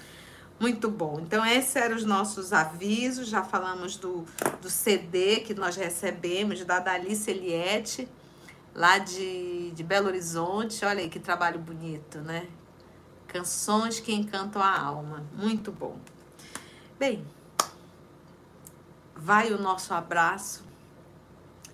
Muito 0.63 0.89
bom. 0.89 1.19
Então, 1.19 1.45
esses 1.45 1.75
eram 1.75 1.97
os 1.97 2.05
nossos 2.05 2.53
avisos. 2.53 3.27
Já 3.27 3.43
falamos 3.43 3.97
do, 3.97 4.25
do 4.61 4.71
CD 4.71 5.41
que 5.41 5.55
nós 5.55 5.75
recebemos 5.75 6.65
da 6.65 6.79
Dalice 6.79 7.33
Eliette, 7.33 8.09
lá 8.73 8.99
de, 8.99 9.73
de 9.73 9.83
Belo 9.83 10.07
Horizonte. 10.07 10.85
Olha 10.85 11.01
aí 11.01 11.09
que 11.09 11.19
trabalho 11.19 11.59
bonito, 11.59 12.21
né? 12.21 12.47
Canções 13.27 13.99
que 13.99 14.15
encantam 14.15 14.63
a 14.63 14.81
alma. 14.81 15.25
Muito 15.35 15.73
bom. 15.73 15.99
Bem, 16.97 17.27
vai 19.17 19.53
o 19.53 19.61
nosso 19.61 19.93
abraço 19.93 20.63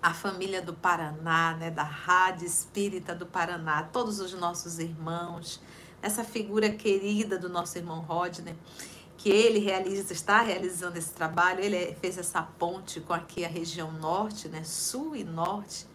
à 0.01 0.15
família 0.15 0.63
do 0.63 0.73
Paraná, 0.73 1.53
né, 1.53 1.69
da 1.69 1.83
Rádio 1.83 2.47
Espírita 2.47 3.13
do 3.13 3.27
Paraná, 3.27 3.83
todos 3.83 4.19
os 4.19 4.33
nossos 4.33 4.79
irmãos, 4.79 5.61
essa 6.01 6.23
figura 6.23 6.69
querida 6.69 7.37
do 7.37 7.49
nosso 7.49 7.77
irmão 7.77 8.01
Rodney, 8.01 8.55
que 9.17 9.29
ele 9.29 9.59
realiza, 9.59 10.13
está 10.13 10.41
realizando 10.41 10.97
esse 10.97 11.11
trabalho, 11.11 11.59
ele 11.61 11.93
fez 11.95 12.17
essa 12.17 12.41
ponte 12.41 13.01
com 13.01 13.13
aqui 13.13 13.43
a 13.43 13.49
região 13.49 13.91
norte, 13.91 14.47
né, 14.47 14.63
sul 14.63 15.15
e 15.15 15.23
norte, 15.23 15.85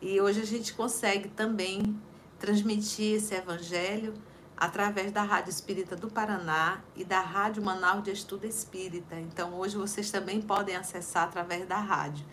e 0.00 0.20
hoje 0.20 0.40
a 0.40 0.46
gente 0.46 0.72
consegue 0.72 1.28
também 1.28 2.00
transmitir 2.38 3.16
esse 3.16 3.34
evangelho 3.34 4.14
através 4.56 5.10
da 5.12 5.22
Rádio 5.22 5.50
Espírita 5.50 5.96
do 5.96 6.08
Paraná 6.08 6.80
e 6.94 7.04
da 7.04 7.20
Rádio 7.20 7.62
Manaus 7.62 8.04
de 8.04 8.12
Estudo 8.12 8.46
Espírita. 8.46 9.18
Então, 9.18 9.54
hoje 9.54 9.76
vocês 9.76 10.10
também 10.10 10.40
podem 10.40 10.76
acessar 10.76 11.24
através 11.24 11.66
da 11.66 11.76
rádio. 11.76 12.24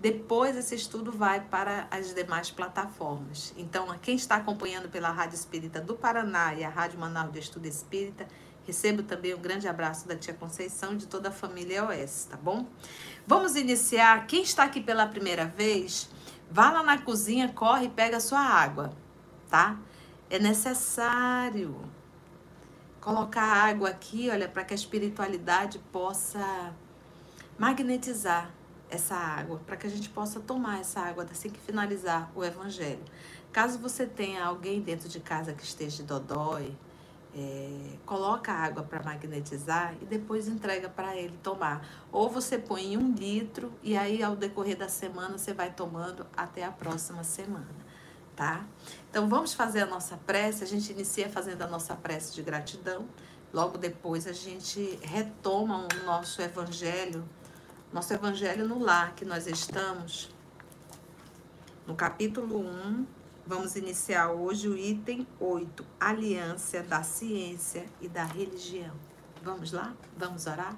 Depois 0.00 0.56
esse 0.56 0.76
estudo 0.76 1.10
vai 1.10 1.40
para 1.40 1.88
as 1.90 2.14
demais 2.14 2.50
plataformas. 2.52 3.52
Então, 3.56 3.88
quem 4.00 4.14
está 4.14 4.36
acompanhando 4.36 4.88
pela 4.88 5.10
Rádio 5.10 5.34
Espírita 5.34 5.80
do 5.80 5.96
Paraná 5.96 6.54
e 6.54 6.62
a 6.62 6.68
Rádio 6.68 7.00
Manaus 7.00 7.32
de 7.32 7.40
Estudo 7.40 7.66
Espírita, 7.66 8.28
recebo 8.64 9.02
também 9.02 9.34
um 9.34 9.40
grande 9.40 9.66
abraço 9.66 10.06
da 10.06 10.14
tia 10.14 10.32
Conceição 10.32 10.92
e 10.92 10.98
de 10.98 11.06
toda 11.08 11.30
a 11.30 11.32
família 11.32 11.84
OS, 11.84 12.28
tá 12.30 12.36
bom? 12.36 12.66
Vamos 13.26 13.56
iniciar. 13.56 14.24
Quem 14.28 14.42
está 14.42 14.62
aqui 14.62 14.80
pela 14.80 15.04
primeira 15.04 15.46
vez, 15.46 16.08
vá 16.48 16.70
lá 16.70 16.84
na 16.84 16.98
cozinha, 16.98 17.48
corre 17.52 17.86
e 17.86 17.90
pega 17.90 18.18
a 18.18 18.20
sua 18.20 18.40
água, 18.40 18.92
tá? 19.50 19.76
É 20.30 20.38
necessário 20.38 21.76
colocar 23.00 23.42
água 23.42 23.88
aqui, 23.88 24.30
olha, 24.30 24.48
para 24.48 24.62
que 24.62 24.74
a 24.74 24.76
espiritualidade 24.76 25.80
possa 25.90 26.72
magnetizar 27.58 28.57
essa 28.90 29.14
água, 29.14 29.60
para 29.66 29.76
que 29.76 29.86
a 29.86 29.90
gente 29.90 30.08
possa 30.08 30.40
tomar 30.40 30.80
essa 30.80 31.00
água 31.00 31.26
assim 31.30 31.50
que 31.50 31.60
finalizar 31.60 32.30
o 32.34 32.44
evangelho. 32.44 33.02
Caso 33.52 33.78
você 33.78 34.06
tenha 34.06 34.44
alguém 34.44 34.80
dentro 34.80 35.08
de 35.08 35.20
casa 35.20 35.52
que 35.52 35.62
esteja 35.62 36.02
dodói, 36.02 36.74
é, 37.34 37.96
coloca 38.06 38.52
água 38.52 38.82
para 38.82 39.02
magnetizar 39.02 39.94
e 40.00 40.04
depois 40.04 40.48
entrega 40.48 40.88
para 40.88 41.16
ele 41.16 41.36
tomar. 41.42 41.86
Ou 42.10 42.28
você 42.28 42.58
põe 42.58 42.94
em 42.94 42.96
um 42.96 43.12
litro 43.12 43.72
e 43.82 43.96
aí 43.96 44.22
ao 44.22 44.34
decorrer 44.34 44.76
da 44.76 44.88
semana 44.88 45.36
você 45.36 45.52
vai 45.52 45.70
tomando 45.70 46.26
até 46.36 46.64
a 46.64 46.72
próxima 46.72 47.22
semana, 47.22 47.68
tá? 48.34 48.64
Então 49.10 49.28
vamos 49.28 49.54
fazer 49.54 49.82
a 49.82 49.86
nossa 49.86 50.16
prece. 50.16 50.64
A 50.64 50.66
gente 50.66 50.90
inicia 50.92 51.28
fazendo 51.28 51.62
a 51.62 51.66
nossa 51.66 51.94
prece 51.94 52.34
de 52.34 52.42
gratidão. 52.42 53.06
Logo 53.52 53.78
depois 53.78 54.26
a 54.26 54.32
gente 54.32 54.98
retoma 55.02 55.86
o 55.86 56.04
nosso 56.04 56.42
evangelho 56.42 57.24
nosso 57.92 58.12
Evangelho 58.12 58.66
no 58.66 58.78
Lar, 58.78 59.14
que 59.14 59.24
nós 59.24 59.46
estamos 59.46 60.30
no 61.86 61.94
capítulo 61.94 62.60
1. 62.60 63.06
Vamos 63.46 63.76
iniciar 63.76 64.30
hoje 64.30 64.68
o 64.68 64.76
item 64.76 65.26
8, 65.40 65.84
Aliança 65.98 66.82
da 66.82 67.02
Ciência 67.02 67.86
e 68.00 68.08
da 68.08 68.24
Religião. 68.24 68.94
Vamos 69.42 69.72
lá? 69.72 69.94
Vamos 70.18 70.46
orar? 70.46 70.76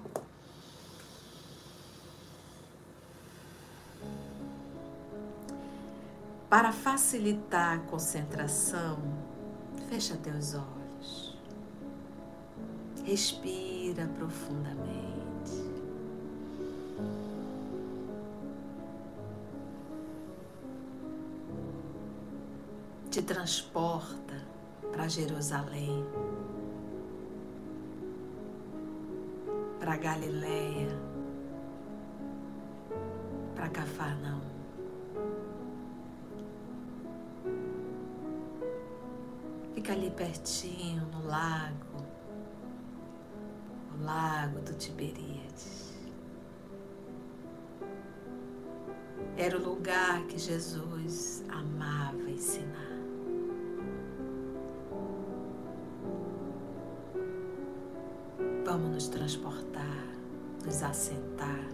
Para 6.48 6.72
facilitar 6.72 7.78
a 7.78 7.80
concentração, 7.82 9.00
fecha 9.88 10.16
teus 10.16 10.54
olhos. 10.54 11.36
Respira 13.04 14.06
profundamente. 14.16 15.09
Te 23.10 23.22
transporta 23.22 24.34
para 24.92 25.08
Jerusalém, 25.08 26.04
para 29.80 29.96
Galiléia, 29.96 30.96
para 33.56 33.68
Cafarnaum. 33.68 34.40
Fica 39.74 39.92
ali 39.92 40.10
pertinho, 40.12 41.04
no 41.06 41.26
lago, 41.26 42.06
o 43.92 44.04
lago 44.04 44.60
do 44.60 44.72
Tiberíades. 44.74 45.98
Era 49.36 49.56
o 49.58 49.64
lugar 49.64 50.22
que 50.26 50.38
Jesus 50.38 51.42
amava 51.48 52.30
ensinar. 52.30 52.89
Vamos 58.70 58.90
nos 58.90 59.08
transportar, 59.08 60.06
nos 60.64 60.80
assentar, 60.80 61.66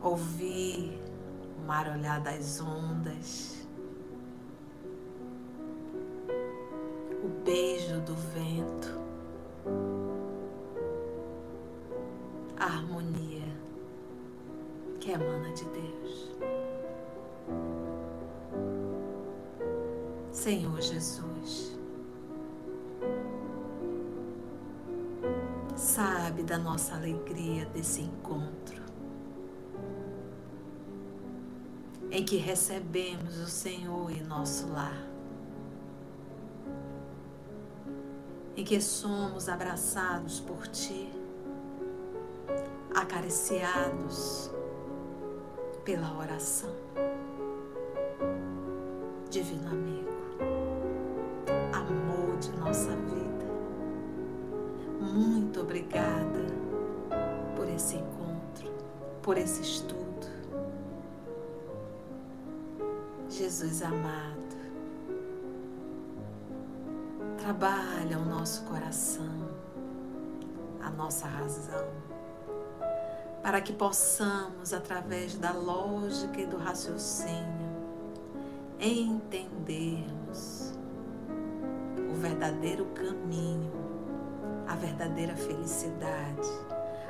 ouvir 0.00 1.02
o 1.58 1.66
mar 1.66 1.88
olhar 1.88 2.20
das 2.20 2.60
ondas, 2.60 3.66
o 7.24 7.44
beijo 7.44 8.00
do 8.02 8.14
vento, 8.14 9.00
a 12.56 12.64
harmonia 12.66 13.52
que 15.00 15.10
emana 15.10 15.52
de 15.54 15.64
Deus. 15.64 16.30
Senhor 20.30 20.80
Jesus, 20.80 21.76
sabe 25.74 26.42
da 26.42 26.58
nossa 26.58 26.94
alegria 26.94 27.66
desse 27.66 28.02
encontro, 28.02 28.82
em 32.10 32.24
que 32.24 32.36
recebemos 32.36 33.38
o 33.38 33.46
Senhor 33.46 34.10
em 34.10 34.22
nosso 34.22 34.68
lar, 34.68 35.06
em 38.56 38.64
que 38.64 38.80
somos 38.80 39.48
abraçados 39.48 40.40
por 40.40 40.66
Ti, 40.68 41.10
acariciados 42.94 44.50
pela 45.84 46.16
oração. 46.18 46.70
Divino 49.30 49.70
amigo, 49.70 50.12
amor 51.72 52.36
de 52.38 52.52
nossa 52.58 52.90
vida, 52.90 53.01
muito 55.12 55.60
obrigada 55.60 56.40
por 57.54 57.68
esse 57.68 57.96
encontro, 57.96 58.72
por 59.20 59.36
esse 59.36 59.60
estudo. 59.60 60.02
Jesus 63.28 63.82
amado, 63.82 64.56
trabalha 67.38 68.18
o 68.18 68.24
nosso 68.24 68.64
coração, 68.64 69.48
a 70.80 70.90
nossa 70.90 71.26
razão, 71.26 71.88
para 73.42 73.60
que 73.60 73.72
possamos, 73.72 74.72
através 74.72 75.36
da 75.36 75.52
lógica 75.52 76.40
e 76.40 76.46
do 76.46 76.56
raciocínio, 76.56 77.72
entendermos 78.80 80.72
o 82.10 82.14
verdadeiro 82.14 82.86
caminho, 82.86 83.81
a 84.72 84.76
verdadeira 84.76 85.36
felicidade, 85.36 86.48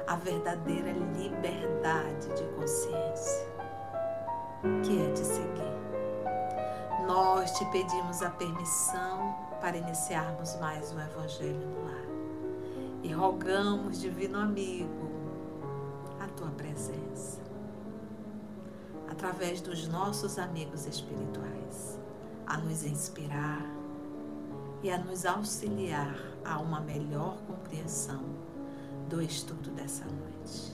a 0.09 0.17
verdadeira 0.17 0.91
liberdade 1.17 2.27
de 2.35 2.43
consciência, 2.57 3.47
que 4.83 5.01
é 5.01 5.13
de 5.13 5.21
seguir. 5.21 7.07
Nós 7.07 7.53
te 7.53 7.65
pedimos 7.67 8.21
a 8.21 8.31
permissão 8.31 9.37
para 9.61 9.77
iniciarmos 9.77 10.57
mais 10.57 10.93
um 10.93 11.01
Evangelho 11.01 11.61
no 11.61 11.85
lar 11.85 12.05
e 13.05 13.13
rogamos, 13.13 14.01
Divino 14.01 14.41
Amigo, 14.41 15.13
a 16.19 16.27
tua 16.37 16.51
presença 16.51 17.41
através 19.09 19.61
dos 19.61 19.87
nossos 19.87 20.37
amigos 20.37 20.85
espirituais 20.85 21.97
a 22.45 22.57
nos 22.57 22.83
inspirar 22.85 23.65
e 24.83 24.91
a 24.91 24.99
nos 24.99 25.25
auxiliar 25.25 26.32
a 26.45 26.59
uma 26.59 26.81
melhor 26.81 27.37
compreensão 27.47 28.23
do 29.09 29.23
estudo 29.23 29.71
dessa 29.71 30.05
noite. 30.05 30.73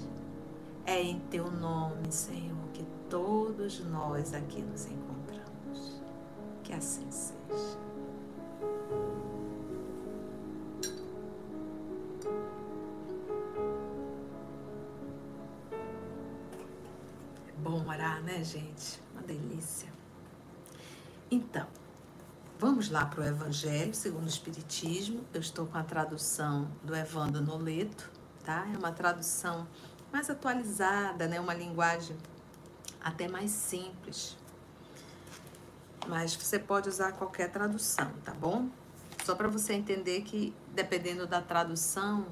É 0.87 1.03
em 1.03 1.19
teu 1.31 1.51
nome, 1.51 2.11
Senhor, 2.11 2.57
que 2.73 2.85
todos 3.11 3.81
nós 3.81 4.33
aqui 4.33 4.63
nos 4.63 4.87
encontramos. 4.87 6.01
Que 6.63 6.73
assim 6.73 7.11
seja. 7.11 7.79
É 17.49 17.53
bom 17.63 17.87
orar, 17.87 18.23
né, 18.23 18.43
gente? 18.43 19.01
Uma 19.13 19.23
delícia. 19.23 19.89
Então, 21.31 21.67
vamos 22.59 22.91
lá 22.91 23.07
para 23.07 23.21
o 23.21 23.25
Evangelho 23.25 23.95
segundo 23.95 24.25
o 24.25 24.29
Espiritismo. 24.29 25.25
Eu 25.33 25.41
estou 25.41 25.67
com 25.67 25.79
a 25.79 25.85
tradução 25.85 26.69
do 26.83 26.95
Evandro 26.95 27.41
Noleto, 27.41 28.11
tá? 28.45 28.67
É 28.75 28.77
uma 28.77 28.91
tradução 28.91 29.67
mais 30.13 30.29
atualizada, 30.29 31.29
né? 31.29 31.39
Uma 31.39 31.55
linguagem 31.55 32.17
até 33.01 33.29
mais 33.29 33.53
simples. 33.53 34.37
Mas 36.09 36.35
você 36.35 36.59
pode 36.59 36.89
usar 36.89 37.13
qualquer 37.13 37.51
tradução, 37.51 38.11
tá 38.25 38.35
bom? 38.35 38.69
Só 39.25 39.37
para 39.37 39.47
você 39.47 39.75
entender 39.75 40.23
que 40.23 40.53
dependendo 40.75 41.27
da 41.27 41.41
tradução 41.41 42.27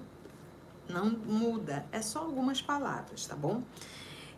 não 0.88 1.10
muda, 1.10 1.86
é 1.92 2.02
só 2.02 2.20
algumas 2.20 2.60
palavras, 2.60 3.26
tá 3.26 3.36
bom? 3.36 3.62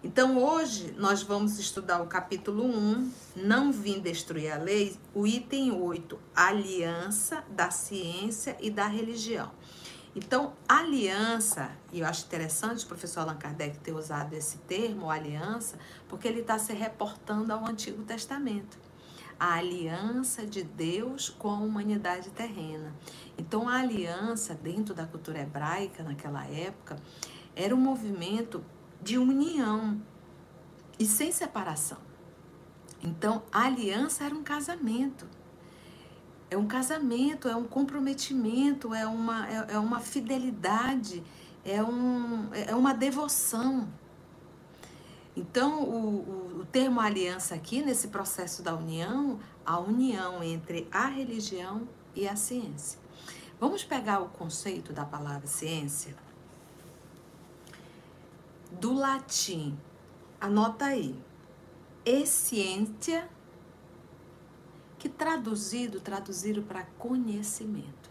Então 0.02 0.38
hoje 0.38 0.94
nós 0.96 1.24
vamos 1.24 1.58
estudar 1.58 2.00
o 2.00 2.06
capítulo 2.06 2.64
1, 2.64 3.10
Não 3.34 3.72
vim 3.72 3.98
destruir 3.98 4.52
a 4.52 4.56
lei, 4.56 4.96
o 5.12 5.26
item 5.26 5.72
8, 5.72 6.16
Aliança 6.36 7.44
da 7.50 7.72
ciência 7.72 8.56
e 8.60 8.70
da 8.70 8.86
religião. 8.86 9.50
Então, 10.14 10.52
aliança, 10.68 11.72
e 11.92 12.00
eu 12.00 12.06
acho 12.06 12.24
interessante 12.26 12.84
o 12.84 12.88
professor 12.88 13.20
Allan 13.20 13.36
Kardec 13.36 13.78
ter 13.78 13.92
usado 13.92 14.34
esse 14.34 14.58
termo, 14.58 15.10
aliança, 15.10 15.76
porque 16.08 16.28
ele 16.28 16.40
está 16.40 16.58
se 16.60 16.72
reportando 16.72 17.52
ao 17.52 17.66
Antigo 17.66 18.04
Testamento. 18.04 18.78
A 19.38 19.54
aliança 19.54 20.46
de 20.46 20.62
Deus 20.62 21.28
com 21.28 21.50
a 21.50 21.58
humanidade 21.58 22.30
terrena. 22.30 22.94
Então, 23.36 23.68
a 23.68 23.78
aliança, 23.78 24.54
dentro 24.54 24.94
da 24.94 25.06
cultura 25.06 25.40
hebraica 25.40 26.04
naquela 26.04 26.44
época, 26.46 26.96
era 27.54 27.74
um 27.74 27.80
movimento 27.80 28.64
de 29.02 29.18
união 29.18 30.00
e 30.98 31.06
sem 31.06 31.30
separação. 31.32 31.98
Então, 33.02 33.42
a 33.52 33.62
aliança 33.66 34.24
era 34.24 34.34
um 34.34 34.42
casamento. 34.42 35.26
É 36.50 36.56
um 36.56 36.66
casamento, 36.66 37.48
é 37.48 37.54
um 37.54 37.64
comprometimento, 37.64 38.94
é 38.94 39.06
uma, 39.06 39.48
é, 39.48 39.66
é 39.74 39.78
uma 39.78 40.00
fidelidade, 40.00 41.22
é, 41.64 41.82
um, 41.82 42.48
é 42.52 42.74
uma 42.74 42.94
devoção. 42.94 43.88
Então, 45.36 45.82
o, 45.84 46.56
o, 46.56 46.60
o 46.60 46.64
termo 46.66 47.00
aliança 47.00 47.54
aqui, 47.54 47.82
nesse 47.82 48.08
processo 48.08 48.62
da 48.62 48.74
união, 48.74 49.38
a 49.64 49.78
união 49.78 50.42
entre 50.42 50.88
a 50.90 51.06
religião 51.06 51.86
e 52.16 52.26
a 52.26 52.34
ciência. 52.34 52.98
Vamos 53.60 53.84
pegar 53.84 54.20
o 54.20 54.28
conceito 54.28 54.92
da 54.92 55.04
palavra 55.04 55.46
ciência? 55.46 56.16
Do 58.72 58.92
latim, 58.92 59.78
anota 60.40 60.86
aí, 60.86 61.18
esciência 62.04 63.28
que 64.98 65.08
traduzido, 65.08 66.00
traduziram 66.00 66.62
para 66.62 66.82
conhecimento. 66.98 68.10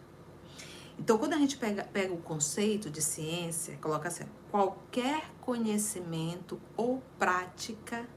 Então, 0.98 1.18
quando 1.18 1.34
a 1.34 1.38
gente 1.38 1.58
pega, 1.58 1.84
pega 1.84 2.14
o 2.14 2.18
conceito 2.18 2.90
de 2.90 3.02
ciência, 3.02 3.78
coloca 3.78 4.08
assim, 4.08 4.26
qualquer 4.50 5.32
conhecimento 5.42 6.60
ou 6.76 7.04
prática, 7.20 8.08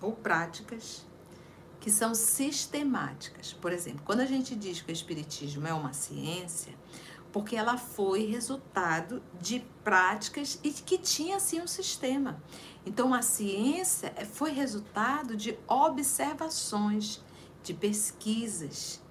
ou 0.00 0.12
práticas 0.12 1.06
que 1.78 1.90
são 1.90 2.14
sistemáticas. 2.14 3.52
Por 3.52 3.72
exemplo, 3.72 4.02
quando 4.04 4.20
a 4.20 4.26
gente 4.26 4.56
diz 4.56 4.80
que 4.80 4.90
o 4.90 4.92
Espiritismo 4.92 5.68
é 5.68 5.72
uma 5.72 5.92
ciência, 5.92 6.74
porque 7.32 7.56
ela 7.56 7.76
foi 7.76 8.26
resultado 8.26 9.22
de 9.40 9.64
práticas 9.82 10.58
e 10.62 10.70
que 10.70 10.98
tinha 10.98 11.36
assim 11.36 11.60
um 11.60 11.66
sistema. 11.66 12.42
Então 12.84 13.12
a 13.12 13.22
ciência 13.22 14.12
foi 14.32 14.50
resultado 14.50 15.36
de 15.36 15.58
observações, 15.66 17.22
de 17.62 17.74
pesquisas, 17.74 19.02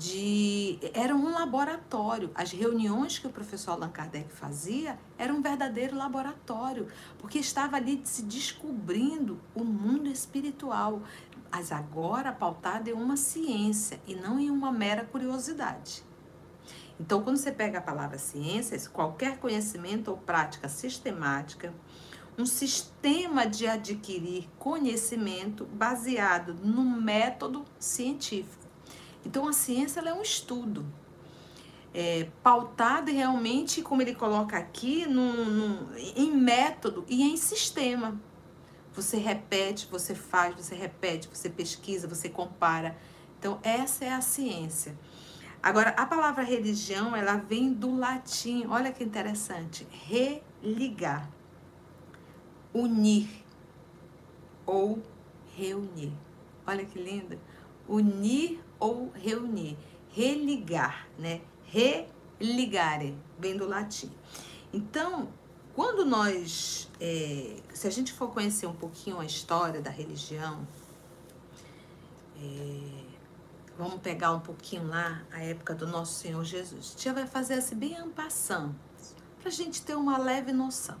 de 0.00 0.78
era 0.94 1.14
um 1.14 1.30
laboratório. 1.30 2.30
As 2.34 2.52
reuniões 2.52 3.18
que 3.18 3.26
o 3.26 3.30
professor 3.30 3.72
Allan 3.72 3.90
Kardec 3.90 4.32
fazia 4.32 4.98
era 5.18 5.32
um 5.32 5.42
verdadeiro 5.42 5.94
laboratório, 5.94 6.88
porque 7.18 7.38
estava 7.38 7.76
ali 7.76 8.00
se 8.04 8.22
descobrindo 8.22 9.38
o 9.54 9.62
mundo 9.62 10.08
espiritual, 10.08 11.02
mas 11.52 11.70
agora 11.70 12.32
pautado 12.32 12.88
em 12.88 12.94
uma 12.94 13.16
ciência 13.16 14.00
e 14.06 14.14
não 14.14 14.38
em 14.40 14.50
uma 14.50 14.72
mera 14.72 15.04
curiosidade. 15.04 16.02
Então, 17.00 17.22
quando 17.22 17.38
você 17.38 17.50
pega 17.50 17.78
a 17.78 17.80
palavra 17.80 18.18
ciência, 18.18 18.78
qualquer 18.90 19.38
conhecimento 19.38 20.10
ou 20.10 20.18
prática 20.18 20.68
sistemática, 20.68 21.72
um 22.38 22.44
sistema 22.44 23.46
de 23.46 23.66
adquirir 23.66 24.46
conhecimento 24.58 25.64
baseado 25.64 26.52
no 26.52 26.84
método 26.84 27.64
científico. 27.78 28.66
Então, 29.24 29.48
a 29.48 29.52
ciência 29.54 30.00
é 30.00 30.12
um 30.12 30.20
estudo 30.20 30.84
é, 31.94 32.28
pautado 32.42 33.10
realmente, 33.10 33.80
como 33.80 34.02
ele 34.02 34.14
coloca 34.14 34.58
aqui, 34.58 35.06
num, 35.06 35.88
em 36.14 36.30
método 36.36 37.06
e 37.08 37.22
em 37.22 37.36
sistema. 37.38 38.20
Você 38.92 39.16
repete, 39.16 39.88
você 39.90 40.14
faz, 40.14 40.54
você 40.54 40.74
repete, 40.74 41.30
você 41.32 41.48
pesquisa, 41.48 42.06
você 42.06 42.28
compara. 42.28 42.94
Então, 43.38 43.58
essa 43.62 44.04
é 44.04 44.12
a 44.12 44.20
ciência. 44.20 44.94
Agora, 45.62 45.90
a 45.90 46.06
palavra 46.06 46.42
religião, 46.42 47.14
ela 47.14 47.36
vem 47.36 47.72
do 47.72 47.94
latim. 47.94 48.66
Olha 48.66 48.92
que 48.92 49.04
interessante. 49.04 49.86
Religar. 49.90 51.28
Unir 52.72 53.28
ou 54.64 55.02
reunir. 55.54 56.12
Olha 56.66 56.84
que 56.84 56.98
lindo. 56.98 57.38
Unir 57.86 58.60
ou 58.78 59.10
reunir. 59.14 59.76
Religar, 60.12 61.06
né? 61.18 61.42
Religare, 61.64 63.16
vem 63.38 63.56
do 63.56 63.68
latim. 63.68 64.10
Então, 64.72 65.28
quando 65.74 66.04
nós, 66.04 66.88
é, 67.00 67.56
se 67.74 67.86
a 67.86 67.90
gente 67.90 68.12
for 68.12 68.30
conhecer 68.30 68.66
um 68.66 68.74
pouquinho 68.74 69.20
a 69.20 69.24
história 69.24 69.80
da 69.80 69.90
religião, 69.90 70.66
é, 72.36 73.09
vamos 73.80 74.00
pegar 74.00 74.32
um 74.32 74.40
pouquinho 74.40 74.86
lá 74.86 75.22
a 75.32 75.40
época 75.42 75.74
do 75.74 75.86
nosso 75.86 76.20
Senhor 76.20 76.44
Jesus. 76.44 76.94
A 76.94 77.02
gente 77.02 77.14
vai 77.14 77.26
fazer 77.26 77.54
assim 77.54 77.74
bem 77.74 77.96
ampassando, 77.96 78.74
para 79.38 79.48
a 79.48 79.52
gente 79.52 79.80
ter 79.80 79.94
uma 79.94 80.18
leve 80.18 80.52
noção. 80.52 80.98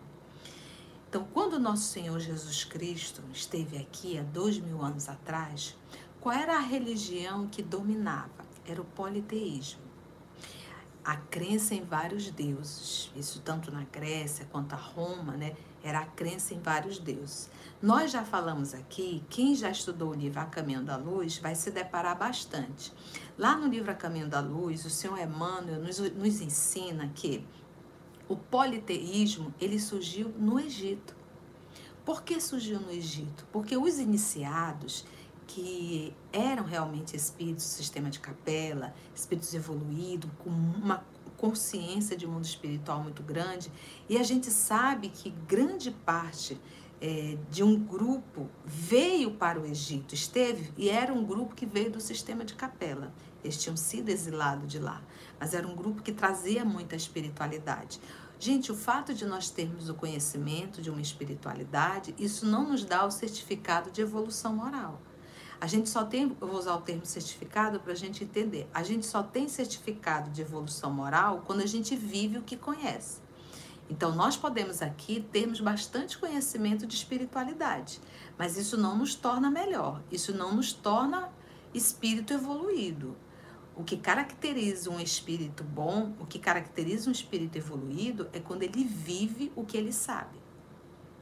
Então, 1.06 1.26
quando 1.34 1.58
nosso 1.58 1.84
Senhor 1.84 2.18
Jesus 2.18 2.64
Cristo 2.64 3.22
esteve 3.34 3.76
aqui 3.76 4.18
há 4.18 4.22
dois 4.22 4.58
mil 4.58 4.82
anos 4.82 5.10
atrás, 5.10 5.76
qual 6.20 6.34
era 6.34 6.56
a 6.56 6.60
religião 6.60 7.46
que 7.48 7.62
dominava? 7.62 8.46
Era 8.66 8.80
o 8.80 8.84
politeísmo 8.84 9.90
a 11.04 11.16
crença 11.16 11.74
em 11.74 11.82
vários 11.82 12.30
deuses. 12.30 13.10
Isso 13.16 13.40
tanto 13.40 13.72
na 13.72 13.84
Grécia 13.84 14.46
quanto 14.52 14.74
a 14.74 14.76
Roma, 14.76 15.32
né? 15.36 15.56
Era 15.82 16.00
a 16.00 16.06
crença 16.06 16.54
em 16.54 16.60
vários 16.60 16.98
deuses. 16.98 17.50
Nós 17.82 18.10
já 18.10 18.22
falamos 18.22 18.74
aqui, 18.74 19.24
quem 19.30 19.54
já 19.54 19.70
estudou 19.70 20.10
o 20.10 20.14
livro 20.14 20.38
A 20.38 20.44
Caminho 20.44 20.82
da 20.82 20.98
Luz 20.98 21.38
vai 21.38 21.54
se 21.54 21.70
deparar 21.70 22.14
bastante. 22.14 22.92
Lá 23.38 23.56
no 23.56 23.66
livro 23.66 23.90
A 23.90 23.94
Caminho 23.94 24.28
da 24.28 24.38
Luz, 24.38 24.84
o 24.84 24.90
senhor 24.90 25.18
Emmanuel 25.18 25.80
nos, 25.80 25.98
nos 25.98 26.42
ensina 26.42 27.10
que 27.14 27.42
o 28.28 28.36
politeísmo 28.36 29.54
ele 29.58 29.80
surgiu 29.80 30.28
no 30.38 30.60
Egito. 30.60 31.16
Por 32.04 32.22
que 32.22 32.38
surgiu 32.38 32.78
no 32.78 32.90
Egito? 32.90 33.46
Porque 33.50 33.74
os 33.78 33.98
iniciados 33.98 35.06
que 35.46 36.14
eram 36.34 36.64
realmente 36.64 37.16
espíritos 37.16 37.64
sistema 37.64 38.10
de 38.10 38.20
capela, 38.20 38.94
espíritos 39.14 39.54
evoluídos, 39.54 40.30
com 40.38 40.50
uma 40.50 41.02
consciência 41.38 42.14
de 42.14 42.26
mundo 42.26 42.44
espiritual 42.44 43.02
muito 43.02 43.22
grande, 43.22 43.72
e 44.06 44.18
a 44.18 44.22
gente 44.22 44.50
sabe 44.50 45.08
que 45.08 45.30
grande 45.30 45.90
parte 45.90 46.60
é, 47.00 47.38
de 47.50 47.62
um 47.62 47.78
grupo 47.78 48.48
veio 48.64 49.30
para 49.32 49.58
o 49.58 49.64
Egito, 49.64 50.14
esteve, 50.14 50.72
e 50.76 50.90
era 50.90 51.12
um 51.12 51.24
grupo 51.24 51.54
que 51.54 51.64
veio 51.64 51.90
do 51.90 52.00
sistema 52.00 52.44
de 52.44 52.54
capela. 52.54 53.12
Eles 53.42 53.60
tinham 53.60 53.76
sido 53.76 54.10
exilados 54.10 54.70
de 54.70 54.78
lá, 54.78 55.02
mas 55.38 55.54
era 55.54 55.66
um 55.66 55.74
grupo 55.74 56.02
que 56.02 56.12
trazia 56.12 56.64
muita 56.64 56.94
espiritualidade. 56.94 58.00
Gente, 58.38 58.70
o 58.70 58.76
fato 58.76 59.14
de 59.14 59.24
nós 59.24 59.50
termos 59.50 59.88
o 59.88 59.94
conhecimento 59.94 60.80
de 60.80 60.90
uma 60.90 61.00
espiritualidade, 61.00 62.14
isso 62.18 62.46
não 62.46 62.68
nos 62.68 62.84
dá 62.84 63.04
o 63.04 63.10
certificado 63.10 63.90
de 63.90 64.00
evolução 64.00 64.54
moral. 64.54 65.00
A 65.60 65.66
gente 65.66 65.90
só 65.90 66.04
tem, 66.04 66.34
eu 66.40 66.48
vou 66.48 66.58
usar 66.58 66.74
o 66.74 66.80
termo 66.80 67.04
certificado 67.04 67.80
para 67.80 67.92
a 67.92 67.96
gente 67.96 68.24
entender. 68.24 68.66
A 68.72 68.82
gente 68.82 69.04
só 69.04 69.22
tem 69.22 69.46
certificado 69.46 70.30
de 70.30 70.40
evolução 70.40 70.90
moral 70.90 71.42
quando 71.46 71.60
a 71.60 71.66
gente 71.66 71.94
vive 71.94 72.38
o 72.38 72.42
que 72.42 72.56
conhece. 72.56 73.20
Então, 73.90 74.14
nós 74.14 74.36
podemos 74.36 74.80
aqui 74.82 75.26
termos 75.32 75.60
bastante 75.60 76.16
conhecimento 76.16 76.86
de 76.86 76.94
espiritualidade, 76.94 78.00
mas 78.38 78.56
isso 78.56 78.76
não 78.76 78.96
nos 78.96 79.16
torna 79.16 79.50
melhor, 79.50 80.00
isso 80.12 80.32
não 80.32 80.54
nos 80.54 80.72
torna 80.72 81.28
espírito 81.74 82.32
evoluído. 82.32 83.16
O 83.74 83.82
que 83.82 83.96
caracteriza 83.96 84.90
um 84.90 85.00
espírito 85.00 85.64
bom, 85.64 86.14
o 86.20 86.26
que 86.26 86.38
caracteriza 86.38 87.08
um 87.08 87.12
espírito 87.12 87.58
evoluído 87.58 88.28
é 88.32 88.38
quando 88.38 88.62
ele 88.62 88.84
vive 88.84 89.50
o 89.56 89.64
que 89.64 89.76
ele 89.76 89.92
sabe. 89.92 90.38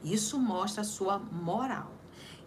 Isso 0.03 0.37
mostra 0.37 0.81
a 0.81 0.85
sua 0.85 1.17
moral. 1.17 1.91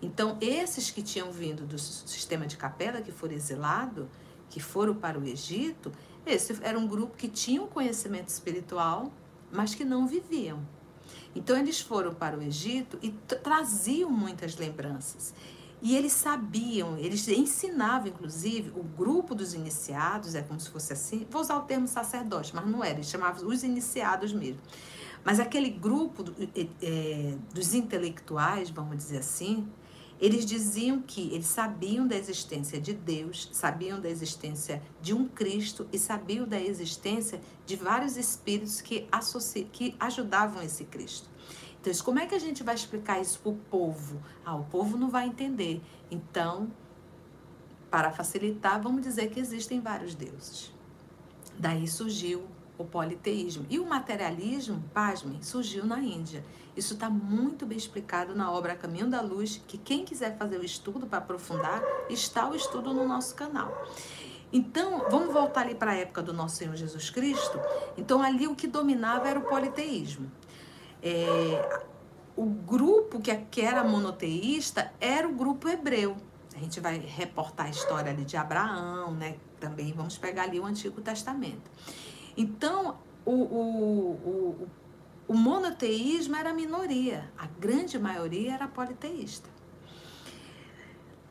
Então, 0.00 0.38
esses 0.40 0.88
que 0.88 1.02
tinham 1.02 1.32
vindo 1.32 1.66
do 1.66 1.78
sistema 1.78 2.46
de 2.46 2.56
capela, 2.56 3.02
que 3.02 3.10
foram 3.10 3.34
exilados, 3.34 4.06
que 4.48 4.60
foram 4.60 4.94
para 4.94 5.18
o 5.18 5.24
Egito, 5.24 5.90
esse 6.24 6.56
era 6.62 6.78
um 6.78 6.86
grupo 6.86 7.16
que 7.16 7.28
tinha 7.28 7.60
um 7.60 7.66
conhecimento 7.66 8.28
espiritual, 8.28 9.12
mas 9.52 9.74
que 9.74 9.84
não 9.84 10.06
viviam. 10.06 10.60
Então, 11.34 11.56
eles 11.56 11.80
foram 11.80 12.14
para 12.14 12.36
o 12.36 12.42
Egito 12.42 12.98
e 13.02 13.10
traziam 13.10 14.10
muitas 14.10 14.56
lembranças. 14.56 15.34
E 15.80 15.96
eles 15.96 16.12
sabiam, 16.12 16.96
eles 16.96 17.26
ensinavam, 17.26 18.06
inclusive, 18.08 18.70
o 18.70 18.84
grupo 18.84 19.34
dos 19.34 19.52
iniciados, 19.52 20.36
é 20.36 20.42
como 20.42 20.60
se 20.60 20.70
fosse 20.70 20.92
assim, 20.92 21.26
vou 21.28 21.42
usar 21.42 21.56
o 21.56 21.62
termo 21.62 21.88
sacerdote, 21.88 22.54
mas 22.54 22.64
não 22.66 22.84
era, 22.84 22.94
eles 22.94 23.08
chamavam 23.08 23.48
os 23.48 23.64
iniciados 23.64 24.32
mesmo. 24.32 24.60
Mas 25.24 25.40
aquele 25.40 25.70
grupo 25.70 26.24
é, 26.80 27.34
dos 27.52 27.74
intelectuais, 27.74 28.70
vamos 28.70 28.96
dizer 28.96 29.18
assim, 29.18 29.68
eles 30.22 30.46
diziam 30.46 31.02
que 31.02 31.34
eles 31.34 31.46
sabiam 31.46 32.06
da 32.06 32.16
existência 32.16 32.80
de 32.80 32.92
Deus, 32.92 33.50
sabiam 33.52 34.00
da 34.00 34.08
existência 34.08 34.80
de 35.00 35.12
um 35.12 35.26
Cristo 35.26 35.88
e 35.92 35.98
sabiam 35.98 36.46
da 36.46 36.60
existência 36.60 37.40
de 37.66 37.74
vários 37.74 38.16
espíritos 38.16 38.80
que, 38.80 39.08
associ... 39.10 39.64
que 39.72 39.96
ajudavam 39.98 40.62
esse 40.62 40.84
Cristo. 40.84 41.28
Então, 41.80 41.92
como 42.04 42.20
é 42.20 42.26
que 42.26 42.36
a 42.36 42.38
gente 42.38 42.62
vai 42.62 42.76
explicar 42.76 43.20
isso 43.20 43.40
para 43.40 43.50
o 43.50 43.56
povo? 43.68 44.22
Ah, 44.44 44.54
o 44.54 44.62
povo 44.66 44.96
não 44.96 45.10
vai 45.10 45.26
entender. 45.26 45.82
Então, 46.08 46.70
para 47.90 48.12
facilitar, 48.12 48.80
vamos 48.80 49.02
dizer 49.02 49.28
que 49.28 49.40
existem 49.40 49.80
vários 49.80 50.14
deuses. 50.14 50.72
Daí 51.58 51.88
surgiu 51.88 52.46
o 52.82 52.86
politeísmo. 52.86 53.66
E 53.70 53.78
o 53.78 53.86
materialismo, 53.86 54.82
pasmem, 54.92 55.42
surgiu 55.42 55.84
na 55.86 56.00
Índia. 56.00 56.44
Isso 56.76 56.94
está 56.94 57.10
muito 57.10 57.66
bem 57.66 57.76
explicado 57.76 58.34
na 58.34 58.50
obra 58.50 58.74
Caminho 58.74 59.08
da 59.08 59.20
Luz, 59.20 59.60
que 59.66 59.76
quem 59.76 60.04
quiser 60.04 60.36
fazer 60.36 60.58
o 60.58 60.64
estudo 60.64 61.06
para 61.06 61.18
aprofundar, 61.18 61.82
está 62.08 62.48
o 62.48 62.54
estudo 62.54 62.92
no 62.92 63.06
nosso 63.06 63.34
canal. 63.34 63.86
Então, 64.52 65.06
vamos 65.10 65.32
voltar 65.32 65.62
ali 65.62 65.74
para 65.74 65.92
a 65.92 65.94
época 65.94 66.22
do 66.22 66.32
nosso 66.32 66.56
Senhor 66.56 66.76
Jesus 66.76 67.08
Cristo. 67.08 67.58
Então, 67.96 68.22
ali 68.22 68.46
o 68.46 68.54
que 68.54 68.66
dominava 68.66 69.28
era 69.28 69.38
o 69.38 69.42
politeísmo. 69.42 70.30
É, 71.02 71.80
o 72.36 72.44
grupo 72.44 73.20
que, 73.20 73.34
que 73.50 73.60
era 73.62 73.82
monoteísta 73.82 74.92
era 75.00 75.26
o 75.26 75.32
grupo 75.32 75.68
hebreu. 75.68 76.16
A 76.54 76.58
gente 76.58 76.80
vai 76.80 76.98
reportar 76.98 77.66
a 77.66 77.70
história 77.70 78.12
ali 78.12 78.24
de 78.24 78.36
Abraão, 78.36 79.12
né? 79.12 79.36
Também 79.58 79.92
vamos 79.92 80.18
pegar 80.18 80.44
ali 80.44 80.60
o 80.60 80.66
Antigo 80.66 81.00
Testamento. 81.00 81.70
Então, 82.36 82.98
o, 83.24 83.30
o, 83.30 84.10
o, 84.10 84.68
o 85.28 85.34
monoteísmo 85.34 86.36
era 86.36 86.50
a 86.50 86.54
minoria, 86.54 87.30
a 87.36 87.46
grande 87.46 87.98
maioria 87.98 88.54
era 88.54 88.68
politeísta. 88.68 89.48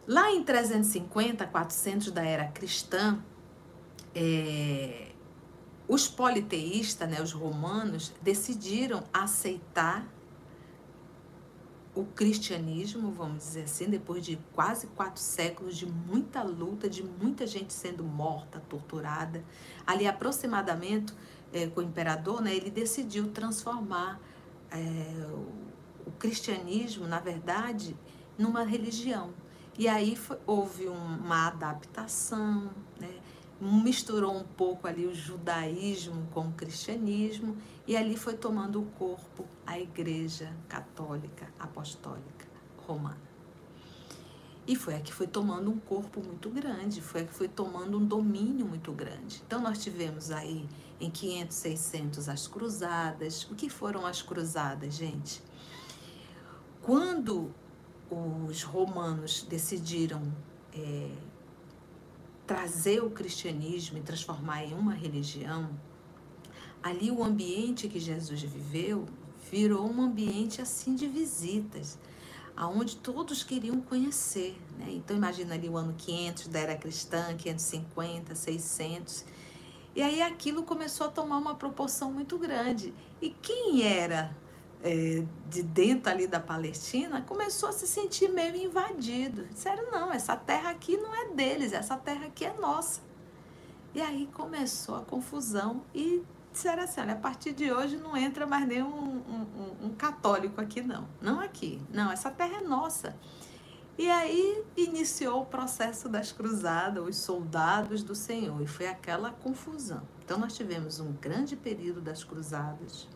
Lá 0.07 0.31
em 0.31 0.43
350, 0.43 1.45
400 1.47 2.11
da 2.11 2.23
era 2.23 2.47
cristã, 2.47 3.23
é, 4.15 5.11
os 5.87 6.07
politeístas, 6.07 7.09
né, 7.09 7.21
os 7.21 7.31
romanos, 7.31 8.13
decidiram 8.21 9.03
aceitar 9.13 10.05
o 11.93 12.05
cristianismo, 12.05 13.11
vamos 13.11 13.39
dizer 13.39 13.63
assim, 13.63 13.89
depois 13.89 14.23
de 14.25 14.39
quase 14.53 14.87
quatro 14.87 15.21
séculos 15.21 15.75
de 15.75 15.85
muita 15.85 16.41
luta, 16.41 16.89
de 16.89 17.03
muita 17.03 17.45
gente 17.45 17.73
sendo 17.73 18.03
morta, 18.03 18.61
torturada, 18.69 19.43
ali 19.85 20.07
aproximadamente 20.07 21.13
é, 21.51 21.67
com 21.67 21.81
o 21.81 21.83
imperador, 21.83 22.41
né, 22.41 22.55
ele 22.55 22.71
decidiu 22.71 23.29
transformar 23.31 24.19
é, 24.71 24.77
o, 26.05 26.11
cristianismo, 26.17 27.07
na 27.07 27.19
verdade, 27.19 27.95
numa 28.37 28.63
religião. 28.63 29.33
E 29.77 29.87
aí 29.87 30.15
foi, 30.15 30.37
houve 30.45 30.87
um, 30.87 31.17
uma 31.17 31.47
adaptação, 31.47 32.69
né, 32.99 33.09
misturou 33.62 34.36
um 34.36 34.43
pouco 34.43 34.88
ali 34.88 35.05
o 35.05 35.14
judaísmo 35.14 36.28
com 36.34 36.47
o 36.47 36.51
cristianismo 36.53 37.55
e 37.86 37.95
ali 37.95 38.18
foi 38.18 38.34
tomando 38.34 38.82
o 38.82 38.86
corpo 38.97 39.45
a 39.68 39.80
Igreja 39.80 40.51
Católica 40.68 41.47
Apostólica 41.59 42.47
Romana. 42.88 43.22
E 44.68 44.76
foi 44.76 44.95
a 44.95 44.99
que 44.99 45.14
foi 45.14 45.28
tomando 45.28 45.70
um 45.70 45.78
corpo 45.78 46.22
muito 46.22 46.49
grande, 46.49 47.01
foi 47.01 47.22
a 47.22 47.26
que 47.26 47.34
foi 47.34 47.47
tomando 47.47 47.97
um 47.97 48.05
domínio 48.05 48.66
muito 48.66 48.91
grande. 48.91 49.41
Então 49.45 49.62
nós 49.62 49.84
tivemos 49.84 50.32
aí 50.32 50.68
em 50.99 51.09
500, 51.09 51.55
600 51.55 52.30
as 52.30 52.47
cruzadas. 52.47 53.43
O 53.51 53.55
que 53.55 53.70
foram 53.70 54.05
as 54.05 54.22
cruzadas, 54.22 54.95
gente? 54.95 55.41
Quando 56.82 57.51
os 58.09 58.64
romanos 58.64 59.43
decidiram 59.43 60.22
é, 60.74 61.12
trazer 62.45 63.03
o 63.03 63.09
cristianismo 63.09 63.97
e 63.97 64.01
transformar 64.01 64.63
em 64.63 64.73
uma 64.73 64.93
religião, 64.93 65.69
ali 66.81 67.11
o 67.11 67.23
ambiente 67.23 67.87
que 67.87 67.99
Jesus 67.99 68.41
viveu 68.41 69.05
virou 69.51 69.89
um 69.89 70.01
ambiente 70.01 70.61
assim 70.61 70.95
de 70.95 71.07
visitas 71.07 71.97
aonde 72.55 72.95
todos 72.97 73.43
queriam 73.43 73.81
conhecer. 73.81 74.55
Né? 74.77 74.87
Então 74.89 75.15
imagina 75.15 75.55
ali 75.55 75.69
o 75.69 75.77
ano 75.77 75.93
500 75.97 76.47
da 76.47 76.59
era 76.59 76.75
cristã, 76.75 77.35
550, 77.35 78.35
600. 78.35 79.25
E 79.95 80.01
aí 80.01 80.21
aquilo 80.21 80.63
começou 80.63 81.07
a 81.07 81.09
tomar 81.09 81.37
uma 81.37 81.55
proporção 81.55 82.11
muito 82.11 82.37
grande. 82.37 82.93
E 83.21 83.29
quem 83.29 83.83
era 83.83 84.35
é, 84.84 85.23
de 85.49 85.63
dentro 85.63 86.11
ali 86.11 86.27
da 86.27 86.39
Palestina 86.39 87.21
começou 87.21 87.69
a 87.69 87.71
se 87.71 87.88
sentir 87.88 88.29
meio 88.29 88.55
invadido. 88.55 89.45
Disseram, 89.45 89.91
não, 89.91 90.11
essa 90.11 90.36
terra 90.36 90.69
aqui 90.69 90.97
não 90.97 91.13
é 91.13 91.29
deles, 91.29 91.73
essa 91.73 91.95
terra 91.97 92.25
aqui 92.25 92.45
é 92.45 92.53
nossa. 92.53 93.01
E 93.93 94.01
aí 94.01 94.27
começou 94.34 94.95
a 94.95 95.01
confusão 95.01 95.84
e 95.93 96.23
disseram 96.51 96.84
assim, 96.84 97.01
olha, 97.01 97.13
a 97.13 97.17
partir 97.17 97.53
de 97.53 97.71
hoje 97.71 97.97
não 97.97 98.15
entra 98.15 98.45
mais 98.45 98.67
nenhum 98.67 98.88
um, 98.88 99.47
um, 99.84 99.86
um 99.88 99.95
católico 99.95 100.59
aqui 100.59 100.82
não. 100.82 101.07
Não 101.21 101.39
aqui, 101.39 101.82
não, 101.91 102.11
essa 102.11 102.32
terra 102.32 102.57
é 102.57 102.61
nossa. 102.61 103.15
E 103.97 104.09
aí 104.09 104.63
iniciou 104.75 105.41
o 105.41 105.45
processo 105.45 106.09
das 106.09 106.32
cruzadas, 106.32 107.05
os 107.05 107.17
soldados 107.17 108.01
do 108.01 108.15
Senhor, 108.15 108.59
e 108.61 108.65
foi 108.65 108.88
aquela 108.88 109.32
confusão. 109.32 110.01
Então 110.23 110.39
nós 110.39 110.55
tivemos 110.55 110.99
um 110.99 111.11
grande 111.11 111.55
período 111.55 112.01
das 112.01 112.23
cruzadas, 112.23 113.07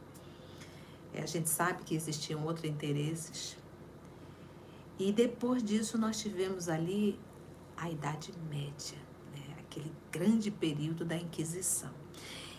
a 1.19 1.25
gente 1.25 1.49
sabe 1.49 1.83
que 1.83 1.95
existiam 1.95 2.43
outros 2.45 2.65
interesses. 2.65 3.57
E 4.97 5.11
depois 5.11 5.63
disso 5.63 5.97
nós 5.97 6.19
tivemos 6.19 6.69
ali 6.69 7.19
a 7.75 7.89
Idade 7.89 8.33
Média, 8.49 8.97
né? 9.33 9.55
aquele 9.59 9.91
grande 10.11 10.49
período 10.49 11.03
da 11.03 11.15
Inquisição. 11.15 11.91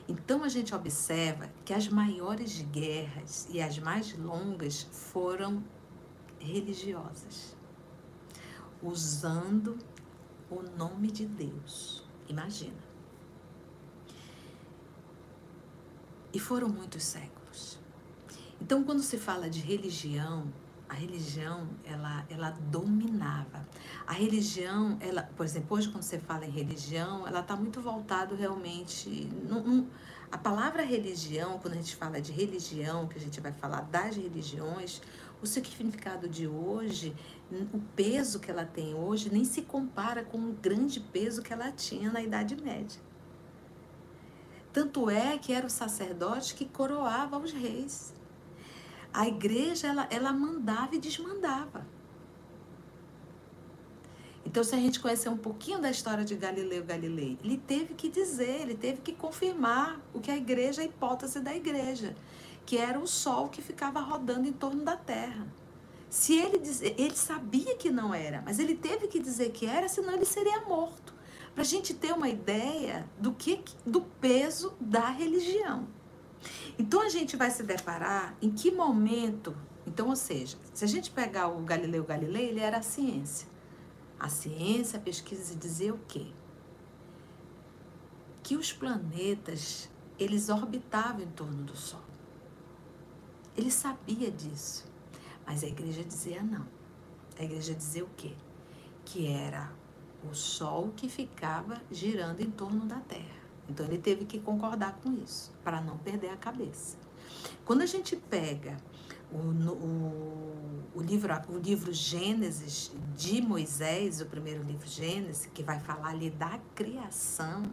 Então 0.09 0.44
a 0.44 0.48
gente 0.48 0.74
observa 0.74 1.50
que 1.64 1.72
as 1.72 1.88
maiores 1.88 2.62
guerras 2.70 3.48
e 3.50 3.61
as 3.61 3.78
mais 3.78 4.16
longas 4.16 4.82
foram 4.92 5.64
religiosas, 6.38 7.57
usando 8.82 9.76
o 10.50 10.62
nome 10.62 11.11
de 11.11 11.26
Deus. 11.26 12.04
Imagina. 12.28 12.86
E 16.32 16.38
foram 16.38 16.68
muitos 16.68 17.02
séculos. 17.02 17.36
Então, 18.61 18.82
quando 18.82 19.02
se 19.02 19.18
fala 19.18 19.48
de 19.50 19.61
religião, 19.61 20.46
a 20.88 20.94
religião 20.94 21.68
ela, 21.84 22.24
ela 22.28 22.50
dominava. 22.70 23.66
A 24.07 24.12
religião, 24.12 24.96
ela, 25.00 25.22
por 25.36 25.44
exemplo, 25.44 25.76
hoje 25.76 25.88
quando 25.88 26.02
você 26.02 26.18
fala 26.18 26.44
em 26.44 26.50
religião, 26.50 27.26
ela 27.26 27.40
está 27.40 27.57
muito 27.57 27.80
voltado 27.80 28.34
realmente. 28.34 29.28
a 30.30 30.38
palavra 30.38 30.82
religião, 30.82 31.59
quando 31.59 31.74
a 31.74 31.76
gente 31.76 31.96
fala 31.96 32.20
de 32.20 32.32
religião, 32.32 33.07
que 33.09 33.18
a 33.18 33.20
gente 33.20 33.40
vai 33.40 33.52
falar 33.52 33.82
das 33.82 34.16
religiões, 34.16 35.00
o 35.42 35.46
significado 35.46 36.28
de 36.28 36.46
hoje, 36.46 37.14
o 37.72 37.78
peso 37.94 38.40
que 38.40 38.50
ela 38.50 38.64
tem 38.64 38.94
hoje, 38.94 39.30
nem 39.30 39.44
se 39.44 39.62
compara 39.62 40.24
com 40.24 40.38
o 40.38 40.52
grande 40.52 41.00
peso 41.00 41.42
que 41.42 41.52
ela 41.52 41.70
tinha 41.72 42.11
na 42.11 42.22
Idade 42.22 42.57
Média. 42.61 43.00
Tanto 44.72 45.09
é 45.09 45.38
que 45.38 45.52
era 45.52 45.66
o 45.66 45.70
sacerdote 45.70 46.54
que 46.54 46.66
coroava 46.66 47.38
os 47.38 47.52
reis. 47.52 48.15
A 49.16 49.26
igreja, 49.26 49.86
ela, 49.86 50.06
ela 50.10 50.30
mandava 50.30 50.94
e 50.94 50.98
desmandava. 50.98 51.86
Então, 54.44 54.62
se 54.62 54.74
a 54.74 54.78
gente 54.78 55.00
conhecer 55.00 55.30
um 55.30 55.38
pouquinho 55.38 55.80
da 55.80 55.90
história 55.90 56.22
de 56.22 56.34
Galileu 56.34 56.84
Galilei, 56.84 57.38
ele 57.42 57.56
teve 57.56 57.94
que 57.94 58.10
dizer, 58.10 58.60
ele 58.60 58.74
teve 58.74 59.00
que 59.00 59.14
confirmar 59.14 59.98
o 60.12 60.20
que 60.20 60.30
a 60.30 60.36
igreja, 60.36 60.82
a 60.82 60.84
hipótese 60.84 61.40
da 61.40 61.56
igreja, 61.56 62.14
que 62.66 62.76
era 62.76 62.98
o 62.98 63.06
sol 63.06 63.48
que 63.48 63.62
ficava 63.62 64.00
rodando 64.00 64.46
em 64.46 64.52
torno 64.52 64.84
da 64.84 64.98
terra. 64.98 65.46
Se 66.10 66.34
ele 66.34 66.60
ele 66.98 67.16
sabia 67.16 67.74
que 67.74 67.90
não 67.90 68.12
era, 68.12 68.42
mas 68.44 68.58
ele 68.58 68.74
teve 68.74 69.08
que 69.08 69.18
dizer 69.18 69.50
que 69.50 69.64
era, 69.64 69.88
senão 69.88 70.12
ele 70.12 70.26
seria 70.26 70.60
morto. 70.60 71.14
Para 71.54 71.62
a 71.62 71.66
gente 71.66 71.94
ter 71.94 72.12
uma 72.12 72.28
ideia 72.28 73.08
do 73.18 73.32
que 73.32 73.64
do 73.86 74.02
peso 74.02 74.74
da 74.78 75.08
religião. 75.08 75.88
Então 76.78 77.01
a 77.01 77.09
gente 77.09 77.36
vai 77.36 77.51
se 77.51 77.62
deparar 77.62 78.36
em 78.40 78.51
que 78.51 78.70
momento. 78.70 79.57
Então, 79.86 80.09
ou 80.09 80.16
seja, 80.16 80.59
se 80.74 80.84
a 80.84 80.88
gente 80.88 81.11
pegar 81.11 81.49
o 81.49 81.61
Galileu 81.61 82.05
Galilei, 82.05 82.49
ele 82.49 82.61
era 82.61 82.78
a 82.78 82.82
ciência. 82.82 83.49
A 84.18 84.28
ciência, 84.28 84.99
pesquisa 84.99 85.55
dizer 85.55 85.92
o 85.92 86.01
quê? 86.09 86.26
Que 88.42 88.57
os 88.57 88.72
planetas, 88.72 89.88
eles 90.18 90.49
orbitavam 90.49 91.22
em 91.22 91.30
torno 91.30 91.62
do 91.64 91.76
Sol. 91.76 92.03
Ele 93.57 93.70
sabia 93.70 94.30
disso. 94.30 94.86
Mas 95.47 95.62
a 95.62 95.66
igreja 95.66 96.03
dizia 96.03 96.42
não. 96.42 96.66
A 97.38 97.44
igreja 97.44 97.74
dizia 97.74 98.05
o 98.05 98.11
quê? 98.16 98.32
Que 99.05 99.26
era 99.28 99.72
o 100.28 100.34
Sol 100.34 100.92
que 100.97 101.09
ficava 101.09 101.80
girando 101.90 102.40
em 102.40 102.51
torno 102.51 102.84
da 102.86 102.99
Terra. 103.01 103.45
Então 103.68 103.84
ele 103.86 103.98
teve 103.98 104.24
que 104.24 104.38
concordar 104.38 104.98
com 105.02 105.12
isso, 105.12 105.52
para 105.64 105.80
não 105.80 105.98
perder 105.98 106.30
a 106.30 106.36
cabeça. 106.36 106.96
Quando 107.64 107.82
a 107.82 107.86
gente 107.86 108.16
pega 108.16 108.76
o, 109.32 109.38
o, 109.38 110.82
o, 110.94 111.02
livro, 111.02 111.32
o 111.48 111.58
livro 111.58 111.92
Gênesis 111.92 112.92
de 113.16 113.40
Moisés, 113.40 114.20
o 114.20 114.26
primeiro 114.26 114.62
livro 114.62 114.86
Gênesis, 114.86 115.46
que 115.46 115.62
vai 115.62 115.80
falar 115.80 116.10
ali 116.10 116.30
da 116.30 116.58
criação, 116.74 117.64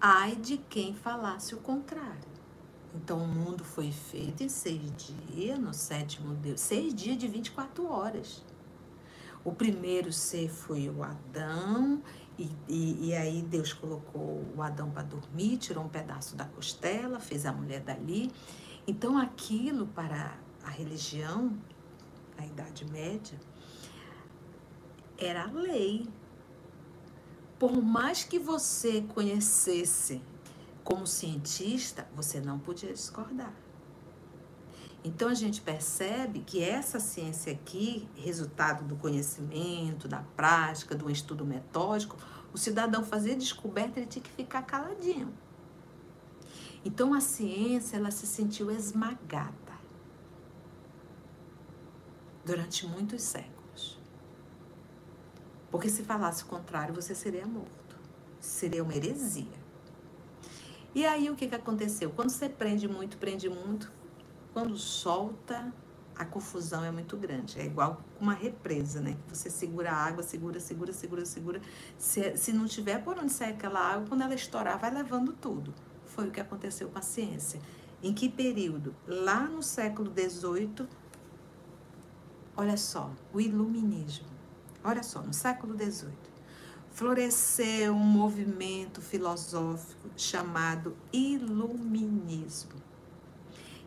ai 0.00 0.34
de 0.36 0.58
quem 0.58 0.94
falasse 0.94 1.54
o 1.54 1.58
contrário. 1.58 2.34
Então 2.94 3.18
o 3.18 3.26
mundo 3.26 3.64
foi 3.64 3.90
feito 3.90 4.42
em 4.42 4.48
seis 4.48 4.80
dias, 4.96 5.58
no 5.58 5.74
sétimo 5.74 6.34
Deus, 6.34 6.60
seis 6.60 6.94
dias 6.94 7.16
de 7.18 7.26
24 7.26 7.86
horas. 7.86 8.44
O 9.44 9.52
primeiro 9.52 10.12
ser 10.12 10.48
foi 10.48 10.88
o 10.88 11.02
Adão, 11.02 12.02
e, 12.38 12.50
e, 12.68 13.08
e, 13.08 13.14
aí 13.14 13.42
Deus 13.42 13.72
colocou 13.72 14.44
o 14.56 14.62
Adão 14.62 14.90
para 14.90 15.02
dormir, 15.02 15.56
tirou 15.56 15.84
um 15.84 15.88
pedaço 15.88 16.34
da 16.34 16.44
costela, 16.44 17.20
fez 17.20 17.46
a 17.46 17.52
mulher 17.52 17.80
dali. 17.80 18.32
Então 18.86 19.16
aquilo 19.16 19.86
para 19.86 20.36
a 20.64 20.70
religião, 20.70 21.56
a 22.36 22.44
Idade 22.44 22.84
Média, 22.90 23.38
era 25.16 25.44
a 25.44 25.52
lei. 25.52 26.08
Por 27.58 27.80
mais 27.80 28.24
que 28.24 28.38
você 28.38 29.02
conhecesse 29.02 30.20
como 30.82 31.06
cientista, 31.06 32.06
você 32.14 32.40
não 32.40 32.58
podia 32.58 32.92
discordar. 32.92 33.54
Então 35.04 35.28
a 35.28 35.34
gente 35.34 35.60
percebe 35.60 36.40
que 36.40 36.62
essa 36.64 36.98
ciência 36.98 37.52
aqui, 37.52 38.08
resultado 38.16 38.82
do 38.84 38.96
conhecimento, 38.96 40.08
da 40.08 40.24
prática, 40.34 40.94
do 40.94 41.10
estudo 41.10 41.44
metódico, 41.44 42.16
o 42.54 42.56
cidadão 42.56 43.04
fazer 43.04 43.36
descoberta, 43.36 44.00
ele 44.00 44.06
tinha 44.06 44.22
que 44.22 44.30
ficar 44.30 44.62
caladinho. 44.62 45.30
Então 46.82 47.12
a 47.12 47.20
ciência, 47.20 47.98
ela 47.98 48.10
se 48.10 48.26
sentiu 48.26 48.70
esmagada 48.70 49.52
durante 52.42 52.86
muitos 52.86 53.22
séculos. 53.22 53.98
Porque 55.70 55.90
se 55.90 56.02
falasse 56.02 56.44
o 56.44 56.46
contrário, 56.46 56.94
você 56.94 57.14
seria 57.14 57.46
morto. 57.46 57.96
Seria 58.40 58.82
uma 58.82 58.94
heresia. 58.94 59.64
E 60.94 61.04
aí 61.04 61.28
o 61.28 61.34
que, 61.34 61.48
que 61.48 61.54
aconteceu? 61.54 62.10
Quando 62.10 62.30
você 62.30 62.48
prende 62.48 62.86
muito, 62.86 63.18
prende 63.18 63.48
muito, 63.48 63.90
quando 64.54 64.78
solta, 64.78 65.74
a 66.14 66.24
confusão 66.24 66.84
é 66.84 66.90
muito 66.92 67.16
grande. 67.16 67.60
É 67.60 67.64
igual 67.64 68.00
uma 68.20 68.32
represa, 68.32 69.00
né? 69.00 69.16
Você 69.28 69.50
segura 69.50 69.90
a 69.90 69.96
água, 69.96 70.22
segura, 70.22 70.60
segura, 70.60 70.92
segura, 70.92 71.26
segura. 71.26 71.60
Se, 71.98 72.36
se 72.36 72.52
não 72.52 72.66
tiver 72.66 73.02
por 73.02 73.18
onde 73.18 73.32
sair 73.32 73.54
aquela 73.54 73.80
água, 73.80 74.06
quando 74.08 74.22
ela 74.22 74.32
estourar, 74.32 74.78
vai 74.78 74.92
levando 74.94 75.32
tudo. 75.32 75.74
Foi 76.06 76.28
o 76.28 76.30
que 76.30 76.40
aconteceu 76.40 76.88
com 76.88 76.96
a 76.96 77.02
ciência. 77.02 77.60
Em 78.00 78.14
que 78.14 78.28
período? 78.28 78.94
Lá 79.08 79.40
no 79.40 79.60
século 79.60 80.12
XVIII, 80.12 80.86
olha 82.56 82.76
só, 82.76 83.10
o 83.32 83.40
iluminismo. 83.40 84.28
Olha 84.84 85.02
só, 85.02 85.20
no 85.20 85.34
século 85.34 85.74
XVIII, 85.76 86.12
floresceu 86.92 87.92
um 87.92 87.98
movimento 87.98 89.00
filosófico 89.00 90.10
chamado 90.16 90.96
iluminismo 91.12 92.84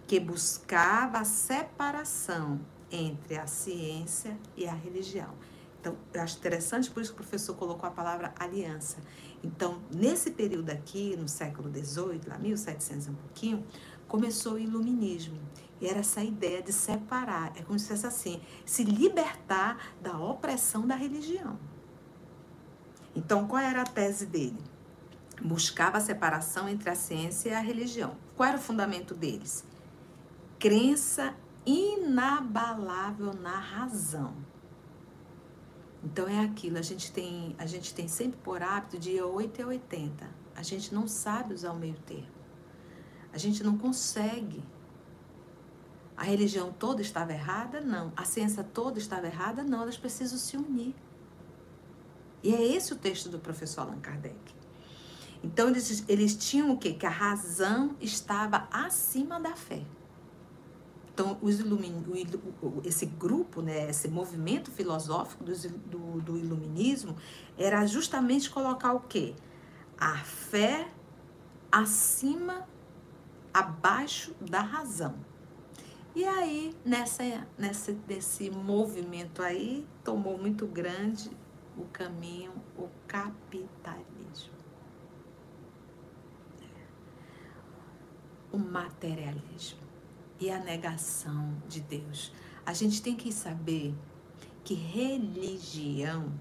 que 0.07 0.19
buscava 0.19 1.19
a 1.19 1.25
separação 1.25 2.61
entre 2.89 3.37
a 3.37 3.45
ciência 3.45 4.37
e 4.55 4.65
a 4.65 4.73
religião. 4.73 5.33
Então, 5.79 5.97
eu 6.13 6.21
acho 6.21 6.37
interessante, 6.37 6.89
por 6.89 7.01
isso 7.01 7.11
que 7.13 7.21
o 7.21 7.23
professor 7.23 7.55
colocou 7.55 7.87
a 7.87 7.91
palavra 7.91 8.33
aliança. 8.39 8.97
Então, 9.43 9.81
nesse 9.93 10.31
período 10.31 10.69
aqui, 10.69 11.15
no 11.15 11.27
século 11.27 11.69
XVIII, 11.69 12.21
lá 12.25 12.37
1700 12.39 13.07
e 13.07 13.09
um 13.09 13.15
pouquinho, 13.15 13.65
começou 14.07 14.53
o 14.53 14.59
iluminismo. 14.59 15.39
E 15.79 15.87
era 15.87 15.99
essa 15.99 16.23
ideia 16.23 16.61
de 16.61 16.73
separar, 16.73 17.51
é 17.55 17.61
como 17.61 17.77
se 17.77 17.89
fosse 17.89 18.07
assim, 18.07 18.41
se 18.65 18.83
libertar 18.83 19.93
da 20.01 20.17
opressão 20.17 20.87
da 20.87 20.95
religião. 20.95 21.59
Então, 23.15 23.47
qual 23.47 23.61
era 23.61 23.81
a 23.81 23.85
tese 23.85 24.25
dele? 24.25 24.57
Buscava 25.41 25.97
a 25.97 26.01
separação 26.01 26.67
entre 26.67 26.89
a 26.89 26.95
ciência 26.95 27.49
e 27.49 27.53
a 27.53 27.59
religião. 27.59 28.17
Qual 28.35 28.47
era 28.47 28.57
o 28.57 28.61
fundamento 28.61 29.13
deles? 29.13 29.66
Crença 30.59 31.35
inabalável 31.65 33.33
na 33.33 33.59
razão. 33.59 34.33
Então 36.03 36.27
é 36.27 36.39
aquilo, 36.39 36.77
a 36.77 36.81
gente 36.81 37.11
tem, 37.11 37.55
a 37.57 37.65
gente 37.65 37.93
tem 37.93 38.07
sempre 38.07 38.39
por 38.39 38.61
hábito 38.61 38.97
de 38.97 39.21
8 39.21 39.61
a 39.61 39.67
80. 39.67 40.29
A 40.55 40.63
gente 40.63 40.93
não 40.93 41.07
sabe 41.07 41.53
usar 41.53 41.71
o 41.71 41.77
meio 41.77 41.97
termo. 42.05 42.37
A 43.33 43.37
gente 43.37 43.63
não 43.63 43.77
consegue. 43.77 44.63
A 46.15 46.23
religião 46.23 46.71
toda 46.71 47.01
estava 47.01 47.31
errada? 47.31 47.81
Não. 47.81 48.11
A 48.15 48.25
ciência 48.25 48.63
toda 48.63 48.97
estava 48.97 49.27
errada? 49.27 49.63
Não. 49.63 49.83
Elas 49.83 49.97
precisam 49.97 50.39
se 50.39 50.57
unir. 50.57 50.95
E 52.41 52.55
é 52.55 52.75
esse 52.75 52.93
o 52.93 52.95
texto 52.95 53.29
do 53.29 53.37
professor 53.37 53.81
Allan 53.81 53.99
Kardec. 53.99 54.35
Então 55.43 55.69
eles, 55.69 56.03
eles 56.07 56.35
tinham 56.35 56.71
o 56.71 56.77
quê? 56.77 56.93
Que 56.93 57.05
a 57.05 57.11
razão 57.11 57.95
estava 57.99 58.67
acima 58.71 59.39
da 59.39 59.55
fé. 59.55 59.83
Então, 61.17 61.35
ilumin, 61.41 62.03
esse 62.83 63.07
grupo, 63.07 63.59
né, 63.59 63.89
esse 63.89 64.07
movimento 64.07 64.69
filosófico 64.69 65.43
do, 65.43 65.51
do, 65.89 66.21
do 66.21 66.37
iluminismo 66.37 67.15
era 67.57 67.83
justamente 67.87 68.51
colocar 68.51 68.93
o 68.93 68.99
quê? 68.99 69.33
A 69.97 70.17
fé 70.17 70.87
acima, 71.71 72.67
abaixo 73.51 74.35
da 74.39 74.61
razão. 74.61 75.15
E 76.13 76.23
aí, 76.23 76.75
nessa, 76.85 77.23
nessa, 77.57 77.97
nesse 78.07 78.51
movimento 78.51 79.41
aí, 79.41 79.87
tomou 80.03 80.37
muito 80.37 80.67
grande 80.67 81.31
o 81.75 81.85
caminho, 81.85 82.53
o 82.77 82.87
capitalismo. 83.07 84.53
O 88.51 88.59
materialismo 88.59 89.86
e 90.39 90.49
a 90.51 90.59
negação 90.59 91.53
de 91.67 91.81
Deus. 91.81 92.31
A 92.65 92.73
gente 92.73 93.01
tem 93.01 93.15
que 93.15 93.31
saber 93.31 93.95
que 94.63 94.73
religião 94.73 96.31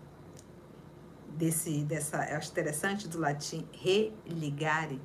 desse 1.28 1.84
dessa 1.84 2.18
acho 2.36 2.50
interessante 2.50 3.08
do 3.08 3.18
latim 3.18 3.68
religare 3.72 5.00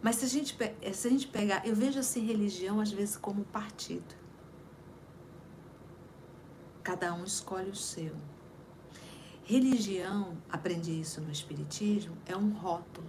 mas 0.00 0.16
se 0.16 0.24
a 0.24 0.28
gente 0.28 0.56
se 0.92 1.08
a 1.08 1.10
gente 1.10 1.26
pegar 1.26 1.66
eu 1.66 1.74
vejo 1.74 1.98
assim 1.98 2.24
religião 2.24 2.80
às 2.80 2.92
vezes 2.92 3.16
como 3.16 3.44
partido. 3.44 4.14
Cada 6.82 7.14
um 7.14 7.24
escolhe 7.24 7.70
o 7.70 7.74
seu. 7.74 8.14
Religião 9.44 10.36
aprendi 10.50 11.00
isso 11.00 11.22
no 11.22 11.32
espiritismo 11.32 12.16
é 12.26 12.36
um 12.36 12.50
rótulo. 12.50 13.08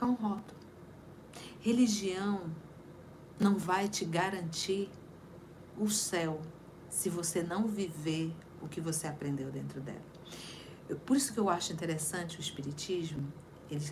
É 0.00 0.04
um 0.04 0.14
rótulo 0.14 0.55
religião 1.66 2.48
não 3.40 3.58
vai 3.58 3.88
te 3.88 4.04
garantir 4.04 4.88
o 5.76 5.90
céu 5.90 6.40
se 6.88 7.10
você 7.10 7.42
não 7.42 7.66
viver 7.66 8.32
o 8.62 8.68
que 8.68 8.80
você 8.80 9.08
aprendeu 9.08 9.50
dentro 9.50 9.80
dela. 9.80 10.06
Por 11.04 11.16
isso 11.16 11.34
que 11.34 11.40
eu 11.40 11.50
acho 11.50 11.72
interessante 11.72 12.38
o 12.38 12.40
Espiritismo, 12.40 13.32
ele, 13.68 13.84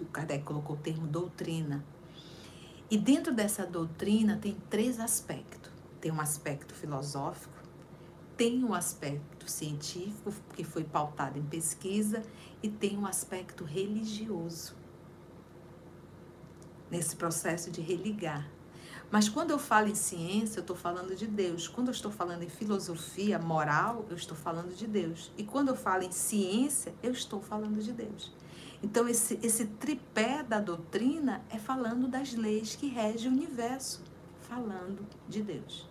o 0.00 0.06
Kardec 0.06 0.42
colocou 0.42 0.74
o 0.74 0.78
termo 0.78 1.06
doutrina. 1.06 1.84
E 2.90 2.96
dentro 2.96 3.34
dessa 3.34 3.66
doutrina 3.66 4.38
tem 4.38 4.56
três 4.70 4.98
aspectos. 4.98 5.70
Tem 6.00 6.10
um 6.10 6.22
aspecto 6.22 6.74
filosófico, 6.74 7.58
tem 8.38 8.64
um 8.64 8.72
aspecto 8.72 9.50
científico, 9.50 10.32
que 10.54 10.64
foi 10.64 10.82
pautado 10.82 11.38
em 11.38 11.44
pesquisa, 11.44 12.22
e 12.62 12.70
tem 12.70 12.96
um 12.96 13.04
aspecto 13.04 13.64
religioso. 13.64 14.77
Nesse 16.90 17.16
processo 17.16 17.70
de 17.70 17.80
religar 17.80 18.48
mas 19.10 19.28
quando 19.28 19.50
eu 19.50 19.58
falo 19.58 19.88
em 19.88 19.94
ciência, 19.94 20.58
eu 20.58 20.62
estou 20.62 20.76
falando 20.76 21.16
de 21.16 21.26
Deus. 21.26 21.66
Quando 21.66 21.88
eu 21.88 21.92
estou 21.92 22.10
falando 22.10 22.42
em 22.42 22.48
filosofia 22.48 23.38
moral, 23.38 24.04
eu 24.10 24.16
estou 24.16 24.36
falando 24.36 24.74
de 24.74 24.86
Deus. 24.86 25.32
E 25.36 25.44
quando 25.44 25.68
eu 25.68 25.76
falo 25.76 26.02
em 26.02 26.12
ciência, 26.12 26.94
eu 27.02 27.12
estou 27.12 27.40
falando 27.40 27.82
de 27.82 27.92
Deus. 27.92 28.30
Então, 28.82 29.08
esse, 29.08 29.38
esse 29.42 29.64
tripé 29.64 30.42
da 30.42 30.60
doutrina 30.60 31.42
é 31.48 31.58
falando 31.58 32.06
das 32.06 32.34
leis 32.34 32.76
que 32.76 32.88
regem 32.88 33.30
o 33.30 33.34
universo, 33.34 34.02
falando 34.40 35.06
de 35.26 35.42
Deus. 35.42 35.88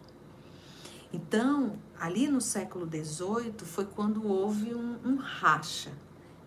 Então, 1.11 1.79
ali 1.99 2.27
no 2.27 2.39
século 2.39 2.85
XVIII 2.85 3.53
foi 3.63 3.85
quando 3.85 4.27
houve 4.27 4.75
um, 4.75 4.99
um 5.03 5.15
racha 5.15 5.91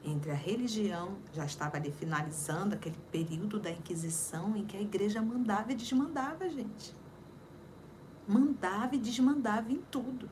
entre 0.04 0.30
a 0.30 0.34
religião, 0.34 1.16
já 1.32 1.44
estava 1.44 1.76
ali 1.76 1.92
finalizando 1.92 2.74
aquele 2.74 2.98
período 3.10 3.58
da 3.58 3.70
Inquisição 3.70 4.56
em 4.56 4.64
que 4.64 4.76
a 4.76 4.80
igreja 4.80 5.20
mandava 5.20 5.72
e 5.72 5.74
desmandava, 5.74 6.48
gente. 6.48 6.94
Mandava 8.26 8.94
e 8.94 8.98
desmandava 8.98 9.70
em 9.72 9.82
tudo. 9.90 10.30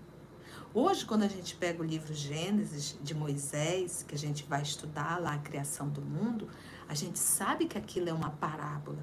Hoje, 0.74 1.04
quando 1.04 1.22
a 1.22 1.28
gente 1.28 1.56
pega 1.56 1.82
o 1.82 1.84
livro 1.84 2.12
Gênesis 2.14 2.98
de 3.02 3.14
Moisés, 3.14 4.04
que 4.06 4.14
a 4.14 4.18
gente 4.18 4.44
vai 4.44 4.62
estudar 4.62 5.20
lá 5.20 5.34
a 5.34 5.38
criação 5.38 5.88
do 5.88 6.00
mundo, 6.00 6.48
a 6.88 6.94
gente 6.94 7.18
sabe 7.18 7.66
que 7.66 7.76
aquilo 7.76 8.08
é 8.08 8.12
uma 8.12 8.30
parábola 8.30 9.02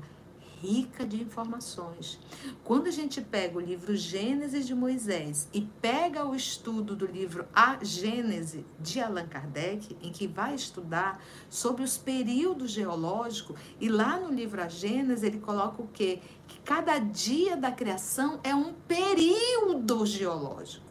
rica 0.61 1.05
de 1.05 1.21
informações. 1.21 2.19
Quando 2.63 2.87
a 2.87 2.91
gente 2.91 3.21
pega 3.21 3.57
o 3.57 3.61
livro 3.61 3.95
Gênesis 3.95 4.65
de 4.65 4.73
Moisés 4.73 5.47
e 5.53 5.61
pega 5.61 6.25
o 6.25 6.35
estudo 6.35 6.95
do 6.95 7.05
livro 7.05 7.45
A 7.53 7.83
Gênese 7.83 8.65
de 8.79 8.99
Allan 8.99 9.27
Kardec, 9.27 9.95
em 10.01 10.11
que 10.11 10.27
vai 10.27 10.55
estudar 10.55 11.21
sobre 11.49 11.83
os 11.83 11.97
períodos 11.97 12.71
geológicos, 12.71 13.57
e 13.79 13.89
lá 13.89 14.19
no 14.19 14.33
livro 14.33 14.61
A 14.61 14.67
Gênese 14.67 15.25
ele 15.25 15.39
coloca 15.39 15.81
o 15.81 15.87
quê? 15.87 16.21
Que 16.47 16.59
cada 16.59 16.97
dia 16.99 17.55
da 17.57 17.71
criação 17.71 18.39
é 18.43 18.55
um 18.55 18.73
período 18.73 20.05
geológico. 20.05 20.85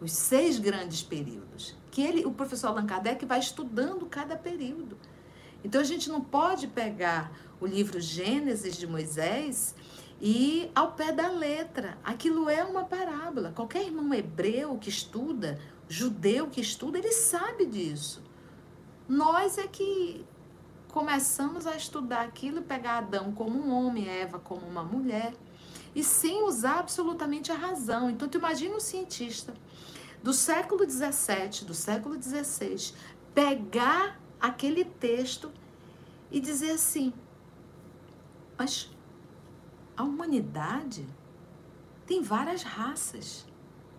Os 0.00 0.12
seis 0.12 0.58
grandes 0.58 1.02
períodos. 1.02 1.76
Que 1.90 2.02
ele, 2.02 2.24
o 2.24 2.30
professor 2.30 2.68
Allan 2.68 2.86
Kardec 2.86 3.24
vai 3.26 3.40
estudando 3.40 4.06
cada 4.06 4.36
período. 4.36 4.96
Então 5.64 5.80
a 5.80 5.84
gente 5.84 6.08
não 6.08 6.20
pode 6.20 6.68
pegar 6.68 7.32
o 7.60 7.66
livro 7.66 8.00
Gênesis 8.00 8.76
de 8.76 8.86
Moisés 8.86 9.74
e 10.20 10.70
ao 10.74 10.92
pé 10.92 11.12
da 11.12 11.28
letra. 11.28 11.98
Aquilo 12.04 12.48
é 12.48 12.64
uma 12.64 12.84
parábola. 12.84 13.52
Qualquer 13.54 13.84
irmão 13.84 14.12
hebreu 14.12 14.76
que 14.78 14.88
estuda, 14.88 15.58
judeu 15.88 16.48
que 16.48 16.60
estuda, 16.60 16.98
ele 16.98 17.12
sabe 17.12 17.66
disso. 17.66 18.22
Nós 19.08 19.58
é 19.58 19.66
que 19.66 20.24
começamos 20.88 21.66
a 21.66 21.76
estudar 21.76 22.22
aquilo, 22.22 22.62
pegar 22.62 22.98
Adão 22.98 23.32
como 23.32 23.58
um 23.58 23.72
homem, 23.72 24.08
Eva 24.08 24.38
como 24.38 24.66
uma 24.66 24.82
mulher, 24.82 25.34
e 25.94 26.02
sem 26.02 26.42
usar 26.42 26.80
absolutamente 26.80 27.50
a 27.52 27.54
razão. 27.54 28.10
Então, 28.10 28.28
tu 28.28 28.38
imagina 28.38 28.76
um 28.76 28.80
cientista 28.80 29.54
do 30.22 30.32
século 30.32 30.88
XVII, 30.88 31.64
do 31.64 31.74
século 31.74 32.20
XVI, 32.20 32.92
pegar 33.34 34.20
aquele 34.40 34.84
texto 34.84 35.50
e 36.30 36.40
dizer 36.40 36.72
assim: 36.72 37.12
mas 38.58 38.90
a 39.96 40.02
humanidade 40.02 41.06
tem 42.04 42.22
várias 42.22 42.62
raças, 42.62 43.46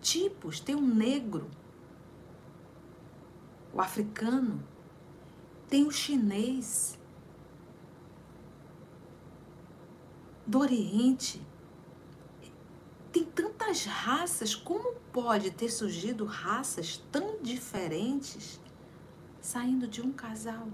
tipos. 0.00 0.60
Tem 0.60 0.74
o 0.74 0.80
negro, 0.80 1.50
o 3.72 3.80
africano, 3.80 4.62
tem 5.68 5.86
o 5.86 5.90
chinês, 5.90 6.98
do 10.50 10.58
Oriente. 10.58 11.40
Tem 13.12 13.24
tantas 13.24 13.84
raças, 13.84 14.54
como 14.54 14.94
pode 15.12 15.52
ter 15.52 15.68
surgido 15.68 16.24
raças 16.24 16.96
tão 17.12 17.40
diferentes 17.40 18.60
saindo 19.40 19.86
de 19.86 20.02
um 20.02 20.12
casal? 20.12 20.66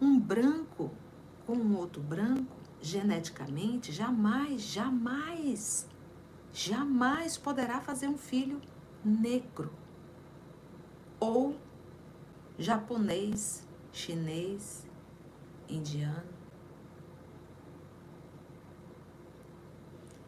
Um 0.00 0.18
branco 0.18 0.90
com 1.46 1.52
um 1.52 1.76
outro 1.76 2.00
branco, 2.02 2.61
geneticamente, 2.82 3.92
jamais, 3.92 4.60
jamais, 4.60 5.86
jamais 6.52 7.38
poderá 7.38 7.80
fazer 7.80 8.08
um 8.08 8.18
filho 8.18 8.60
negro 9.04 9.72
ou 11.20 11.56
japonês, 12.58 13.64
chinês, 13.92 14.84
indiano. 15.68 16.32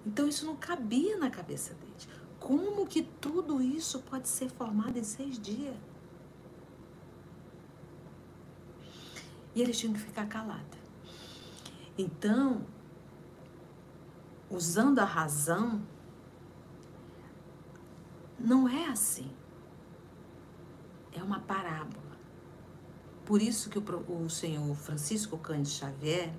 Então 0.07 0.28
isso 0.28 0.46
não 0.46 0.57
cabia 0.57 1.16
na 1.16 1.30
cabeça 1.30 1.74
dele. 1.74 1.92
Como 2.38 2.86
que 2.86 3.02
tudo 3.02 3.61
isso 3.61 4.00
pode 4.02 4.28
ser 4.28 4.50
formado 4.50 4.96
em 4.98 5.02
seis 5.02 5.38
dias? 5.38 5.76
E 9.55 9.62
eles 9.62 9.78
tinham 9.78 9.94
que 9.94 10.00
ficar 10.00 10.26
calados. 10.26 10.84
Então, 11.97 12.66
usando 14.51 14.99
a 14.99 15.05
razão, 15.05 15.82
não 18.38 18.68
é 18.68 18.88
assim. 18.88 19.30
É 21.12 21.22
uma 21.22 21.40
parábola. 21.40 22.03
Por 23.24 23.40
isso 23.40 23.70
que 23.70 23.78
o, 23.78 24.24
o 24.24 24.28
senhor 24.28 24.74
Francisco 24.74 25.38
Cândido 25.38 25.68
Xavier, 25.68 26.34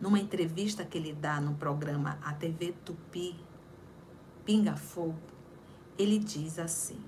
numa 0.00 0.18
entrevista 0.18 0.84
que 0.84 0.98
ele 0.98 1.12
dá 1.12 1.40
no 1.40 1.54
programa 1.54 2.18
A 2.22 2.34
TV 2.34 2.74
Tupi, 2.84 3.38
Pinga 4.44 4.76
Fogo, 4.76 5.20
ele 5.96 6.18
diz 6.18 6.58
assim: 6.58 7.00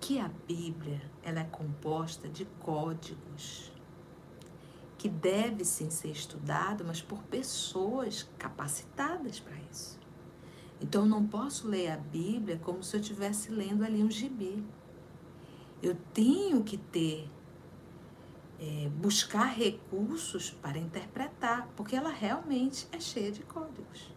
que 0.00 0.18
a 0.18 0.28
Bíblia 0.46 1.00
ela 1.22 1.40
é 1.40 1.44
composta 1.44 2.28
de 2.28 2.44
códigos 2.58 3.69
que 5.00 5.08
deve 5.08 5.64
sim 5.64 5.88
ser 5.88 6.10
estudado, 6.10 6.84
mas 6.86 7.00
por 7.00 7.22
pessoas 7.22 8.28
capacitadas 8.38 9.40
para 9.40 9.56
isso. 9.72 9.98
Então 10.78 11.04
eu 11.04 11.08
não 11.08 11.26
posso 11.26 11.66
ler 11.66 11.90
a 11.90 11.96
Bíblia 11.96 12.60
como 12.62 12.82
se 12.82 12.98
eu 12.98 13.00
estivesse 13.00 13.50
lendo 13.50 13.82
ali 13.82 14.02
um 14.02 14.10
gibi. 14.10 14.62
Eu 15.82 15.96
tenho 16.12 16.62
que 16.62 16.76
ter 16.76 17.30
é, 18.60 18.90
buscar 18.90 19.46
recursos 19.46 20.50
para 20.50 20.76
interpretar, 20.76 21.66
porque 21.74 21.96
ela 21.96 22.10
realmente 22.10 22.86
é 22.92 23.00
cheia 23.00 23.32
de 23.32 23.42
códigos. 23.42 24.12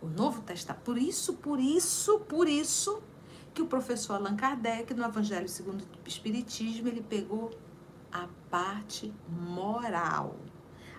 O 0.00 0.06
Novo 0.06 0.40
Testamento, 0.42 0.84
por 0.84 0.98
isso, 0.98 1.32
por 1.32 1.58
isso, 1.58 2.20
por 2.20 2.48
isso 2.48 3.02
que 3.52 3.60
o 3.60 3.66
professor 3.66 4.14
Allan 4.14 4.36
Kardec, 4.36 4.94
no 4.94 5.04
Evangelho 5.04 5.48
segundo 5.48 5.82
o 5.82 6.08
Espiritismo, 6.08 6.86
ele 6.86 7.02
pegou 7.02 7.50
a 8.12 8.28
parte 8.50 9.12
moral. 9.28 10.36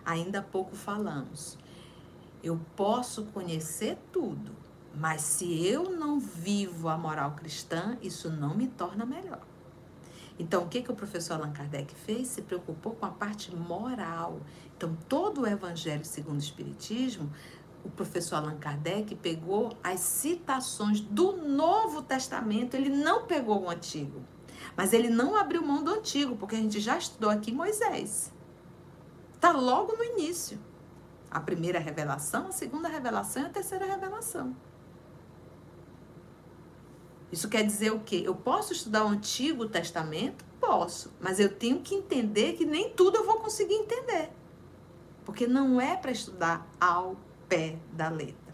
Ainda 0.05 0.39
há 0.39 0.41
pouco 0.41 0.75
falamos. 0.75 1.57
Eu 2.43 2.59
posso 2.75 3.25
conhecer 3.25 3.97
tudo, 4.11 4.51
mas 4.95 5.21
se 5.21 5.65
eu 5.65 5.91
não 5.91 6.19
vivo 6.19 6.89
a 6.89 6.97
moral 6.97 7.31
cristã, 7.31 7.97
isso 8.01 8.29
não 8.29 8.55
me 8.55 8.67
torna 8.67 9.05
melhor. 9.05 9.41
Então, 10.39 10.63
o 10.63 10.67
que, 10.67 10.81
que 10.81 10.91
o 10.91 10.95
professor 10.95 11.35
Allan 11.35 11.51
Kardec 11.51 11.93
fez? 11.93 12.29
Se 12.29 12.41
preocupou 12.41 12.93
com 12.93 13.05
a 13.05 13.11
parte 13.11 13.55
moral. 13.55 14.39
Então, 14.75 14.97
todo 15.07 15.41
o 15.41 15.47
Evangelho 15.47 16.03
segundo 16.03 16.37
o 16.37 16.39
Espiritismo, 16.39 17.31
o 17.83 17.89
professor 17.89 18.37
Allan 18.37 18.57
Kardec 18.57 19.15
pegou 19.15 19.77
as 19.83 19.99
citações 19.99 20.99
do 20.99 21.33
Novo 21.33 22.01
Testamento, 22.01 22.75
ele 22.75 22.89
não 22.89 23.25
pegou 23.25 23.63
o 23.63 23.69
Antigo. 23.69 24.23
Mas 24.75 24.93
ele 24.93 25.09
não 25.09 25.35
abriu 25.35 25.61
mão 25.61 25.83
do 25.83 25.91
Antigo, 25.91 26.35
porque 26.35 26.55
a 26.55 26.59
gente 26.59 26.79
já 26.79 26.97
estudou 26.97 27.29
aqui 27.29 27.51
Moisés. 27.51 28.31
Está 29.33 29.51
logo 29.51 29.95
no 29.95 30.03
início. 30.03 30.59
A 31.29 31.39
primeira 31.39 31.79
revelação, 31.79 32.47
a 32.47 32.51
segunda 32.51 32.87
revelação 32.87 33.43
e 33.43 33.45
a 33.45 33.49
terceira 33.49 33.85
revelação. 33.85 34.55
Isso 37.31 37.47
quer 37.47 37.65
dizer 37.65 37.91
o 37.91 37.99
quê? 37.99 38.21
Eu 38.25 38.35
posso 38.35 38.73
estudar 38.73 39.05
o 39.05 39.07
Antigo 39.07 39.67
Testamento? 39.67 40.43
Posso, 40.59 41.11
mas 41.19 41.39
eu 41.39 41.49
tenho 41.55 41.79
que 41.79 41.95
entender 41.95 42.53
que 42.53 42.65
nem 42.65 42.89
tudo 42.91 43.17
eu 43.17 43.25
vou 43.25 43.39
conseguir 43.39 43.73
entender. 43.73 44.29
Porque 45.25 45.47
não 45.47 45.79
é 45.79 45.95
para 45.95 46.11
estudar 46.11 46.67
ao 46.79 47.15
pé 47.47 47.79
da 47.93 48.09
letra. 48.09 48.53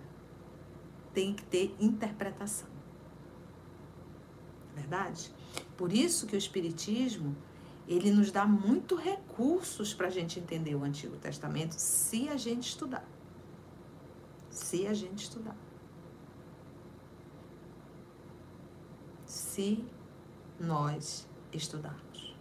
Tem 1.13 1.33
que 1.33 1.43
ter 1.43 1.75
interpretação. 1.79 2.69
Verdade? 4.75 5.33
Por 5.77 5.93
isso 5.93 6.25
que 6.25 6.35
o 6.35 6.37
Espiritismo 6.37 7.35
ele 7.87 8.11
nos 8.11 8.31
dá 8.31 8.45
muito 8.45 8.95
recursos 8.95 9.93
para 9.93 10.07
a 10.07 10.09
gente 10.09 10.39
entender 10.39 10.75
o 10.75 10.83
Antigo 10.83 11.15
Testamento 11.17 11.73
se 11.73 12.27
a 12.27 12.35
gente 12.35 12.69
estudar. 12.69 13.07
Se 14.49 14.87
a 14.87 14.93
gente 14.93 15.23
estudar. 15.23 15.55
se 19.57 19.83
nós 20.59 21.27
estudarmos. 21.51 22.35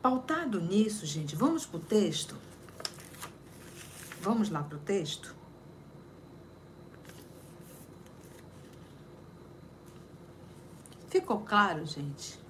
Pautado 0.00 0.60
nisso, 0.60 1.04
gente, 1.04 1.34
vamos 1.34 1.66
para 1.66 1.78
o 1.78 1.80
texto? 1.80 2.36
Vamos 4.20 4.48
lá 4.50 4.62
para 4.62 4.76
o 4.76 4.80
texto? 4.80 5.34
Ficou 11.14 11.38
claro, 11.38 11.86
gente? 11.86 12.40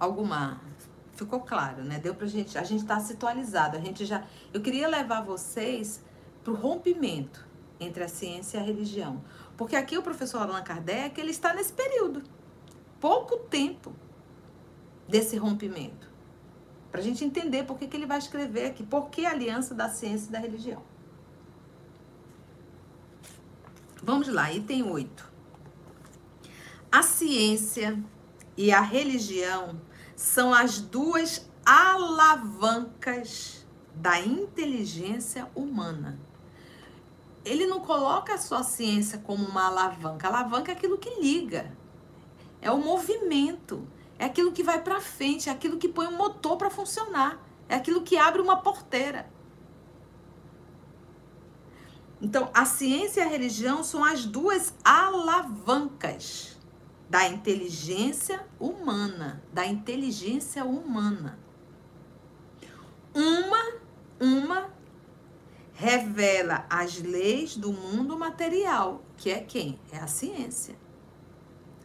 Alguma. 0.00 0.62
Ficou 1.12 1.40
claro, 1.40 1.84
né? 1.84 1.98
Deu 1.98 2.14
pra 2.14 2.26
gente. 2.26 2.56
A 2.56 2.62
gente 2.62 2.86
tá 2.86 2.98
situalizado. 2.98 3.76
A 3.76 3.80
gente 3.80 4.06
já. 4.06 4.24
Eu 4.50 4.62
queria 4.62 4.88
levar 4.88 5.20
vocês 5.20 6.02
pro 6.42 6.54
rompimento 6.54 7.46
entre 7.78 8.02
a 8.02 8.08
ciência 8.08 8.56
e 8.56 8.60
a 8.62 8.64
religião. 8.64 9.22
Porque 9.58 9.76
aqui 9.76 9.98
o 9.98 10.02
professor 10.02 10.40
Allan 10.40 10.62
Kardec, 10.62 11.20
ele 11.20 11.32
está 11.32 11.52
nesse 11.52 11.74
período. 11.74 12.22
Pouco 12.98 13.36
tempo 13.36 13.92
desse 15.06 15.36
rompimento. 15.36 16.10
Para 16.90 17.02
a 17.02 17.04
gente 17.04 17.26
entender 17.26 17.64
por 17.64 17.76
que, 17.78 17.86
que 17.86 17.94
ele 17.94 18.06
vai 18.06 18.16
escrever 18.16 18.68
aqui. 18.68 18.82
Por 18.82 19.10
que 19.10 19.26
a 19.26 19.32
aliança 19.32 19.74
da 19.74 19.90
ciência 19.90 20.30
e 20.30 20.32
da 20.32 20.38
religião? 20.38 20.82
Vamos 24.02 24.28
lá, 24.28 24.50
item 24.50 24.84
8. 24.84 25.33
A 26.94 27.02
ciência 27.02 27.98
e 28.56 28.70
a 28.70 28.80
religião 28.80 29.80
são 30.14 30.54
as 30.54 30.78
duas 30.78 31.50
alavancas 31.66 33.66
da 33.96 34.20
inteligência 34.20 35.50
humana. 35.56 36.20
Ele 37.44 37.66
não 37.66 37.80
coloca 37.80 38.34
a 38.34 38.38
sua 38.38 38.62
ciência 38.62 39.18
como 39.18 39.44
uma 39.44 39.66
alavanca. 39.66 40.28
A 40.28 40.30
alavanca 40.30 40.70
é 40.70 40.76
aquilo 40.76 40.96
que 40.96 41.20
liga, 41.20 41.76
é 42.62 42.70
o 42.70 42.78
movimento, 42.78 43.84
é 44.16 44.26
aquilo 44.26 44.52
que 44.52 44.62
vai 44.62 44.80
para 44.80 45.00
frente, 45.00 45.48
é 45.48 45.52
aquilo 45.52 45.78
que 45.78 45.88
põe 45.88 46.06
o 46.06 46.10
um 46.10 46.16
motor 46.16 46.56
para 46.56 46.70
funcionar, 46.70 47.44
é 47.68 47.74
aquilo 47.74 48.02
que 48.02 48.16
abre 48.16 48.40
uma 48.40 48.58
porteira. 48.58 49.28
Então, 52.22 52.48
a 52.54 52.64
ciência 52.64 53.20
e 53.20 53.24
a 53.24 53.28
religião 53.28 53.82
são 53.82 54.04
as 54.04 54.24
duas 54.24 54.72
alavancas 54.84 56.53
da 57.08 57.28
inteligência 57.28 58.44
humana, 58.58 59.42
da 59.52 59.66
inteligência 59.66 60.64
humana. 60.64 61.38
Uma, 63.14 63.80
uma 64.20 64.70
revela 65.72 66.66
as 66.70 66.98
leis 67.00 67.56
do 67.56 67.72
mundo 67.72 68.18
material, 68.18 69.02
que 69.16 69.30
é 69.30 69.40
quem? 69.40 69.78
É 69.92 69.98
a 69.98 70.06
ciência. 70.06 70.76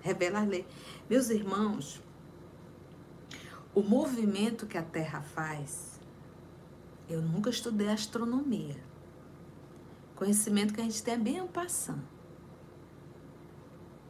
Revela 0.01 0.39
as 0.39 0.47
leis. 0.47 0.65
Meus 1.09 1.29
irmãos, 1.29 2.01
o 3.73 3.81
movimento 3.81 4.65
que 4.65 4.77
a 4.77 4.83
Terra 4.83 5.21
faz, 5.21 5.99
eu 7.09 7.21
nunca 7.21 7.49
estudei 7.49 7.89
astronomia. 7.89 8.77
Conhecimento 10.15 10.73
que 10.73 10.81
a 10.81 10.83
gente 10.83 11.01
tem 11.01 11.13
é 11.15 11.17
bem 11.17 11.47
passando. 11.47 12.18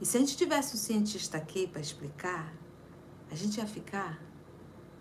E 0.02 0.06
se 0.06 0.16
a 0.16 0.20
gente 0.22 0.38
tivesse 0.38 0.76
um 0.76 0.80
cientista 0.80 1.38
aqui 1.38 1.68
para 1.68 1.82
explicar, 1.82 2.54
a 3.30 3.36
gente 3.36 3.58
ia 3.58 3.68
ficar 3.68 4.22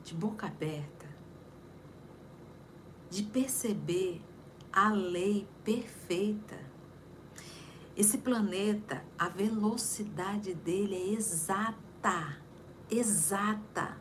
de 0.02 0.12
boca 0.12 0.46
aberta, 0.46 1.06
de 3.08 3.22
perceber 3.22 4.20
a 4.72 4.90
lei 4.90 5.48
perfeita. 5.62 6.58
Esse 7.96 8.18
planeta, 8.18 9.04
a 9.18 9.28
velocidade 9.28 10.54
dele 10.54 10.94
é 10.94 11.14
exata, 11.14 12.40
exata, 12.90 14.00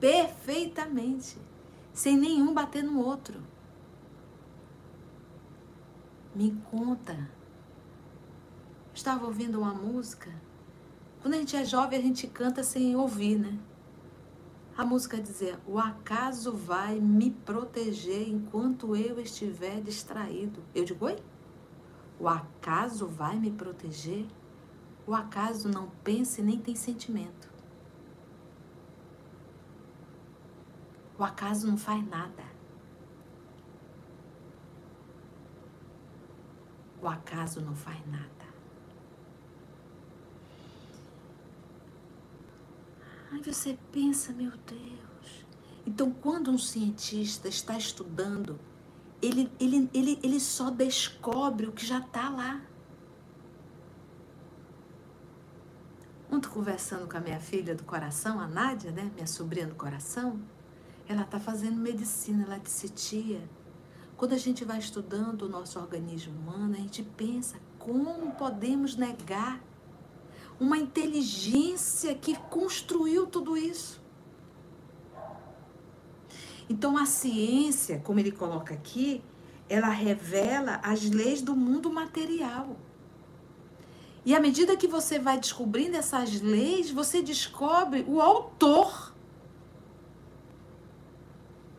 Perfeitamente. 0.00 1.38
Sem 1.92 2.16
nenhum 2.16 2.52
bater 2.52 2.82
no 2.82 3.00
outro. 3.00 3.40
Me 6.36 6.50
conta. 6.70 7.30
Estava 8.92 9.24
ouvindo 9.24 9.58
uma 9.58 9.72
música. 9.72 10.30
Quando 11.22 11.32
a 11.32 11.38
gente 11.38 11.56
é 11.56 11.64
jovem, 11.64 11.98
a 11.98 12.02
gente 12.02 12.26
canta 12.26 12.62
sem 12.62 12.94
ouvir, 12.94 13.38
né? 13.38 13.58
A 14.76 14.84
música 14.84 15.18
dizia: 15.18 15.58
O 15.66 15.78
acaso 15.78 16.52
vai 16.52 17.00
me 17.00 17.30
proteger 17.30 18.28
enquanto 18.28 18.94
eu 18.94 19.18
estiver 19.18 19.80
distraído. 19.80 20.62
Eu 20.74 20.84
digo: 20.84 21.06
Oi? 21.06 21.16
O 22.20 22.28
acaso 22.28 23.06
vai 23.06 23.38
me 23.38 23.50
proteger? 23.50 24.26
O 25.06 25.14
acaso 25.14 25.70
não 25.70 25.88
pensa 26.04 26.42
e 26.42 26.44
nem 26.44 26.58
tem 26.58 26.74
sentimento. 26.74 27.50
O 31.18 31.24
acaso 31.24 31.66
não 31.66 31.78
faz 31.78 32.06
nada. 32.06 32.45
O 37.06 37.08
acaso 37.08 37.60
não 37.60 37.76
faz 37.76 38.04
nada. 38.08 38.26
Aí 43.30 43.40
você 43.40 43.78
pensa, 43.92 44.32
meu 44.32 44.50
Deus. 44.50 45.46
Então, 45.86 46.10
quando 46.10 46.50
um 46.50 46.58
cientista 46.58 47.46
está 47.46 47.78
estudando, 47.78 48.58
ele, 49.22 49.48
ele, 49.60 49.88
ele, 49.94 50.18
ele 50.20 50.40
só 50.40 50.68
descobre 50.68 51.68
o 51.68 51.72
que 51.72 51.86
já 51.86 52.00
está 52.00 52.28
lá. 52.28 52.60
Ontem, 56.28 56.48
conversando 56.48 57.08
com 57.08 57.16
a 57.16 57.20
minha 57.20 57.38
filha 57.38 57.72
do 57.72 57.84
coração, 57.84 58.40
a 58.40 58.48
Nádia, 58.48 58.90
né? 58.90 59.12
Minha 59.14 59.28
sobrinha 59.28 59.68
do 59.68 59.76
coração, 59.76 60.40
ela 61.06 61.22
está 61.22 61.38
fazendo 61.38 61.76
medicina. 61.76 62.42
Ela 62.42 62.58
disse, 62.58 62.88
tia, 62.88 63.48
quando 64.16 64.32
a 64.32 64.38
gente 64.38 64.64
vai 64.64 64.78
estudando 64.78 65.42
o 65.42 65.48
nosso 65.48 65.78
organismo 65.78 66.34
humano, 66.38 66.74
a 66.74 66.78
gente 66.78 67.02
pensa 67.02 67.56
como 67.78 68.32
podemos 68.32 68.96
negar 68.96 69.62
uma 70.58 70.78
inteligência 70.78 72.14
que 72.14 72.34
construiu 72.34 73.26
tudo 73.26 73.56
isso. 73.56 74.00
Então 76.68 76.96
a 76.96 77.06
ciência, 77.06 78.00
como 78.00 78.18
ele 78.18 78.32
coloca 78.32 78.74
aqui, 78.74 79.22
ela 79.68 79.88
revela 79.88 80.80
as 80.82 81.02
leis 81.10 81.42
do 81.42 81.54
mundo 81.54 81.92
material. 81.92 82.76
E 84.24 84.34
à 84.34 84.40
medida 84.40 84.76
que 84.76 84.88
você 84.88 85.18
vai 85.18 85.38
descobrindo 85.38 85.96
essas 85.96 86.40
leis, 86.40 86.90
você 86.90 87.22
descobre 87.22 88.04
o 88.08 88.20
autor. 88.20 89.05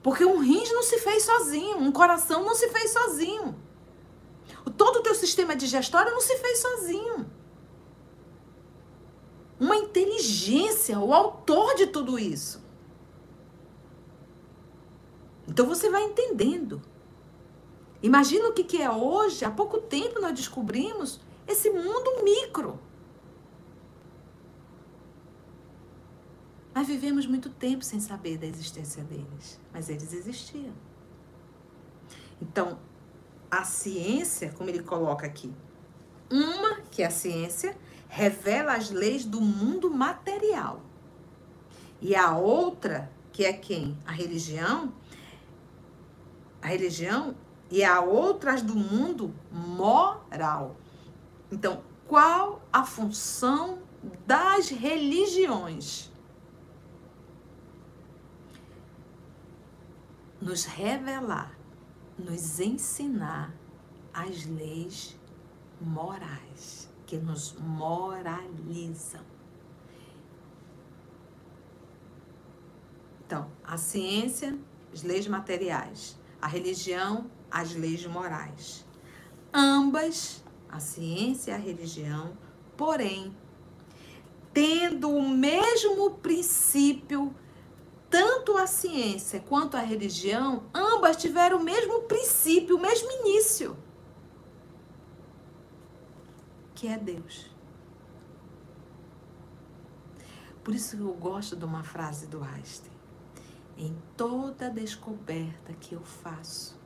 Porque 0.07 0.23
um 0.23 0.37
rins 0.37 0.71
não 0.71 0.83
se 0.83 0.99
fez 0.99 1.23
sozinho, 1.23 1.79
um 1.79 1.91
coração 1.91 2.41
não 2.41 2.55
se 2.55 2.69
fez 2.69 2.91
sozinho. 2.91 3.53
Todo 4.77 4.99
o 4.99 5.03
teu 5.03 5.13
sistema 5.13 5.53
digestório 5.53 6.13
não 6.13 6.21
se 6.21 6.37
fez 6.37 6.59
sozinho. 6.59 7.29
Uma 9.59 9.75
inteligência, 9.75 10.97
o 10.97 11.13
autor 11.13 11.75
de 11.75 11.87
tudo 11.87 12.17
isso. 12.17 12.63
Então 15.45 15.65
você 15.65 15.89
vai 15.89 16.03
entendendo. 16.03 16.81
Imagina 18.01 18.47
o 18.47 18.53
que, 18.53 18.63
que 18.63 18.81
é 18.81 18.89
hoje. 18.89 19.43
Há 19.43 19.51
pouco 19.51 19.77
tempo 19.77 20.21
nós 20.21 20.33
descobrimos 20.33 21.19
esse 21.45 21.69
mundo 21.69 22.23
micro. 22.23 22.79
Nós 26.77 26.85
vivemos 26.85 27.25
muito 27.25 27.49
tempo 27.49 27.83
sem 27.83 27.99
saber 27.99 28.37
da 28.37 28.45
existência 28.45 29.03
deles, 29.03 29.59
mas 29.73 29.89
eles 29.89 30.13
existiam. 30.13 30.75
Então, 32.39 32.77
a 33.49 33.63
ciência, 33.63 34.53
como 34.55 34.69
ele 34.69 34.83
coloca 34.83 35.25
aqui, 35.25 35.51
uma, 36.29 36.81
que 36.91 37.01
é 37.01 37.07
a 37.07 37.09
ciência, 37.09 37.75
revela 38.07 38.75
as 38.75 38.91
leis 38.91 39.25
do 39.25 39.41
mundo 39.41 39.89
material. 39.89 40.83
E 41.99 42.15
a 42.15 42.37
outra, 42.37 43.11
que 43.31 43.43
é 43.43 43.53
quem? 43.53 43.97
A 44.05 44.11
religião, 44.11 44.93
a 46.61 46.67
religião 46.67 47.35
e 47.71 47.83
a 47.83 48.01
outras 48.01 48.61
do 48.61 48.75
mundo 48.75 49.33
moral. 49.51 50.77
Então, 51.51 51.81
qual 52.05 52.61
a 52.71 52.85
função 52.85 53.79
das 54.27 54.69
religiões? 54.69 56.15
Nos 60.39 60.65
revelar, 60.65 61.57
nos 62.17 62.59
ensinar 62.59 63.53
as 64.13 64.45
leis 64.45 65.17
morais 65.81 66.89
que 67.05 67.17
nos 67.17 67.53
moralizam. 67.53 69.21
Então, 73.25 73.49
a 73.63 73.77
ciência, 73.77 74.57
as 74.93 75.03
leis 75.03 75.27
materiais, 75.27 76.17
a 76.41 76.47
religião, 76.47 77.29
as 77.51 77.73
leis 77.73 78.05
morais. 78.05 78.85
Ambas, 79.53 80.43
a 80.69 80.79
ciência 80.79 81.51
e 81.51 81.53
a 81.53 81.57
religião, 81.57 82.37
porém, 82.75 83.35
tendo 84.53 85.09
o 85.09 85.27
mesmo 85.29 86.11
princípio, 86.11 87.33
tanto 88.09 88.57
a 88.57 88.65
ciência 88.65 89.39
quanto 89.39 89.75
a 89.75 89.81
religião, 89.81 90.63
ambas 90.73 91.17
tiveram 91.17 91.57
o 91.57 91.63
mesmo 91.63 92.03
princípio, 92.03 92.77
o 92.77 92.79
mesmo 92.79 93.11
início, 93.11 93.77
que 96.73 96.87
é 96.87 96.97
Deus. 96.97 97.49
Por 100.63 100.75
isso 100.75 100.97
eu 100.97 101.13
gosto 101.13 101.55
de 101.55 101.65
uma 101.65 101.83
frase 101.83 102.27
do 102.27 102.43
Einstein. 102.43 102.91
Em 103.77 103.95
toda 104.15 104.69
descoberta 104.69 105.73
que 105.73 105.93
eu 105.93 106.01
faço, 106.01 106.77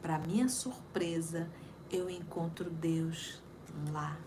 para 0.00 0.18
minha 0.18 0.48
surpresa, 0.48 1.48
eu 1.90 2.10
encontro 2.10 2.68
Deus 2.68 3.40
lá 3.92 4.18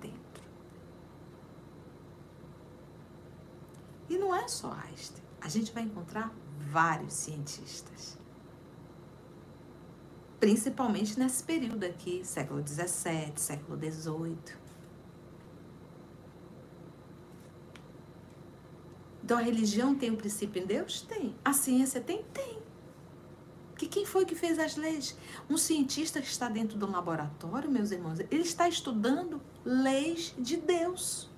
dentro. 0.00 0.42
E 4.08 4.16
não 4.16 4.34
é 4.34 4.48
só 4.48 4.72
Einstein. 4.72 5.27
A 5.40 5.48
gente 5.48 5.72
vai 5.72 5.82
encontrar 5.82 6.34
vários 6.70 7.12
cientistas. 7.14 8.18
Principalmente 10.38 11.18
nesse 11.18 11.42
período 11.42 11.84
aqui, 11.84 12.24
século 12.24 12.64
XVII, 12.66 13.32
século 13.36 13.76
XVIII. 13.78 14.56
Então 19.22 19.36
a 19.36 19.42
religião 19.42 19.94
tem 19.94 20.10
um 20.10 20.16
princípio 20.16 20.62
em 20.62 20.66
Deus? 20.66 21.02
Tem. 21.02 21.34
A 21.44 21.52
ciência 21.52 22.00
tem? 22.00 22.22
Tem. 22.32 22.58
Que 23.76 23.86
quem 23.86 24.06
foi 24.06 24.24
que 24.24 24.34
fez 24.34 24.58
as 24.58 24.76
leis? 24.76 25.16
Um 25.50 25.56
cientista 25.56 26.20
que 26.20 26.26
está 26.26 26.48
dentro 26.48 26.78
do 26.78 26.90
laboratório, 26.90 27.70
meus 27.70 27.90
irmãos, 27.90 28.18
ele 28.18 28.42
está 28.42 28.68
estudando 28.68 29.40
leis 29.64 30.34
de 30.38 30.56
Deus. 30.56 31.28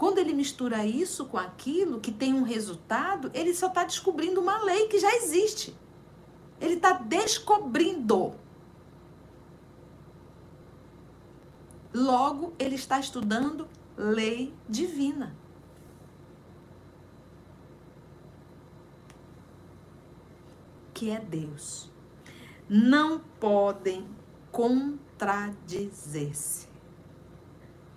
Quando 0.00 0.16
ele 0.16 0.32
mistura 0.32 0.86
isso 0.86 1.26
com 1.26 1.36
aquilo 1.36 2.00
que 2.00 2.10
tem 2.10 2.32
um 2.32 2.42
resultado, 2.42 3.30
ele 3.34 3.52
só 3.52 3.66
está 3.66 3.84
descobrindo 3.84 4.40
uma 4.40 4.64
lei 4.64 4.88
que 4.88 4.98
já 4.98 5.14
existe. 5.16 5.76
Ele 6.58 6.76
está 6.76 6.94
descobrindo. 6.94 8.32
Logo, 11.92 12.54
ele 12.58 12.76
está 12.76 12.98
estudando 12.98 13.68
lei 13.94 14.54
divina. 14.66 15.36
que 20.94 21.10
é 21.10 21.20
Deus, 21.20 21.90
não 22.68 23.20
podem 23.38 24.06
contradizer-se. 24.52 26.68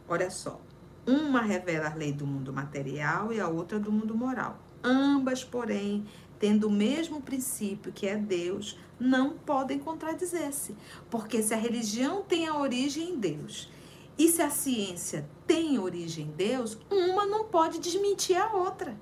Olha 0.08 0.32
só, 0.32 0.62
uma 1.06 1.41
revela 1.41 1.89
a 1.89 1.95
lei 1.95 2.12
do 2.12 2.26
mundo 2.26 2.54
material 2.54 3.34
e 3.34 3.39
a 3.39 3.47
outra 3.47 3.80
do 3.80 3.91
mundo 3.91 4.16
moral. 4.16 4.58
Ambas, 4.84 5.43
porém, 5.43 6.06
tendo 6.39 6.68
o 6.68 6.72
mesmo 6.72 7.22
princípio 7.22 7.91
que 7.91 8.08
é 8.08 8.16
Deus, 8.16 8.78
não 8.99 9.32
podem 9.32 9.80
contradizer-se. 9.80 10.76
Porque 11.10 11.41
se 11.41 11.54
a 11.54 11.58
religião 11.58 12.24
tem 12.24 12.47
a 12.47 12.58
origem 12.58 13.12
em 13.12 13.20
Deus 13.20 13.70
e 14.18 14.30
se 14.30 14.41
a 14.41 14.49
ciência 14.49 15.28
tem 15.45 15.80
origem 15.80 16.28
em 16.28 16.32
Deus, 16.32 16.78
uma 16.89 17.26
não 17.26 17.45
pode 17.45 17.80
desmentir 17.80 18.38
a 18.38 18.54
outra. 18.54 18.95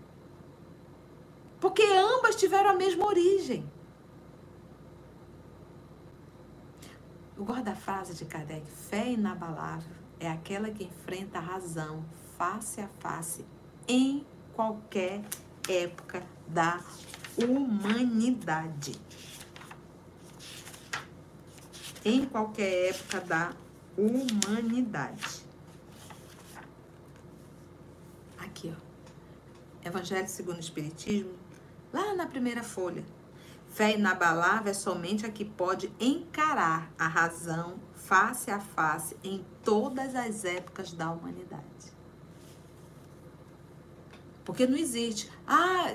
Porque 1.60 1.84
ambas 1.84 2.36
tiveram 2.36 2.72
a 2.72 2.76
mesma 2.76 3.06
origem. 3.06 3.70
Eu 7.38 7.45
gosto 7.45 7.64
da 7.64 7.76
frase 7.76 8.16
de 8.16 8.26
Kardec: 8.26 8.66
fé 8.66 9.12
inabalável 9.12 10.01
é 10.22 10.30
aquela 10.30 10.69
que 10.69 10.84
enfrenta 10.84 11.39
a 11.39 11.41
razão 11.41 12.05
face 12.38 12.80
a 12.80 12.88
face 12.99 13.43
em 13.88 14.24
qualquer 14.53 15.24
época 15.67 16.24
da 16.47 16.80
humanidade. 17.36 19.01
Em 22.05 22.26
qualquer 22.26 22.89
época 22.91 23.22
da 23.22 23.53
humanidade. 23.97 25.43
Aqui, 28.38 28.72
ó. 28.76 29.88
Evangelho 29.88 30.28
segundo 30.28 30.57
o 30.57 30.59
Espiritismo, 30.59 31.34
lá 31.91 32.13
na 32.13 32.28
primeira 32.28 32.61
folha. 32.61 33.03
Fé 33.69 33.95
inabalável 33.95 34.69
é 34.69 34.74
somente 34.74 35.26
a 35.26 35.32
que 35.32 35.45
pode 35.45 35.91
encarar 35.99 36.91
a 36.99 37.07
razão 37.07 37.80
face 38.12 38.51
a 38.51 38.59
face 38.59 39.16
em 39.24 39.45
todas 39.64 40.16
as 40.16 40.43
épocas 40.43 40.91
da 40.91 41.09
humanidade. 41.09 41.64
Porque 44.43 44.68
não 44.68 44.78
existe. 44.78 45.32
Ah, 45.47 45.93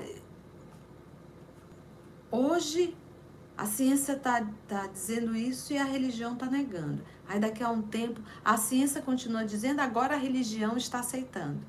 hoje 2.31 2.97
a 3.55 3.67
ciência 3.67 4.13
está 4.13 4.43
tá 4.67 4.87
dizendo 4.87 5.35
isso 5.35 5.71
e 5.71 5.77
a 5.77 5.83
religião 5.83 6.33
está 6.33 6.47
negando. 6.47 7.03
Aí 7.27 7.39
daqui 7.39 7.63
a 7.63 7.69
um 7.69 7.83
tempo 7.83 8.19
a 8.43 8.57
ciência 8.57 8.99
continua 8.99 9.45
dizendo, 9.45 9.81
agora 9.81 10.15
a 10.15 10.17
religião 10.17 10.75
está 10.75 11.01
aceitando. 11.01 11.61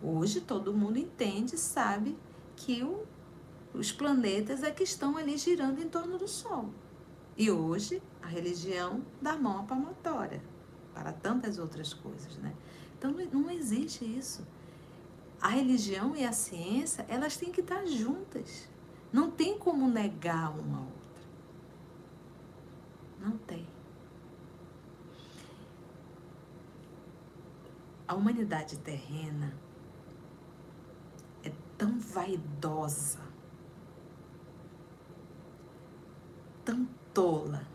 Hoje 0.00 0.40
todo 0.40 0.72
mundo 0.72 0.96
entende, 0.96 1.58
sabe 1.58 2.16
que 2.54 2.84
o, 2.84 3.04
os 3.74 3.90
planetas 3.90 4.62
é 4.62 4.70
que 4.70 4.84
estão 4.84 5.16
ali 5.16 5.36
girando 5.36 5.82
em 5.82 5.88
torno 5.88 6.16
do 6.18 6.28
Sol. 6.28 6.70
E 7.40 7.50
hoje 7.50 8.02
a 8.20 8.26
religião 8.26 9.02
dá 9.18 9.34
mão 9.34 9.60
à 9.60 9.62
palmatória 9.62 10.42
para 10.92 11.10
tantas 11.10 11.58
outras 11.58 11.94
coisas, 11.94 12.36
né? 12.36 12.54
Então 12.98 13.12
não 13.32 13.50
existe 13.50 14.04
isso. 14.04 14.46
A 15.40 15.48
religião 15.48 16.14
e 16.14 16.22
a 16.22 16.32
ciência, 16.32 17.06
elas 17.08 17.38
têm 17.38 17.50
que 17.50 17.62
estar 17.62 17.86
juntas. 17.86 18.68
Não 19.10 19.30
tem 19.30 19.58
como 19.58 19.88
negar 19.88 20.50
uma 20.50 20.80
a 20.80 20.82
outra. 20.82 21.22
Não 23.18 23.38
tem. 23.38 23.66
A 28.06 28.14
humanidade 28.14 28.78
terrena 28.80 29.54
é 31.42 31.50
tão 31.78 31.98
vaidosa, 31.98 33.20
tão 36.66 36.86
tola, 37.12 37.66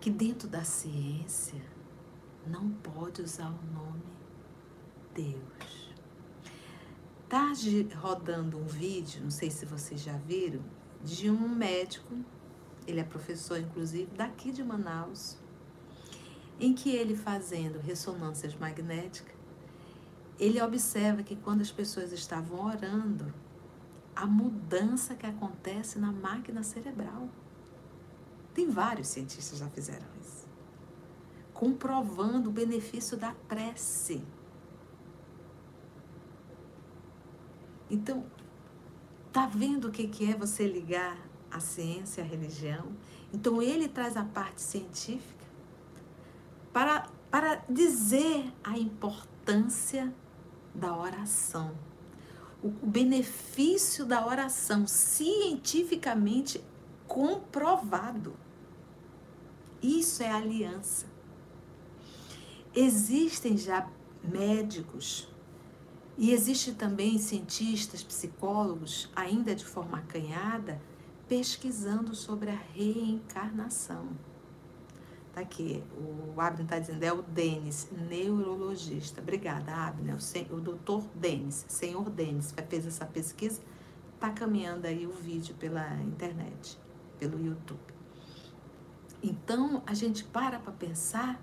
que 0.00 0.10
dentro 0.10 0.48
da 0.48 0.64
ciência 0.64 1.60
não 2.46 2.70
pode 2.70 3.22
usar 3.22 3.48
o 3.50 3.74
nome 3.74 4.02
Deus. 5.16 5.94
Tá 7.28 7.52
rodando 7.96 8.58
um 8.58 8.66
vídeo, 8.66 9.22
não 9.22 9.30
sei 9.30 9.50
se 9.50 9.66
vocês 9.66 10.00
já 10.00 10.16
viram, 10.16 10.62
de 11.02 11.30
um 11.30 11.48
médico, 11.48 12.14
ele 12.86 13.00
é 13.00 13.04
professor 13.04 13.58
inclusive 13.58 14.08
daqui 14.14 14.52
de 14.52 14.62
Manaus, 14.62 15.38
em 16.60 16.72
que 16.72 16.90
ele 16.90 17.16
fazendo 17.16 17.80
ressonâncias 17.80 18.54
magnéticas, 18.54 19.34
ele 20.38 20.60
observa 20.60 21.22
que 21.22 21.34
quando 21.34 21.62
as 21.62 21.72
pessoas 21.72 22.12
estavam 22.12 22.64
orando, 22.64 23.32
a 24.16 24.26
mudança 24.26 25.14
que 25.14 25.26
acontece 25.26 25.98
na 25.98 26.10
máquina 26.10 26.62
cerebral. 26.62 27.28
Tem 28.54 28.70
vários 28.70 29.08
cientistas 29.08 29.58
já 29.58 29.68
fizeram 29.68 30.06
isso. 30.22 30.48
Comprovando 31.52 32.48
o 32.48 32.52
benefício 32.52 33.16
da 33.16 33.32
prece. 33.46 34.24
Então, 37.90 38.24
tá 39.30 39.46
vendo 39.46 39.88
o 39.88 39.92
que 39.92 40.08
que 40.08 40.32
é 40.32 40.34
você 40.34 40.66
ligar 40.66 41.18
a 41.50 41.60
ciência 41.60 42.24
à 42.24 42.26
religião? 42.26 42.96
Então 43.32 43.60
ele 43.60 43.86
traz 43.86 44.16
a 44.16 44.24
parte 44.24 44.62
científica 44.62 45.44
para, 46.72 47.06
para 47.30 47.56
dizer 47.68 48.50
a 48.64 48.78
importância 48.78 50.12
da 50.74 50.96
oração. 50.96 51.74
O, 52.62 52.68
benefício 52.86 54.04
da 54.04 54.26
oração 54.26 54.86
cientificamente 54.86 56.62
comprovado. 57.06 58.34
Isso 59.82 60.22
é 60.22 60.30
aliança. 60.30 61.06
Existem 62.74 63.56
já 63.56 63.88
médicos 64.22 65.28
e 66.18 66.32
existe 66.32 66.72
também 66.72 67.18
cientistas, 67.18 68.02
psicólogos, 68.02 69.10
ainda 69.14 69.54
de 69.54 69.64
forma 69.64 69.98
acanhada, 69.98 70.80
pesquisando 71.28 72.14
sobre 72.14 72.50
a 72.50 72.58
reencarnação. 72.74 74.08
Tá 75.36 75.42
aqui, 75.42 75.84
o 75.94 76.40
Abner 76.40 76.62
está 76.62 76.78
dizendo, 76.78 77.02
é 77.02 77.12
o 77.12 77.20
Denis, 77.20 77.90
neurologista. 78.08 79.20
Obrigada, 79.20 79.70
Abner. 79.70 80.16
O, 80.16 80.54
o 80.54 80.60
doutor 80.62 81.04
Denis, 81.14 81.66
senhor 81.68 82.08
Denis, 82.08 82.54
fez 82.70 82.86
essa 82.86 83.04
pesquisa, 83.04 83.60
está 84.14 84.30
caminhando 84.30 84.86
aí 84.86 85.06
o 85.06 85.12
vídeo 85.12 85.54
pela 85.56 85.94
internet, 85.96 86.78
pelo 87.18 87.38
YouTube. 87.38 87.78
Então, 89.22 89.82
a 89.84 89.92
gente 89.92 90.24
para 90.24 90.58
para 90.58 90.72
pensar 90.72 91.38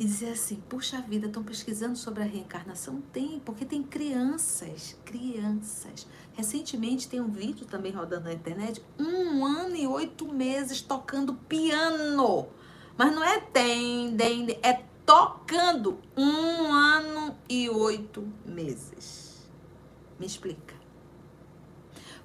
e 0.00 0.04
dizer 0.04 0.32
assim: 0.32 0.56
puxa 0.68 1.00
vida, 1.00 1.28
estão 1.28 1.44
pesquisando 1.44 1.96
sobre 1.96 2.24
a 2.24 2.26
reencarnação? 2.26 3.00
Tem, 3.12 3.38
porque 3.38 3.64
tem 3.64 3.84
crianças, 3.84 4.96
crianças 5.04 6.08
Recentemente 6.40 7.06
tem 7.06 7.20
um 7.20 7.28
vídeo 7.28 7.66
também 7.66 7.92
rodando 7.92 8.24
na 8.24 8.32
internet, 8.32 8.82
um 8.98 9.44
ano 9.44 9.76
e 9.76 9.86
oito 9.86 10.32
meses 10.32 10.80
tocando 10.80 11.34
piano. 11.34 12.48
Mas 12.96 13.14
não 13.14 13.22
é 13.22 13.40
tem, 13.40 14.16
tem, 14.16 14.58
é 14.62 14.82
tocando 15.04 15.98
um 16.16 16.72
ano 16.72 17.36
e 17.48 17.68
oito 17.68 18.26
meses. 18.44 19.46
Me 20.18 20.24
explica. 20.24 20.74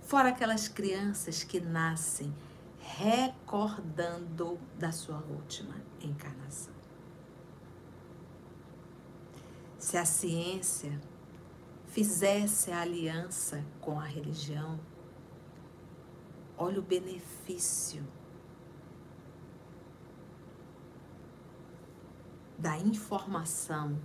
Fora 0.02 0.30
aquelas 0.30 0.70
crianças 0.70 1.44
que 1.44 1.60
nascem 1.60 2.34
recordando 2.80 4.60
da 4.78 4.92
sua 4.92 5.18
última 5.30 5.76
encarnação. 6.00 6.75
Se 9.86 9.98
a 9.98 10.04
ciência 10.04 11.00
fizesse 11.86 12.72
a 12.72 12.82
aliança 12.82 13.64
com 13.80 14.00
a 14.00 14.04
religião, 14.04 14.80
olha 16.58 16.80
o 16.80 16.82
benefício 16.82 18.04
da 22.58 22.76
informação 22.80 23.96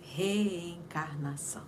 reencarnação. 0.00 1.66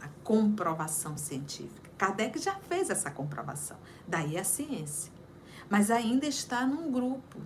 A 0.00 0.08
comprovação 0.24 1.18
científica. 1.18 1.90
Kardec 1.98 2.38
já 2.38 2.54
fez 2.60 2.88
essa 2.88 3.10
comprovação. 3.10 3.76
Daí 4.08 4.38
a 4.38 4.44
ciência. 4.44 5.12
Mas 5.68 5.90
ainda 5.90 6.24
está 6.24 6.66
num 6.66 6.90
grupo. 6.90 7.42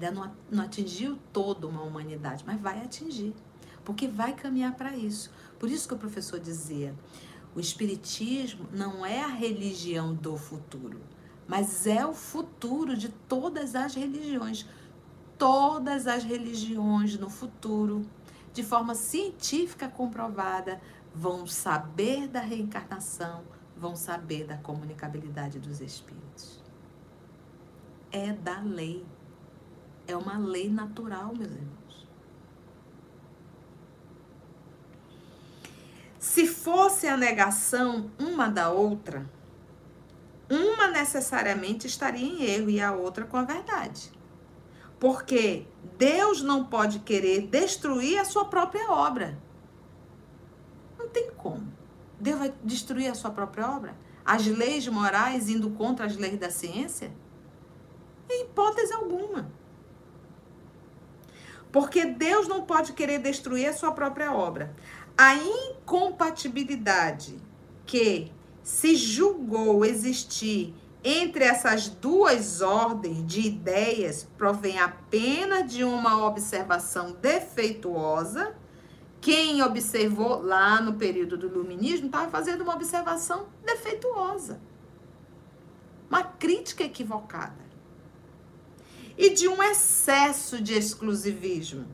Ainda 0.00 0.10
não, 0.10 0.32
não 0.50 0.64
atingiu 0.64 1.18
toda 1.32 1.66
uma 1.66 1.82
humanidade, 1.82 2.44
mas 2.46 2.60
vai 2.60 2.82
atingir 2.82 3.34
porque 3.84 4.06
vai 4.06 4.32
caminhar 4.32 4.74
para 4.74 4.96
isso. 4.96 5.30
Por 5.58 5.68
isso 5.70 5.88
que 5.88 5.94
o 5.94 5.98
professor 5.98 6.38
dizia: 6.38 6.94
o 7.54 7.60
Espiritismo 7.60 8.66
não 8.72 9.04
é 9.04 9.22
a 9.22 9.28
religião 9.28 10.14
do 10.14 10.36
futuro, 10.36 11.00
mas 11.46 11.86
é 11.86 12.04
o 12.06 12.14
futuro 12.14 12.96
de 12.96 13.08
todas 13.08 13.74
as 13.74 13.94
religiões. 13.94 14.66
Todas 15.36 16.06
as 16.06 16.22
religiões 16.22 17.18
no 17.18 17.30
futuro, 17.30 18.04
de 18.52 18.62
forma 18.62 18.94
científica 18.94 19.88
comprovada, 19.88 20.80
vão 21.14 21.46
saber 21.46 22.28
da 22.28 22.40
reencarnação, 22.40 23.42
vão 23.74 23.96
saber 23.96 24.44
da 24.44 24.58
comunicabilidade 24.58 25.58
dos 25.58 25.80
espíritos. 25.80 26.62
É 28.12 28.34
da 28.34 28.60
lei. 28.60 29.04
É 30.10 30.16
uma 30.16 30.36
lei 30.36 30.68
natural, 30.68 31.32
meus 31.36 31.52
irmãos. 31.52 32.08
Se 36.18 36.48
fosse 36.48 37.06
a 37.06 37.16
negação 37.16 38.10
uma 38.18 38.48
da 38.48 38.70
outra, 38.70 39.24
uma 40.50 40.88
necessariamente 40.88 41.86
estaria 41.86 42.26
em 42.26 42.42
erro 42.42 42.68
e 42.68 42.80
a 42.80 42.90
outra 42.92 43.24
com 43.24 43.36
a 43.36 43.44
verdade. 43.44 44.10
Porque 44.98 45.68
Deus 45.96 46.42
não 46.42 46.64
pode 46.64 46.98
querer 46.98 47.46
destruir 47.46 48.18
a 48.18 48.24
sua 48.24 48.46
própria 48.46 48.90
obra. 48.90 49.38
Não 50.98 51.08
tem 51.08 51.30
como. 51.30 51.72
Deus 52.18 52.38
vai 52.40 52.52
destruir 52.64 53.06
a 53.06 53.14
sua 53.14 53.30
própria 53.30 53.70
obra? 53.70 53.96
As 54.24 54.44
leis 54.44 54.88
morais 54.88 55.48
indo 55.48 55.70
contra 55.70 56.04
as 56.04 56.16
leis 56.16 56.36
da 56.36 56.50
ciência? 56.50 57.12
Em 58.28 58.42
hipótese 58.42 58.92
alguma. 58.92 59.59
Porque 61.72 62.04
Deus 62.04 62.46
não 62.48 62.62
pode 62.62 62.92
querer 62.92 63.18
destruir 63.18 63.68
a 63.68 63.72
sua 63.72 63.92
própria 63.92 64.32
obra. 64.32 64.74
A 65.16 65.34
incompatibilidade 65.34 67.38
que 67.86 68.32
se 68.62 68.96
julgou 68.96 69.84
existir 69.84 70.74
entre 71.02 71.44
essas 71.44 71.88
duas 71.88 72.60
ordens 72.60 73.26
de 73.26 73.40
ideias 73.40 74.28
provém 74.36 74.78
apenas 74.78 75.72
de 75.72 75.82
uma 75.82 76.26
observação 76.26 77.12
defeituosa. 77.12 78.54
Quem 79.20 79.62
observou 79.62 80.42
lá 80.42 80.80
no 80.80 80.94
período 80.94 81.36
do 81.36 81.46
iluminismo 81.46 82.06
estava 82.06 82.30
fazendo 82.30 82.62
uma 82.62 82.74
observação 82.74 83.48
defeituosa, 83.64 84.60
uma 86.08 86.22
crítica 86.22 86.84
equivocada 86.84 87.59
e 89.20 89.34
de 89.34 89.46
um 89.46 89.62
excesso 89.62 90.62
de 90.62 90.72
exclusivismo 90.72 91.86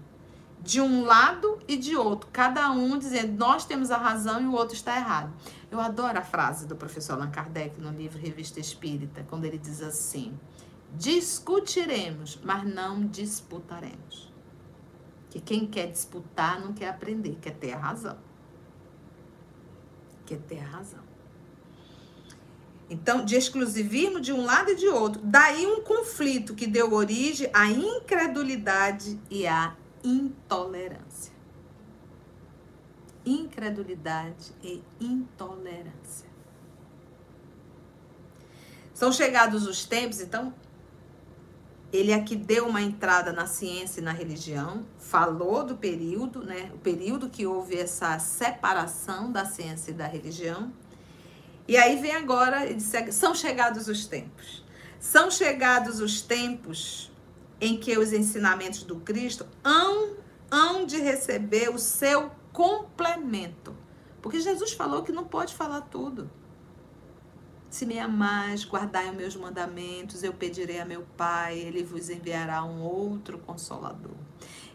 de 0.62 0.80
um 0.80 1.04
lado 1.04 1.60
e 1.68 1.76
de 1.76 1.96
outro, 1.96 2.28
cada 2.32 2.70
um 2.72 2.98
dizendo 2.98 3.36
nós 3.38 3.64
temos 3.64 3.90
a 3.92 3.96
razão 3.96 4.40
e 4.42 4.46
o 4.46 4.52
outro 4.52 4.74
está 4.74 4.96
errado. 4.96 5.32
Eu 5.70 5.80
adoro 5.80 6.18
a 6.18 6.22
frase 6.22 6.66
do 6.66 6.74
professor 6.74 7.14
Allan 7.14 7.30
Kardec 7.30 7.80
no 7.80 7.90
livro 7.90 8.18
Revista 8.18 8.58
Espírita, 8.58 9.24
quando 9.28 9.44
ele 9.44 9.58
diz 9.58 9.80
assim: 9.80 10.36
Discutiremos, 10.94 12.40
mas 12.42 12.64
não 12.64 13.06
disputaremos. 13.06 14.32
Que 15.30 15.40
quem 15.40 15.66
quer 15.66 15.86
disputar 15.86 16.60
não 16.60 16.72
quer 16.72 16.88
aprender, 16.88 17.38
quer 17.40 17.54
ter 17.54 17.72
a 17.72 17.78
razão. 17.78 18.18
Quer 20.24 20.38
ter 20.40 20.60
a 20.60 20.66
razão. 20.66 21.05
Então, 22.88 23.24
de 23.24 23.34
exclusivismo 23.34 24.20
de 24.20 24.32
um 24.32 24.44
lado 24.44 24.70
e 24.70 24.76
de 24.76 24.86
outro. 24.86 25.20
Daí 25.24 25.66
um 25.66 25.82
conflito 25.82 26.54
que 26.54 26.66
deu 26.66 26.92
origem 26.92 27.50
à 27.52 27.66
incredulidade 27.66 29.18
e 29.28 29.46
à 29.46 29.74
intolerância. 30.04 31.34
Incredulidade 33.24 34.52
e 34.62 34.82
intolerância. 35.00 36.28
São 38.94 39.12
chegados 39.12 39.66
os 39.66 39.84
tempos, 39.84 40.20
então, 40.20 40.54
ele 41.92 42.12
aqui 42.12 42.36
deu 42.36 42.68
uma 42.68 42.80
entrada 42.80 43.32
na 43.32 43.46
ciência 43.46 44.00
e 44.00 44.02
na 44.02 44.12
religião, 44.12 44.86
falou 44.96 45.64
do 45.64 45.76
período, 45.76 46.44
né? 46.44 46.70
O 46.72 46.78
período 46.78 47.28
que 47.28 47.46
houve 47.46 47.76
essa 47.76 48.18
separação 48.18 49.30
da 49.30 49.44
ciência 49.44 49.90
e 49.90 49.94
da 49.94 50.06
religião. 50.06 50.72
E 51.68 51.76
aí 51.76 51.96
vem 51.96 52.14
agora, 52.14 52.72
disse, 52.72 53.12
são 53.12 53.34
chegados 53.34 53.88
os 53.88 54.06
tempos. 54.06 54.64
São 55.00 55.30
chegados 55.30 56.00
os 56.00 56.20
tempos 56.20 57.10
em 57.60 57.76
que 57.76 57.98
os 57.98 58.12
ensinamentos 58.12 58.82
do 58.82 58.96
Cristo 58.96 59.46
hão, 59.64 60.16
hão 60.50 60.84
de 60.86 60.98
receber 60.98 61.68
o 61.70 61.78
seu 61.78 62.30
complemento. 62.52 63.74
Porque 64.22 64.40
Jesus 64.40 64.72
falou 64.72 65.02
que 65.02 65.12
não 65.12 65.24
pode 65.24 65.54
falar 65.54 65.82
tudo. 65.82 66.30
Se 67.68 67.84
me 67.84 67.98
amais, 67.98 68.64
guardai 68.64 69.10
os 69.10 69.16
meus 69.16 69.36
mandamentos, 69.36 70.22
eu 70.22 70.32
pedirei 70.32 70.80
a 70.80 70.84
meu 70.84 71.06
Pai, 71.16 71.58
ele 71.58 71.82
vos 71.82 72.08
enviará 72.08 72.64
um 72.64 72.80
outro 72.80 73.38
consolador. 73.38 74.14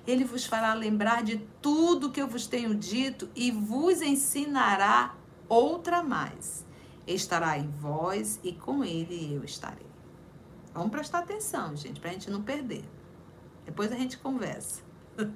Ele 0.05 0.23
vos 0.23 0.45
fará 0.45 0.73
lembrar 0.73 1.23
de 1.23 1.37
tudo 1.61 2.11
que 2.11 2.21
eu 2.21 2.27
vos 2.27 2.47
tenho 2.47 2.75
dito 2.75 3.29
e 3.35 3.49
vos 3.49 4.01
ensinará 4.01 5.15
outra 5.47 6.03
mais. 6.03 6.65
Estará 7.13 7.57
em 7.57 7.69
vós 7.69 8.39
e 8.43 8.53
com 8.53 8.83
ele 8.83 9.35
eu 9.35 9.43
estarei. 9.43 9.85
Vamos 10.73 10.91
prestar 10.91 11.19
atenção, 11.19 11.75
gente, 11.75 11.99
para 11.99 12.09
a 12.09 12.13
gente 12.13 12.29
não 12.29 12.41
perder. 12.41 12.85
Depois 13.65 13.91
a 13.91 13.95
gente 13.95 14.17
conversa. 14.17 14.81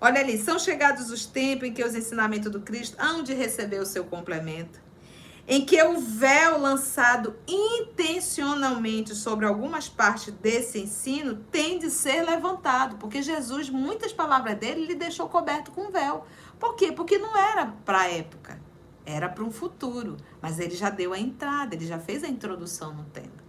Olha 0.00 0.20
ali, 0.20 0.36
são 0.36 0.58
chegados 0.58 1.10
os 1.10 1.24
tempos 1.24 1.68
em 1.68 1.72
que 1.72 1.82
os 1.82 1.94
ensinamentos 1.94 2.50
do 2.50 2.60
Cristo 2.60 2.96
hão 3.00 3.22
de 3.22 3.32
receber 3.32 3.80
o 3.80 3.86
seu 3.86 4.04
complemento 4.04 4.86
em 5.48 5.64
que 5.64 5.80
o 5.80 5.98
véu 6.00 6.58
lançado 6.58 7.36
intencionalmente 7.46 9.14
sobre 9.14 9.46
algumas 9.46 9.88
partes 9.88 10.32
desse 10.34 10.80
ensino 10.80 11.36
tem 11.50 11.78
de 11.78 11.88
ser 11.88 12.22
levantado, 12.22 12.96
porque 12.96 13.22
Jesus, 13.22 13.70
muitas 13.70 14.12
palavras 14.12 14.58
dele, 14.58 14.82
ele 14.82 14.94
deixou 14.96 15.28
coberto 15.28 15.70
com 15.70 15.90
véu. 15.90 16.24
Por 16.58 16.74
quê? 16.74 16.90
Porque 16.90 17.16
não 17.18 17.36
era 17.36 17.66
para 17.84 18.00
a 18.00 18.10
época, 18.10 18.60
era 19.06 19.28
para 19.28 19.44
um 19.44 19.50
futuro, 19.52 20.16
mas 20.42 20.58
ele 20.58 20.74
já 20.74 20.90
deu 20.90 21.12
a 21.12 21.18
entrada, 21.18 21.76
ele 21.76 21.86
já 21.86 21.98
fez 21.98 22.24
a 22.24 22.28
introdução 22.28 22.92
no 22.92 23.04
tema. 23.04 23.46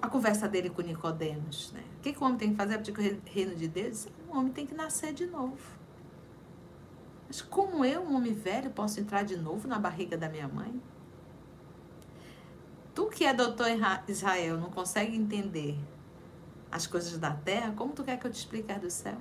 A 0.00 0.08
conversa 0.08 0.48
dele 0.48 0.70
com 0.70 0.80
Nicodemos, 0.80 1.70
né? 1.72 1.84
O 1.98 2.00
que, 2.00 2.14
que 2.14 2.18
o 2.18 2.24
homem 2.24 2.38
tem 2.38 2.50
que 2.50 2.56
fazer 2.56 2.78
para 2.78 2.90
o 2.90 3.20
reino 3.26 3.54
de 3.54 3.68
Deus? 3.68 4.08
O 4.30 4.38
homem 4.38 4.50
tem 4.50 4.66
que 4.66 4.74
nascer 4.74 5.12
de 5.12 5.26
novo. 5.26 5.58
Mas 7.28 7.42
como 7.42 7.84
eu, 7.84 8.00
um 8.00 8.16
homem 8.16 8.32
velho, 8.32 8.70
posso 8.70 8.98
entrar 8.98 9.24
de 9.24 9.36
novo 9.36 9.68
na 9.68 9.78
barriga 9.78 10.16
da 10.16 10.26
minha 10.26 10.48
mãe? 10.48 10.80
Tu 12.94 13.06
que 13.08 13.24
é 13.24 13.34
doutor 13.34 13.68
em 13.68 13.78
Israel, 14.08 14.56
não 14.56 14.70
consegue 14.70 15.14
entender 15.14 15.76
as 16.70 16.86
coisas 16.86 17.18
da 17.18 17.32
terra, 17.34 17.74
como 17.76 17.92
tu 17.92 18.02
quer 18.04 18.18
que 18.18 18.26
eu 18.26 18.30
te 18.30 18.36
explique 18.36 18.72
as 18.72 18.80
do 18.80 18.90
céu? 18.90 19.18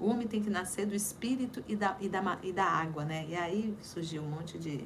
O 0.00 0.08
homem 0.08 0.26
tem 0.26 0.42
que 0.42 0.50
nascer 0.50 0.86
do 0.86 0.94
espírito 0.94 1.62
e 1.68 1.76
da, 1.76 1.96
e 2.00 2.08
da, 2.08 2.38
e 2.42 2.52
da 2.52 2.64
água, 2.64 3.04
né? 3.04 3.26
E 3.28 3.34
aí 3.34 3.76
surgiu 3.80 4.22
um 4.22 4.28
monte 4.28 4.58
de 4.58 4.84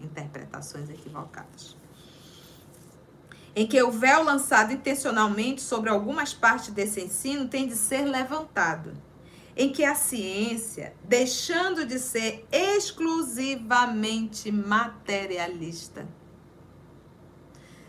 interpretações 0.00 0.90
equivocadas. 0.90 1.76
Em 3.54 3.66
que 3.66 3.82
o 3.82 3.90
véu 3.90 4.22
lançado 4.22 4.72
intencionalmente 4.72 5.60
sobre 5.60 5.90
algumas 5.90 6.32
partes 6.32 6.72
desse 6.72 7.00
ensino 7.00 7.48
tem 7.48 7.66
de 7.66 7.74
ser 7.74 8.04
levantado 8.04 8.92
em 9.56 9.72
que 9.72 9.84
a 9.84 9.94
ciência, 9.94 10.94
deixando 11.04 11.84
de 11.84 11.98
ser 11.98 12.46
exclusivamente 12.50 14.50
materialista, 14.52 16.08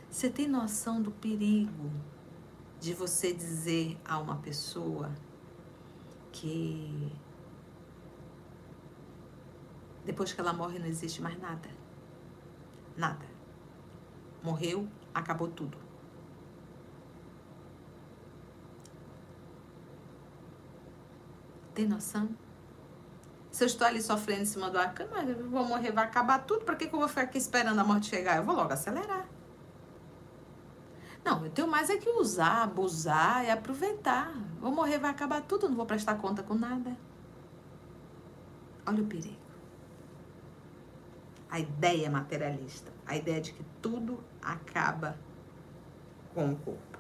você 0.09 0.30
tem 0.30 0.47
noção 0.47 1.01
do 1.01 1.12
perigo 1.12 1.91
de 2.80 2.93
você 2.93 3.32
dizer 3.32 3.97
a 4.03 4.20
uma 4.20 4.38
pessoa 4.38 5.12
que 6.32 7.12
depois 10.06 10.34
que 10.34 10.42
ela 10.42 10.54
morre 10.54 10.80
não 10.80 10.88
existe 10.88 11.22
mais 11.22 11.40
nada? 11.40 11.70
Nada. 12.98 13.26
Morreu, 14.44 14.88
acabou 15.14 15.48
tudo. 15.48 15.78
Tem 21.74 21.88
noção? 21.88 22.30
Se 23.52 23.64
eu 23.64 23.68
estou 23.68 23.86
ali 23.86 24.02
sofrendo 24.02 24.42
em 24.42 24.46
cima 24.46 24.70
do 24.70 24.78
mas 25.12 25.30
eu 25.30 25.50
vou 25.50 25.66
morrer, 25.66 25.92
vai 25.92 26.06
acabar 26.06 26.40
tudo, 26.40 26.66
para 26.66 26.76
que, 26.76 26.88
que 26.88 26.96
eu 26.96 27.00
vou 27.00 27.08
ficar 27.08 27.24
aqui 27.24 27.38
esperando 27.38 27.80
a 27.80 27.84
morte 27.84 28.08
chegar? 28.08 28.38
Eu 28.38 28.44
vou 28.44 28.56
logo 28.56 28.72
acelerar. 28.72 29.28
Não, 31.24 31.45
eu 31.45 31.51
tenho 31.51 31.67
mais 31.67 31.89
é 31.89 31.97
que 31.97 32.09
usar, 32.09 32.63
abusar 32.63 33.45
e 33.45 33.49
aproveitar. 33.49 34.34
Vou 34.59 34.72
morrer, 34.72 34.97
vai 34.97 35.11
acabar 35.11 35.41
tudo, 35.41 35.69
não 35.69 35.76
vou 35.76 35.86
prestar 35.86 36.15
conta 36.15 36.41
com 36.41 36.55
nada. 36.55 36.97
Olha 38.86 39.03
o 39.03 39.05
perigo. 39.05 39.36
A 41.49 41.59
ideia 41.59 42.09
materialista, 42.09 42.91
a 43.05 43.15
ideia 43.15 43.41
de 43.41 43.53
que 43.53 43.63
tudo 43.82 44.24
acaba 44.41 45.17
com 46.34 46.51
o 46.51 46.55
corpo 46.55 46.91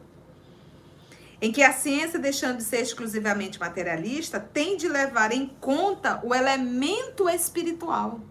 em 1.41 1.51
que 1.51 1.63
a 1.63 1.73
ciência, 1.73 2.19
deixando 2.19 2.57
de 2.57 2.63
ser 2.63 2.81
exclusivamente 2.81 3.59
materialista, 3.59 4.39
tem 4.39 4.77
de 4.77 4.87
levar 4.87 5.31
em 5.31 5.47
conta 5.59 6.21
o 6.23 6.35
elemento 6.35 7.27
espiritual, 7.27 8.21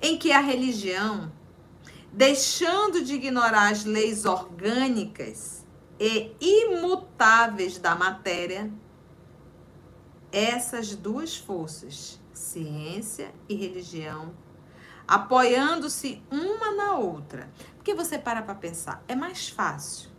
em 0.00 0.16
que 0.16 0.30
a 0.30 0.38
religião, 0.38 1.32
deixando 2.12 3.02
de 3.02 3.14
ignorar 3.14 3.70
as 3.70 3.84
leis 3.84 4.24
orgânicas 4.24 5.66
e 5.98 6.34
imutáveis 6.40 7.78
da 7.78 7.94
matéria, 7.94 8.70
essas 10.30 10.94
duas 10.94 11.36
forças, 11.36 12.20
ciência 12.32 13.32
e 13.48 13.54
religião, 13.54 14.34
apoiando-se 15.06 16.22
uma 16.30 16.72
na 16.74 16.94
outra. 16.94 17.50
Porque 17.76 17.94
você 17.94 18.18
para 18.18 18.42
para 18.42 18.54
pensar, 18.54 19.02
é 19.08 19.14
mais 19.14 19.48
fácil 19.48 20.10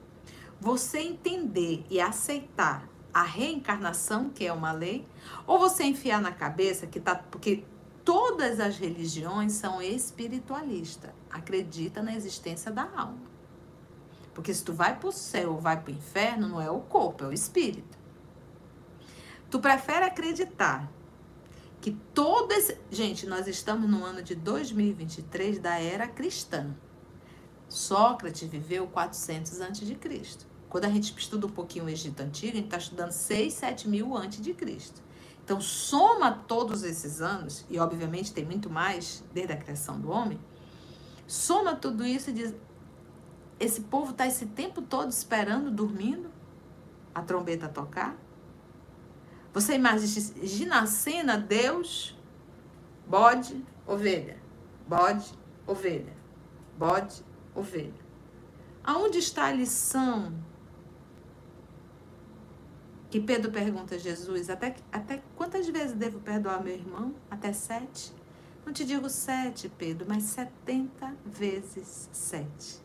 você 0.59 0.99
entender 0.99 1.85
e 1.89 2.01
aceitar 2.01 2.89
a 3.13 3.23
reencarnação, 3.23 4.29
que 4.29 4.45
é 4.45 4.53
uma 4.53 4.71
lei, 4.71 5.07
ou 5.47 5.57
você 5.57 5.83
enfiar 5.83 6.21
na 6.21 6.31
cabeça 6.31 6.85
que 6.85 6.99
tá 6.99 7.15
porque 7.15 7.63
todas 8.03 8.59
as 8.59 8.77
religiões 8.77 9.53
são 9.53 9.81
espiritualistas, 9.81 11.11
acredita 11.29 12.01
na 12.01 12.15
existência 12.15 12.71
da 12.71 12.83
alma. 12.83 13.29
Porque 14.33 14.53
se 14.53 14.63
tu 14.63 14.73
vai 14.73 14.97
para 14.97 15.09
o 15.09 15.11
céu 15.11 15.53
ou 15.53 15.59
vai 15.59 15.79
para 15.79 15.91
o 15.91 15.95
inferno, 15.95 16.47
não 16.47 16.61
é 16.61 16.69
o 16.69 16.79
corpo, 16.79 17.23
é 17.23 17.27
o 17.27 17.33
espírito. 17.33 17.97
Tu 19.49 19.59
prefere 19.59 20.05
acreditar 20.05 20.89
que 21.81 21.91
todo 22.13 22.51
esse. 22.51 22.77
Gente, 22.91 23.25
nós 23.25 23.47
estamos 23.47 23.89
no 23.89 24.03
ano 24.05 24.21
de 24.21 24.35
2023 24.35 25.59
da 25.59 25.79
era 25.79 26.07
cristã. 26.07 26.75
Sócrates 27.67 28.47
viveu 28.47 28.87
400 28.87 29.59
antes 29.61 29.87
de 29.87 29.95
Cristo. 29.95 30.45
Quando 30.69 30.85
a 30.85 30.89
gente 30.89 31.15
estuda 31.17 31.47
um 31.47 31.51
pouquinho 31.51 31.85
o 31.85 31.89
Egito 31.89 32.21
Antigo, 32.21 32.53
a 32.53 32.55
gente 32.55 32.65
está 32.65 32.77
estudando 32.77 33.11
6, 33.11 33.53
7 33.53 33.89
mil 33.89 34.15
antes 34.15 34.41
de 34.41 34.53
Cristo. 34.53 35.01
Então, 35.43 35.59
soma 35.59 36.31
todos 36.31 36.83
esses 36.83 37.21
anos, 37.21 37.65
e 37.69 37.79
obviamente 37.79 38.31
tem 38.31 38.45
muito 38.45 38.69
mais 38.69 39.23
desde 39.33 39.51
a 39.53 39.57
criação 39.57 39.99
do 39.99 40.11
homem, 40.11 40.39
soma 41.29 41.75
tudo 41.75 42.03
isso 42.03 42.31
e 42.31 42.33
diz: 42.33 42.55
esse 43.59 43.81
povo 43.81 44.11
está 44.11 44.25
esse 44.25 44.47
tempo 44.47 44.81
todo 44.81 45.09
esperando, 45.09 45.69
dormindo, 45.69 46.31
a 47.13 47.21
trombeta 47.21 47.69
tocar? 47.69 48.17
Você 49.53 49.75
imagina 49.75 50.81
a 50.81 50.85
cena, 50.85 51.37
Deus, 51.37 52.17
bode, 53.07 53.63
ovelha, 53.85 54.37
bode, 54.87 55.33
ovelha, 55.67 56.15
bode, 56.77 57.23
ovelha. 57.53 58.09
Aonde 58.83 59.19
está 59.19 59.45
a 59.45 59.51
lição 59.51 60.33
que 63.09 63.19
Pedro 63.19 63.51
pergunta 63.51 63.95
a 63.95 63.97
Jesus, 63.97 64.49
até, 64.49 64.75
até 64.91 65.21
quantas 65.35 65.67
vezes 65.67 65.93
devo 65.93 66.19
perdoar 66.19 66.63
meu 66.63 66.73
irmão? 66.73 67.13
Até 67.29 67.51
sete? 67.51 68.13
Não 68.69 68.73
te 68.73 68.85
digo 68.85 69.09
sete, 69.09 69.67
Pedro, 69.67 70.05
mas 70.07 70.21
setenta 70.25 71.17
vezes 71.25 72.07
sete. 72.13 72.79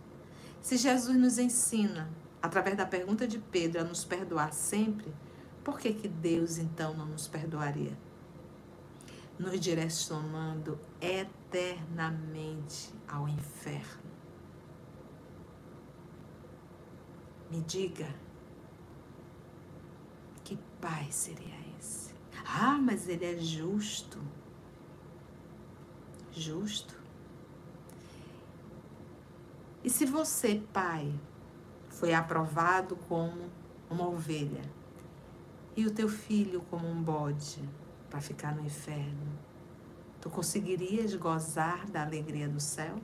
Se 0.59 0.79
Jesus 0.79 1.15
nos 1.15 1.37
ensina, 1.37 2.11
através 2.41 2.75
da 2.75 2.87
pergunta 2.87 3.29
de 3.29 3.39
Pedro, 3.39 3.83
a 3.83 3.85
nos 3.85 4.03
perdoar 4.03 4.55
sempre, 4.55 5.15
por 5.63 5.79
que, 5.79 5.93
que 5.93 6.09
Deus 6.09 6.57
então 6.57 6.95
não 6.95 7.05
nos 7.05 7.29
perdoaria? 7.29 7.93
Nos 9.39 9.61
direcionando 9.61 10.81
eternamente 11.03 12.91
ao 13.07 13.29
inferno. 13.29 14.11
Me 17.51 17.61
diga, 17.61 18.09
que 20.45 20.59
pai 20.81 21.09
seria 21.11 21.59
esse? 21.79 22.15
Ah, 22.43 22.79
mas 22.81 23.07
ele 23.07 23.27
é 23.27 23.37
justo. 23.37 24.19
Justo? 26.37 26.95
E 29.85 29.91
se 29.91 30.05
você, 30.05 30.63
pai, 30.73 31.15
foi 31.91 32.13
aprovado 32.13 32.97
como 33.09 33.51
uma 33.89 34.09
ovelha 34.09 34.63
e 35.77 35.87
o 35.87 35.91
teu 35.93 36.09
filho 36.09 36.61
como 36.71 36.89
um 36.89 37.03
bode 37.03 37.63
para 38.11 38.21
ficar 38.21 38.55
no 38.55 38.65
inferno, 38.65 39.39
tu 40.21 40.29
conseguirias 40.29 41.15
gozar 41.15 41.87
da 41.91 42.03
alegria 42.03 42.49
do 42.49 42.61
céu, 42.61 42.97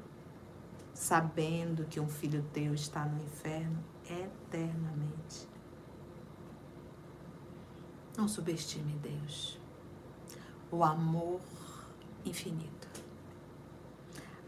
sabendo 0.93 1.85
que 1.85 2.01
um 2.01 2.09
filho 2.09 2.45
teu 2.53 2.75
está 2.75 3.05
no 3.05 3.23
inferno 3.23 3.85
eternamente? 4.09 5.49
Não 8.17 8.27
subestime 8.27 8.95
Deus. 8.95 9.59
O 10.71 10.83
amor 10.83 11.41
infinito. 12.25 13.00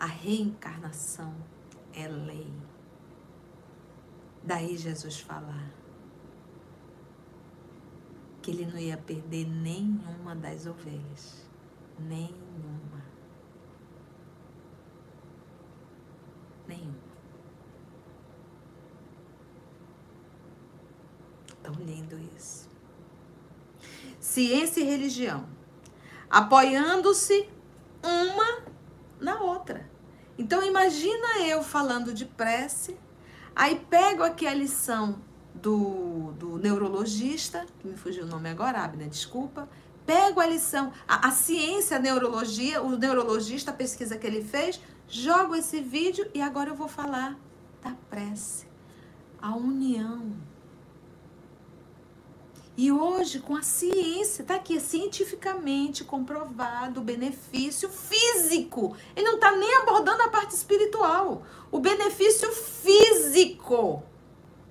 A 0.02 0.06
reencarnação 0.06 1.32
é 1.94 2.08
lei. 2.08 2.52
Daí 4.42 4.76
Jesus 4.76 5.20
falar 5.20 5.70
que 8.42 8.50
ele 8.50 8.66
não 8.66 8.80
ia 8.80 8.96
perder 8.96 9.46
nenhuma 9.46 10.34
das 10.34 10.66
ovelhas. 10.66 11.48
Nenhuma. 12.00 13.04
Nenhuma. 16.66 16.98
Tão 21.62 21.74
lindo 21.74 22.18
isso. 22.36 22.68
Ciência 24.18 24.80
e 24.80 24.84
religião. 24.84 25.46
Apoiando-se 26.28 27.48
uma 28.02 28.64
na 29.20 29.40
outra. 29.40 29.91
Então 30.38 30.62
imagina 30.62 31.40
eu 31.46 31.62
falando 31.62 32.12
de 32.12 32.24
prece, 32.24 32.96
aí 33.54 33.76
pego 33.90 34.22
aqui 34.22 34.46
a 34.46 34.54
lição 34.54 35.18
do, 35.54 36.32
do 36.32 36.58
neurologista, 36.58 37.66
que 37.78 37.86
me 37.86 37.96
fugiu 37.96 38.24
o 38.24 38.26
nome 38.26 38.48
agora, 38.48 38.82
Abner, 38.82 39.08
desculpa. 39.08 39.68
Pego 40.04 40.40
a 40.40 40.46
lição, 40.46 40.92
a, 41.06 41.28
a 41.28 41.30
ciência, 41.30 41.96
a 41.96 42.00
neurologia, 42.00 42.82
o 42.82 42.96
neurologista, 42.96 43.70
a 43.70 43.74
pesquisa 43.74 44.16
que 44.16 44.26
ele 44.26 44.42
fez, 44.42 44.80
jogo 45.06 45.54
esse 45.54 45.80
vídeo 45.80 46.28
e 46.34 46.40
agora 46.40 46.70
eu 46.70 46.74
vou 46.74 46.88
falar 46.88 47.38
da 47.82 47.94
prece. 48.10 48.66
A 49.40 49.54
união 49.54 50.32
e 52.76 52.90
hoje, 52.90 53.38
com 53.40 53.54
a 53.54 53.62
ciência, 53.62 54.42
está 54.42 54.54
aqui, 54.54 54.76
é 54.76 54.80
cientificamente 54.80 56.04
comprovado 56.04 57.00
o 57.00 57.04
benefício 57.04 57.90
físico. 57.90 58.96
Ele 59.14 59.26
não 59.26 59.34
está 59.34 59.52
nem 59.52 59.74
abordando 59.76 60.22
a 60.22 60.28
parte 60.28 60.54
espiritual. 60.54 61.42
O 61.70 61.78
benefício 61.78 62.50
físico 62.50 64.02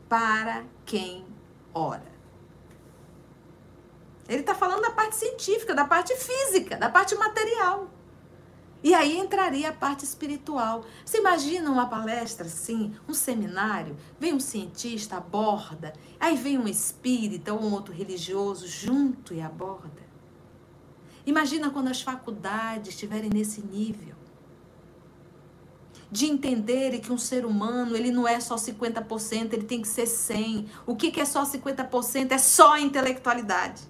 para 0.09 0.65
quem 0.83 1.25
ora. 1.73 2.11
Ele 4.27 4.41
está 4.41 4.55
falando 4.55 4.81
da 4.81 4.91
parte 4.91 5.15
científica, 5.15 5.75
da 5.75 5.85
parte 5.85 6.15
física, 6.15 6.77
da 6.77 6.89
parte 6.89 7.13
material. 7.15 7.87
E 8.83 8.93
aí 8.95 9.17
entraria 9.17 9.69
a 9.69 9.73
parte 9.73 10.03
espiritual. 10.03 10.83
Você 11.05 11.19
imagina 11.19 11.69
uma 11.69 11.85
palestra 11.87 12.47
assim, 12.47 12.93
um 13.07 13.13
seminário, 13.13 13.95
vem 14.19 14.33
um 14.33 14.39
cientista, 14.39 15.17
aborda, 15.17 15.93
aí 16.19 16.35
vem 16.35 16.57
um 16.57 16.67
espírita 16.67 17.53
ou 17.53 17.61
um 17.61 17.73
outro 17.73 17.93
religioso 17.93 18.67
junto 18.67 19.33
e 19.33 19.41
aborda. 19.41 20.01
Imagina 21.25 21.69
quando 21.69 21.89
as 21.89 22.01
faculdades 22.01 22.89
estiverem 22.89 23.29
nesse 23.29 23.61
nível 23.61 24.15
de 26.11 26.25
entenderem 26.25 26.99
que 26.99 27.11
um 27.11 27.17
ser 27.17 27.45
humano, 27.45 27.95
ele 27.95 28.11
não 28.11 28.27
é 28.27 28.39
só 28.39 28.55
50%, 28.55 29.53
ele 29.53 29.63
tem 29.63 29.81
que 29.81 29.87
ser 29.87 30.05
100. 30.05 30.67
O 30.85 30.93
que, 30.93 31.09
que 31.09 31.21
é 31.21 31.25
só 31.25 31.45
50%? 31.45 32.31
É 32.31 32.37
só 32.37 32.73
a 32.73 32.81
intelectualidade. 32.81 33.81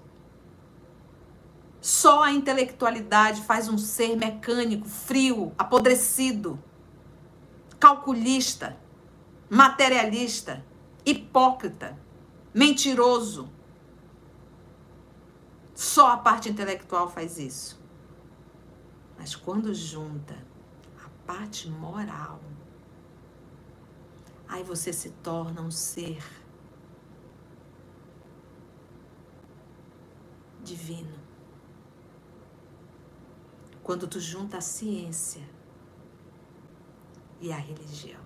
Só 1.81 2.21
a 2.21 2.31
intelectualidade 2.31 3.41
faz 3.41 3.67
um 3.67 3.75
ser 3.75 4.15
mecânico, 4.15 4.87
frio, 4.87 5.51
apodrecido, 5.57 6.63
calculista, 7.79 8.77
materialista, 9.49 10.63
hipócrita, 11.03 11.97
mentiroso. 12.53 13.49
Só 15.73 16.11
a 16.11 16.17
parte 16.17 16.49
intelectual 16.49 17.09
faz 17.09 17.39
isso. 17.39 17.81
Mas 19.17 19.35
quando 19.35 19.73
junta 19.73 20.37
a 21.03 21.09
parte 21.25 21.67
moral, 21.67 22.39
aí 24.47 24.63
você 24.63 24.93
se 24.93 25.09
torna 25.09 25.63
um 25.63 25.71
ser 25.71 26.23
divino 30.63 31.20
quando 33.83 34.07
tu 34.07 34.19
junta 34.19 34.57
a 34.57 34.61
ciência 34.61 35.41
e 37.39 37.51
a 37.51 37.57
religião. 37.57 38.21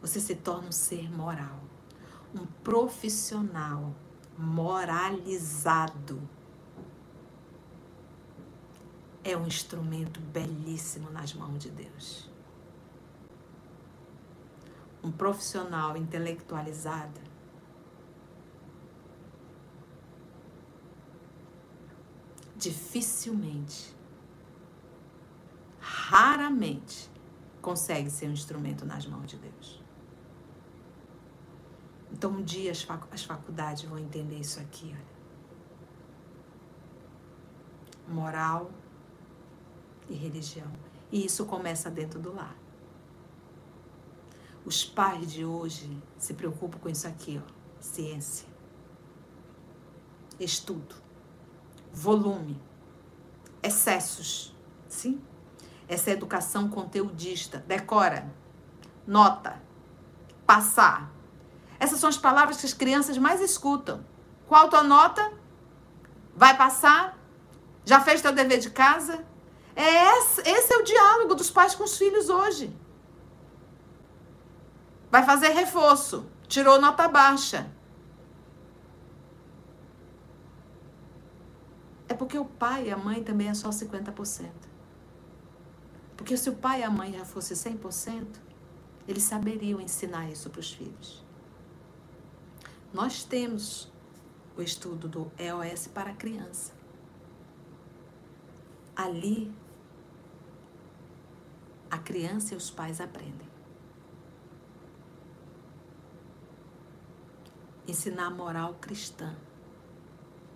Você 0.00 0.20
se 0.20 0.34
torna 0.34 0.68
um 0.68 0.72
ser 0.72 1.10
moral, 1.10 1.60
um 2.34 2.46
profissional 2.46 3.94
moralizado. 4.38 6.20
É 9.24 9.36
um 9.36 9.46
instrumento 9.46 10.20
belíssimo 10.20 11.10
nas 11.10 11.34
mãos 11.34 11.58
de 11.58 11.70
Deus. 11.70 12.30
Um 15.02 15.10
profissional 15.10 15.96
intelectualizado 15.96 17.20
dificilmente 22.56 23.95
raramente 25.86 27.08
consegue 27.62 28.10
ser 28.10 28.28
um 28.28 28.32
instrumento 28.32 28.84
nas 28.84 29.06
mãos 29.06 29.26
de 29.26 29.36
Deus. 29.36 29.80
Então, 32.12 32.32
um 32.32 32.42
dia 32.42 32.72
as, 32.72 32.82
fac 32.82 33.06
as 33.12 33.22
faculdades 33.22 33.84
vão 33.84 33.98
entender 33.98 34.36
isso 34.36 34.58
aqui, 34.58 34.86
olha. 34.86 35.16
Moral 38.08 38.70
e 40.08 40.14
religião. 40.14 40.70
E 41.10 41.24
isso 41.24 41.44
começa 41.46 41.88
dentro 41.88 42.18
do 42.18 42.34
lar. 42.34 42.56
Os 44.64 44.84
pais 44.84 45.30
de 45.32 45.44
hoje 45.44 46.02
se 46.18 46.34
preocupam 46.34 46.78
com 46.78 46.88
isso 46.88 47.06
aqui, 47.06 47.40
ó. 47.44 47.52
Ciência. 47.80 48.48
Estudo. 50.40 50.96
Volume. 51.92 52.60
Excessos. 53.62 54.54
Sim? 54.88 55.20
Essa 55.88 56.10
educação 56.10 56.68
conteudista. 56.68 57.64
Decora, 57.66 58.30
nota, 59.06 59.60
passar. 60.46 61.10
Essas 61.78 62.00
são 62.00 62.08
as 62.08 62.16
palavras 62.16 62.58
que 62.58 62.66
as 62.66 62.72
crianças 62.72 63.18
mais 63.18 63.40
escutam. 63.40 64.04
Qual 64.46 64.68
tua 64.68 64.82
nota? 64.82 65.32
Vai 66.34 66.56
passar? 66.56 67.18
Já 67.84 68.00
fez 68.00 68.22
teu 68.22 68.32
dever 68.32 68.58
de 68.58 68.70
casa? 68.70 69.24
É 69.74 70.18
esse, 70.18 70.40
esse 70.40 70.72
é 70.72 70.78
o 70.78 70.84
diálogo 70.84 71.34
dos 71.34 71.50
pais 71.50 71.74
com 71.74 71.84
os 71.84 71.98
filhos 71.98 72.28
hoje. 72.28 72.74
Vai 75.10 75.24
fazer 75.24 75.48
reforço. 75.48 76.26
Tirou 76.48 76.80
nota 76.80 77.08
baixa. 77.08 77.70
É 82.08 82.14
porque 82.14 82.38
o 82.38 82.44
pai 82.44 82.88
e 82.88 82.92
a 82.92 82.96
mãe 82.96 83.22
também 83.22 83.48
é 83.48 83.54
só 83.54 83.68
50%. 83.68 84.50
Porque 86.26 86.36
se 86.36 86.50
o 86.50 86.56
pai 86.56 86.80
e 86.80 86.82
a 86.82 86.90
mãe 86.90 87.12
já 87.12 87.24
fossem 87.24 87.56
100%, 87.56 88.40
eles 89.06 89.22
saberiam 89.22 89.80
ensinar 89.80 90.28
isso 90.28 90.50
para 90.50 90.58
os 90.58 90.72
filhos. 90.72 91.24
Nós 92.92 93.22
temos 93.22 93.88
o 94.56 94.60
estudo 94.60 95.06
do 95.06 95.30
EOS 95.38 95.86
para 95.86 96.10
a 96.10 96.14
criança. 96.16 96.72
Ali, 98.96 99.54
a 101.88 101.98
criança 101.98 102.54
e 102.54 102.56
os 102.56 102.72
pais 102.72 103.00
aprendem. 103.00 103.48
Ensinar 107.86 108.26
a 108.26 108.30
moral 108.30 108.74
cristã. 108.80 109.36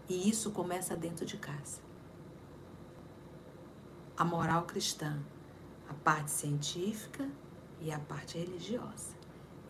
E 0.09 0.29
isso 0.29 0.51
começa 0.51 0.97
dentro 0.97 1.25
de 1.25 1.37
casa. 1.37 1.81
A 4.17 4.25
moral 4.25 4.65
cristã 4.65 5.23
a 5.91 5.95
parte 5.95 6.31
científica 6.31 7.29
e 7.81 7.91
a 7.91 7.99
parte 7.99 8.39
religiosa. 8.39 9.19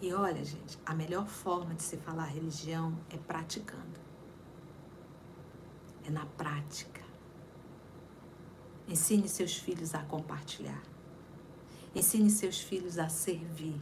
E 0.03 0.13
olha, 0.13 0.45
gente, 0.45 0.79
a 0.85 0.95
melhor 0.95 1.27
forma 1.27 1.75
de 1.75 1.83
se 1.83 1.97
falar 1.97 2.27
religião 2.27 2.99
é 3.09 3.17
praticando. 3.17 3.99
É 6.05 6.11
na 6.11 6.27
prática. 6.27 7.01
Ensine 8.87 9.29
seus 9.29 9.57
filhos 9.57 9.95
a 9.95 10.03
compartilhar. 10.03 10.83
Ensine 11.95 12.31
seus 12.31 12.61
filhos 12.61 12.99
a 12.99 13.09
servir. 13.09 13.81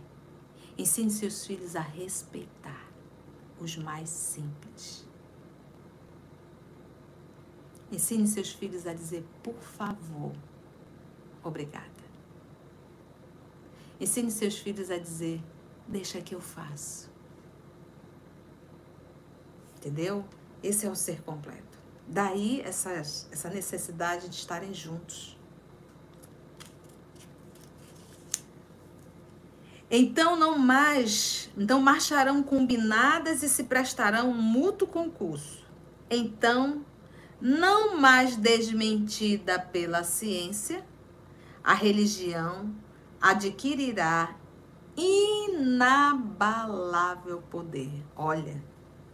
Ensine 0.76 1.10
seus 1.10 1.44
filhos 1.44 1.74
a 1.74 1.80
respeitar 1.80 2.88
os 3.60 3.76
mais 3.76 4.08
simples. 4.08 5.04
Ensine 7.90 8.28
seus 8.28 8.52
filhos 8.52 8.86
a 8.86 8.94
dizer 8.94 9.26
por 9.42 9.58
favor, 9.60 10.32
obrigada. 11.42 11.87
Ensine 14.00 14.30
seus 14.30 14.58
filhos 14.58 14.90
a 14.90 14.98
dizer 14.98 15.42
deixa 15.88 16.20
que 16.20 16.34
eu 16.34 16.40
faço. 16.40 17.10
Entendeu? 19.76 20.24
Esse 20.62 20.86
é 20.86 20.90
o 20.90 20.94
ser 20.94 21.22
completo. 21.22 21.78
Daí 22.06 22.60
essa, 22.60 22.90
essa 22.92 23.48
necessidade 23.48 24.28
de 24.28 24.34
estarem 24.34 24.74
juntos. 24.74 25.36
Então 29.90 30.36
não 30.36 30.58
mais, 30.58 31.48
então 31.56 31.80
marcharão 31.80 32.42
combinadas 32.42 33.42
e 33.42 33.48
se 33.48 33.64
prestarão 33.64 34.34
mútuo 34.34 34.86
concurso. 34.86 35.66
Então, 36.10 36.84
não 37.40 37.96
mais 37.96 38.36
desmentida 38.36 39.58
pela 39.58 40.04
ciência, 40.04 40.84
a 41.64 41.72
religião 41.72 42.74
adquirirá 43.20 44.34
inabalável 44.96 46.42
poder. 47.42 48.04
Olha, 48.16 48.62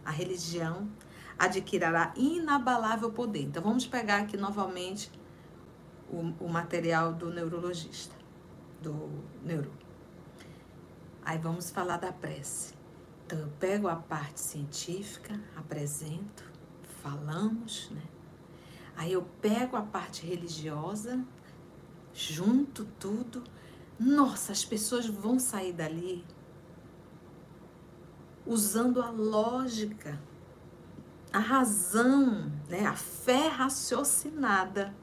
a 0.03 0.11
religião 0.11 0.89
adquirirá 1.37 2.13
inabalável 2.15 3.11
poder. 3.11 3.43
Então 3.43 3.61
vamos 3.61 3.85
pegar 3.85 4.21
aqui 4.21 4.37
novamente 4.37 5.11
o, 6.09 6.19
o 6.45 6.49
material 6.49 7.13
do 7.13 7.29
neurologista, 7.29 8.15
do 8.81 9.23
neuro. 9.43 9.71
Aí 11.23 11.37
vamos 11.37 11.69
falar 11.71 11.97
da 11.97 12.11
prece. 12.11 12.73
Então 13.25 13.39
eu 13.39 13.49
pego 13.59 13.87
a 13.87 13.95
parte 13.95 14.39
científica, 14.39 15.39
apresento, 15.55 16.43
falamos, 17.01 17.89
né? 17.89 18.03
Aí 18.95 19.11
eu 19.11 19.23
pego 19.41 19.75
a 19.75 19.81
parte 19.81 20.25
religiosa, 20.25 21.25
junto 22.13 22.85
tudo. 22.99 23.43
Nossa, 23.99 24.51
as 24.51 24.65
pessoas 24.65 25.05
vão 25.05 25.39
sair 25.39 25.71
dali 25.71 26.25
usando 28.45 29.01
a 29.01 29.09
lógica, 29.09 30.21
a 31.31 31.39
razão, 31.39 32.51
né? 32.69 32.85
a 32.85 32.95
fé 32.95 33.47
raciocinada 33.47 34.93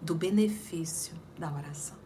do 0.00 0.14
benefício 0.14 1.14
da 1.38 1.52
oração. 1.52 1.96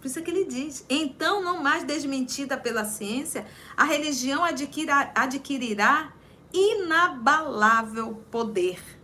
Por 0.00 0.08
isso 0.08 0.18
é 0.18 0.22
que 0.22 0.30
ele 0.30 0.44
diz: 0.44 0.84
então, 0.88 1.42
não 1.42 1.62
mais 1.62 1.84
desmentida 1.84 2.56
pela 2.56 2.84
ciência, 2.84 3.46
a 3.76 3.84
religião 3.84 4.44
adquirirá, 4.44 5.12
adquirirá 5.14 6.12
inabalável 6.52 8.22
poder. 8.30 8.95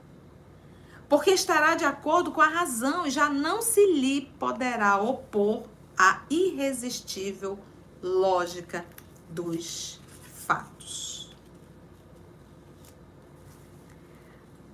Porque 1.12 1.32
estará 1.32 1.74
de 1.74 1.84
acordo 1.84 2.32
com 2.32 2.40
a 2.40 2.48
razão 2.48 3.06
e 3.06 3.10
já 3.10 3.28
não 3.28 3.60
se 3.60 3.84
lhe 3.84 4.22
poderá 4.38 4.98
opor 4.98 5.64
à 5.94 6.22
irresistível 6.30 7.58
lógica 8.02 8.82
dos 9.28 10.00
fatos. 10.24 11.36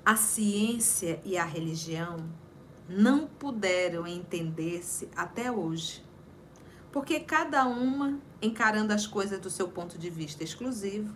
A 0.06 0.14
ciência 0.14 1.20
e 1.24 1.36
a 1.36 1.44
religião 1.44 2.18
não 2.88 3.26
puderam 3.26 4.06
entender-se 4.06 5.08
até 5.16 5.50
hoje, 5.50 6.04
porque 6.92 7.18
cada 7.18 7.66
uma, 7.66 8.16
encarando 8.40 8.92
as 8.92 9.08
coisas 9.08 9.40
do 9.40 9.50
seu 9.50 9.66
ponto 9.66 9.98
de 9.98 10.08
vista 10.08 10.44
exclusivo, 10.44 11.12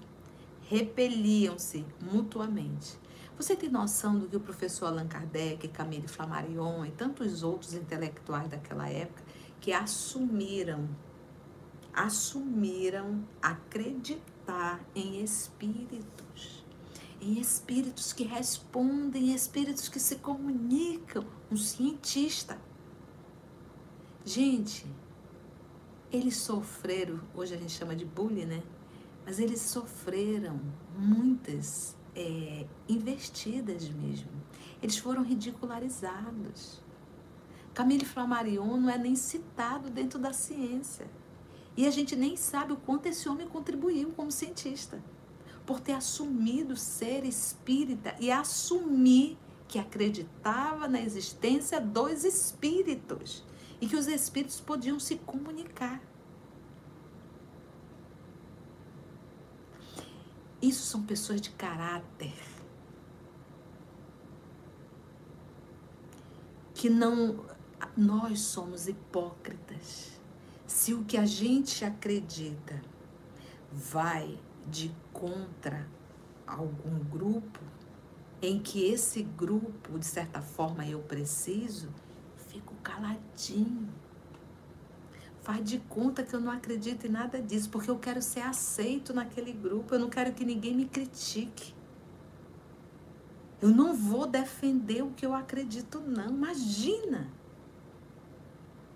repeliam-se 0.68 1.86
mutuamente. 2.00 3.00
Você 3.42 3.56
tem 3.56 3.68
noção 3.68 4.20
do 4.20 4.28
que 4.28 4.36
o 4.36 4.40
professor 4.40 4.86
Allan 4.86 5.08
Kardec, 5.08 5.66
Camille 5.66 6.06
Flammarion 6.06 6.86
e 6.86 6.92
tantos 6.92 7.42
outros 7.42 7.74
intelectuais 7.74 8.48
daquela 8.48 8.88
época 8.88 9.20
que 9.60 9.72
assumiram, 9.72 10.88
assumiram 11.92 13.24
acreditar 13.42 14.80
em 14.94 15.24
espíritos, 15.24 16.64
em 17.20 17.40
espíritos 17.40 18.12
que 18.12 18.22
respondem, 18.22 19.34
espíritos 19.34 19.88
que 19.88 19.98
se 19.98 20.16
comunicam, 20.18 21.26
um 21.50 21.56
cientista. 21.56 22.56
Gente, 24.24 24.86
eles 26.12 26.36
sofreram, 26.36 27.18
hoje 27.34 27.54
a 27.54 27.58
gente 27.58 27.72
chama 27.72 27.96
de 27.96 28.04
bullying, 28.04 28.44
né? 28.44 28.62
mas 29.26 29.40
eles 29.40 29.60
sofreram 29.60 30.60
muitas 30.96 31.96
é, 32.14 32.66
investidas 32.88 33.88
mesmo. 33.88 34.30
Eles 34.82 34.98
foram 34.98 35.22
ridicularizados. 35.22 36.80
Camille 37.74 38.04
Flammarion 38.04 38.76
não 38.76 38.90
é 38.90 38.98
nem 38.98 39.16
citado 39.16 39.88
dentro 39.88 40.18
da 40.18 40.32
ciência. 40.32 41.06
E 41.76 41.86
a 41.86 41.90
gente 41.90 42.14
nem 42.14 42.36
sabe 42.36 42.72
o 42.72 42.76
quanto 42.76 43.06
esse 43.06 43.28
homem 43.28 43.48
contribuiu 43.48 44.10
como 44.12 44.30
cientista. 44.30 45.02
Por 45.64 45.80
ter 45.80 45.92
assumido 45.92 46.76
ser 46.76 47.24
espírita 47.24 48.14
e 48.20 48.30
assumir 48.30 49.38
que 49.68 49.78
acreditava 49.78 50.86
na 50.86 51.00
existência 51.00 51.80
dos 51.80 52.24
espíritos 52.24 53.42
e 53.80 53.86
que 53.86 53.96
os 53.96 54.06
espíritos 54.06 54.60
podiam 54.60 55.00
se 55.00 55.16
comunicar. 55.16 56.00
Isso 60.62 60.86
são 60.86 61.02
pessoas 61.02 61.40
de 61.40 61.50
caráter. 61.50 62.32
Que 66.72 66.88
não. 66.88 67.44
Nós 67.96 68.40
somos 68.40 68.86
hipócritas. 68.86 70.12
Se 70.66 70.94
o 70.94 71.04
que 71.04 71.18
a 71.18 71.26
gente 71.26 71.84
acredita 71.84 72.80
vai 73.72 74.38
de 74.66 74.94
contra 75.12 75.86
algum 76.46 76.98
grupo, 77.10 77.60
em 78.40 78.60
que 78.60 78.84
esse 78.84 79.24
grupo, 79.24 79.98
de 79.98 80.06
certa 80.06 80.40
forma, 80.40 80.86
eu 80.86 81.00
preciso, 81.00 81.88
fico 82.36 82.72
caladinho 82.76 83.92
Faz 85.42 85.64
de 85.64 85.78
conta 85.80 86.22
que 86.22 86.34
eu 86.34 86.40
não 86.40 86.52
acredito 86.52 87.06
em 87.06 87.10
nada 87.10 87.42
disso, 87.42 87.68
porque 87.68 87.90
eu 87.90 87.98
quero 87.98 88.22
ser 88.22 88.40
aceito 88.40 89.12
naquele 89.12 89.52
grupo, 89.52 89.94
eu 89.94 89.98
não 89.98 90.08
quero 90.08 90.32
que 90.32 90.44
ninguém 90.44 90.74
me 90.74 90.86
critique. 90.86 91.74
Eu 93.60 93.68
não 93.68 93.94
vou 93.94 94.26
defender 94.26 95.02
o 95.02 95.10
que 95.10 95.26
eu 95.26 95.34
acredito, 95.34 96.00
não. 96.00 96.30
Imagina! 96.30 97.28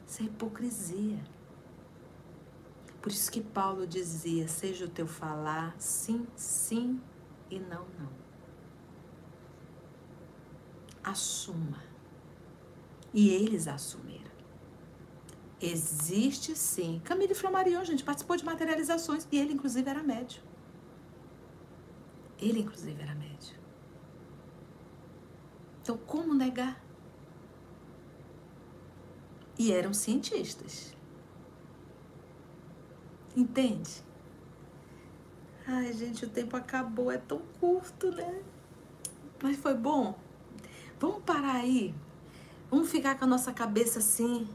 Isso 0.06 0.22
é 0.22 0.26
hipocrisia. 0.26 1.22
Por 3.02 3.12
isso 3.12 3.30
que 3.30 3.40
Paulo 3.40 3.86
dizia: 3.86 4.48
seja 4.48 4.84
o 4.84 4.88
teu 4.88 5.06
falar 5.06 5.74
sim, 5.78 6.26
sim 6.34 7.00
e 7.50 7.58
não, 7.58 7.86
não. 7.98 8.10
Assuma. 11.02 11.84
E 13.14 13.30
eles 13.30 13.68
assumiram. 13.68 14.25
Existe 15.60 16.54
sim. 16.54 17.00
Camille 17.04 17.34
Flammarion, 17.34 17.82
gente, 17.84 18.04
participou 18.04 18.36
de 18.36 18.44
materializações 18.44 19.26
e 19.32 19.38
ele, 19.38 19.54
inclusive, 19.54 19.88
era 19.88 20.02
médio. 20.02 20.42
Ele, 22.38 22.60
inclusive, 22.60 23.00
era 23.00 23.14
médio. 23.14 23.56
Então, 25.82 25.96
como 25.96 26.34
negar? 26.34 26.82
E 29.58 29.72
eram 29.72 29.94
cientistas. 29.94 30.94
Entende? 33.34 34.04
Ai, 35.66 35.92
gente, 35.94 36.26
o 36.26 36.28
tempo 36.28 36.54
acabou, 36.56 37.10
é 37.10 37.16
tão 37.16 37.40
curto, 37.58 38.10
né? 38.10 38.42
Mas 39.42 39.56
foi 39.56 39.74
bom. 39.74 40.18
Vamos 41.00 41.22
parar 41.22 41.56
aí. 41.56 41.94
Vamos 42.70 42.90
ficar 42.90 43.18
com 43.18 43.24
a 43.24 43.28
nossa 43.28 43.52
cabeça 43.52 44.00
assim 44.00 44.46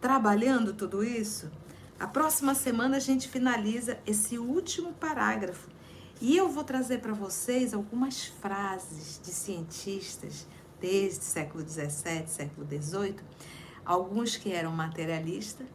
trabalhando 0.00 0.72
tudo 0.72 1.04
isso, 1.04 1.50
A 2.00 2.06
próxima 2.06 2.54
semana 2.54 2.98
a 2.98 3.00
gente 3.00 3.28
finaliza 3.28 3.98
esse 4.06 4.38
último 4.38 4.92
parágrafo 4.92 5.68
e 6.20 6.36
eu 6.36 6.48
vou 6.48 6.62
trazer 6.62 7.00
para 7.00 7.12
vocês 7.12 7.74
algumas 7.74 8.26
frases 8.40 9.20
de 9.20 9.32
cientistas 9.32 10.46
desde 10.80 11.24
século 11.24 11.68
XVII, 11.68 12.28
século 12.28 12.64
XVIII, 12.68 13.16
alguns 13.84 14.36
que 14.36 14.52
eram 14.52 14.70
materialistas 14.70 15.66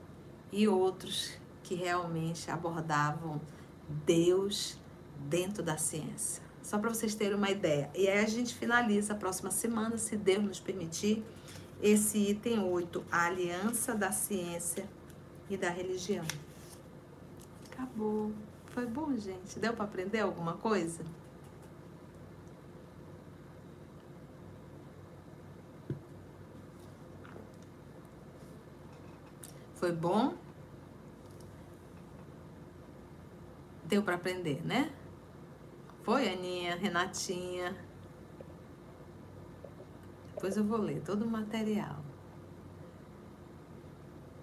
e 0.50 0.66
outros 0.66 1.32
que 1.62 1.76
realmente 1.76 2.50
abordavam 2.50 3.42
Deus 4.06 4.80
dentro 5.28 5.62
da 5.62 5.78
ciência. 5.78 6.42
Só 6.62 6.80
para 6.80 6.90
vocês 6.90 7.14
terem 7.16 7.36
uma 7.36 7.52
ideia. 7.52 7.90
E 7.94 8.08
aí 8.08 8.20
a 8.20 8.30
gente 8.30 8.56
finaliza 8.56 9.12
a 9.12 9.16
próxima 9.18 9.52
semana, 9.52 9.98
se 9.98 10.16
Deus 10.16 10.42
nos 10.42 10.60
permitir, 10.62 11.22
esse 11.84 12.18
item 12.18 12.64
8, 12.64 13.04
a 13.12 13.26
aliança 13.26 13.94
da 13.94 14.10
ciência 14.10 14.88
e 15.50 15.58
da 15.58 15.70
religião. 15.70 16.24
Acabou. 17.70 18.32
Foi 18.68 18.86
bom, 18.86 19.14
gente? 19.18 19.60
Deu 19.60 19.74
para 19.74 19.84
aprender 19.84 20.22
alguma 20.22 20.54
coisa? 20.54 21.04
Foi 29.76 29.92
bom? 29.92 30.38
Deu 33.84 34.02
para 34.02 34.16
aprender, 34.16 34.66
né? 34.66 34.90
Foi, 36.04 36.30
Aninha, 36.30 36.78
Renatinha. 36.78 37.76
Depois 40.44 40.58
eu 40.58 40.66
vou 40.66 40.78
ler 40.78 41.02
todo 41.02 41.24
o 41.24 41.30
material. 41.30 42.04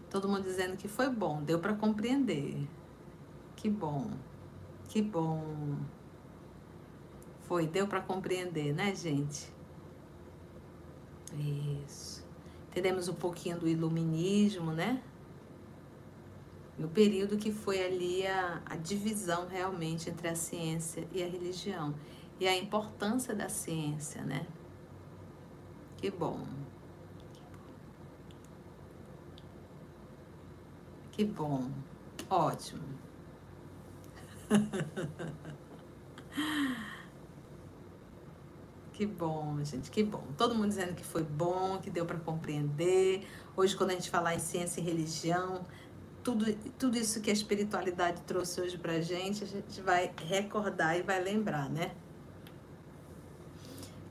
Todo 0.08 0.26
mundo 0.26 0.44
dizendo 0.44 0.74
que 0.74 0.88
foi 0.88 1.10
bom, 1.10 1.42
deu 1.42 1.58
para 1.58 1.74
compreender. 1.74 2.66
Que 3.54 3.68
bom. 3.68 4.10
Que 4.88 5.02
bom. 5.02 5.76
Foi, 7.42 7.66
deu 7.66 7.86
para 7.86 8.00
compreender, 8.00 8.74
né, 8.74 8.94
gente? 8.94 9.52
Isso. 11.84 12.26
Entendemos 12.70 13.06
um 13.06 13.14
pouquinho 13.14 13.60
do 13.60 13.68
iluminismo, 13.68 14.72
né? 14.72 15.02
No 16.78 16.88
período 16.88 17.36
que 17.36 17.52
foi 17.52 17.84
ali 17.84 18.26
a, 18.26 18.62
a 18.64 18.76
divisão 18.76 19.46
realmente 19.48 20.08
entre 20.08 20.28
a 20.28 20.34
ciência 20.34 21.06
e 21.12 21.22
a 21.22 21.28
religião. 21.28 21.94
E 22.40 22.48
a 22.48 22.56
importância 22.56 23.34
da 23.34 23.50
ciência, 23.50 24.22
né? 24.22 24.46
Que 26.00 26.10
bom. 26.10 26.46
Que 31.12 31.24
bom. 31.26 31.70
Ótimo. 32.30 32.82
que 38.94 39.04
bom, 39.04 39.62
gente, 39.62 39.90
que 39.90 40.02
bom. 40.02 40.24
Todo 40.38 40.54
mundo 40.54 40.68
dizendo 40.68 40.94
que 40.94 41.04
foi 41.04 41.22
bom, 41.22 41.78
que 41.78 41.90
deu 41.90 42.06
para 42.06 42.18
compreender. 42.18 43.28
Hoje, 43.54 43.76
quando 43.76 43.90
a 43.90 43.92
gente 43.92 44.08
falar 44.08 44.34
em 44.34 44.38
ciência 44.38 44.80
e 44.80 44.84
religião, 44.84 45.66
tudo, 46.24 46.46
tudo 46.78 46.96
isso 46.96 47.20
que 47.20 47.28
a 47.28 47.32
espiritualidade 47.34 48.22
trouxe 48.22 48.58
hoje 48.58 48.78
pra 48.78 49.02
gente, 49.02 49.44
a 49.44 49.46
gente 49.46 49.82
vai 49.82 50.10
recordar 50.24 50.98
e 50.98 51.02
vai 51.02 51.22
lembrar, 51.22 51.68
né? 51.68 51.94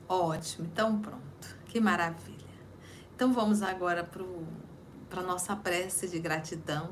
Ótimo, 0.08 0.66
então 0.66 1.00
pronto. 1.00 1.29
Que 1.70 1.80
maravilha. 1.80 2.36
Então 3.14 3.32
vamos 3.32 3.62
agora 3.62 4.02
para 4.02 4.24
para 5.08 5.22
nossa 5.22 5.54
prece 5.54 6.08
de 6.08 6.18
gratidão 6.18 6.90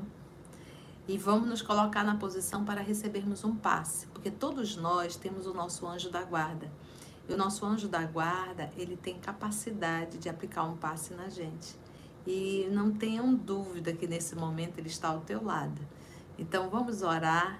e 1.05 1.17
vamos 1.17 1.49
nos 1.49 1.61
colocar 1.61 2.03
na 2.03 2.15
posição 2.15 2.63
para 2.63 2.81
recebermos 2.81 3.43
um 3.43 3.55
passe, 3.55 4.07
porque 4.07 4.31
todos 4.31 4.77
nós 4.77 5.17
temos 5.17 5.47
o 5.47 5.53
nosso 5.53 5.85
anjo 5.85 6.09
da 6.09 6.23
guarda. 6.23 6.71
E 7.27 7.33
o 7.33 7.37
nosso 7.37 7.65
anjo 7.65 7.89
da 7.89 8.05
guarda, 8.05 8.69
ele 8.77 8.95
tem 8.95 9.19
capacidade 9.19 10.17
de 10.17 10.29
aplicar 10.29 10.63
um 10.63 10.77
passe 10.77 11.13
na 11.13 11.27
gente. 11.29 11.75
E 12.25 12.67
não 12.71 12.91
tenham 12.91 13.33
dúvida 13.33 13.91
que 13.91 14.07
nesse 14.07 14.33
momento 14.33 14.77
ele 14.77 14.87
está 14.87 15.09
ao 15.09 15.19
teu 15.19 15.43
lado. 15.43 15.81
Então 16.37 16.69
vamos 16.69 17.01
orar 17.01 17.59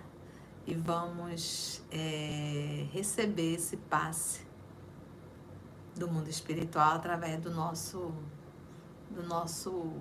e 0.66 0.74
vamos 0.74 1.82
é, 1.92 2.88
receber 2.94 3.56
esse 3.56 3.76
passe 3.76 4.49
do 5.96 6.08
mundo 6.08 6.30
espiritual 6.30 6.96
através 6.96 7.40
do 7.42 7.52
nosso 7.52 8.14
do 9.10 9.24
nosso 9.24 9.92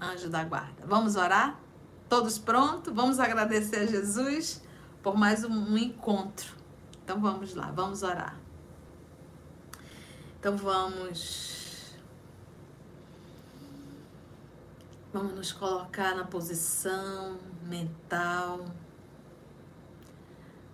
anjo 0.00 0.30
da 0.30 0.44
guarda. 0.44 0.86
Vamos 0.86 1.16
orar? 1.16 1.60
Todos 2.08 2.38
prontos? 2.38 2.92
Vamos 2.92 3.18
agradecer 3.18 3.80
a 3.80 3.86
Jesus 3.86 4.62
por 5.02 5.16
mais 5.16 5.44
um, 5.44 5.52
um 5.52 5.78
encontro. 5.78 6.54
Então 7.04 7.20
vamos 7.20 7.54
lá, 7.54 7.70
vamos 7.70 8.02
orar. 8.02 8.36
Então 10.38 10.56
vamos. 10.56 11.94
Vamos 15.12 15.34
nos 15.34 15.52
colocar 15.52 16.14
na 16.14 16.24
posição 16.24 17.38
mental 17.64 18.64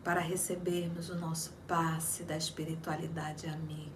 para 0.07 0.21
recebermos 0.21 1.11
o 1.11 1.17
nosso 1.17 1.53
passe 1.67 2.23
da 2.23 2.37
espiritualidade 2.37 3.49
amiga. 3.49 3.91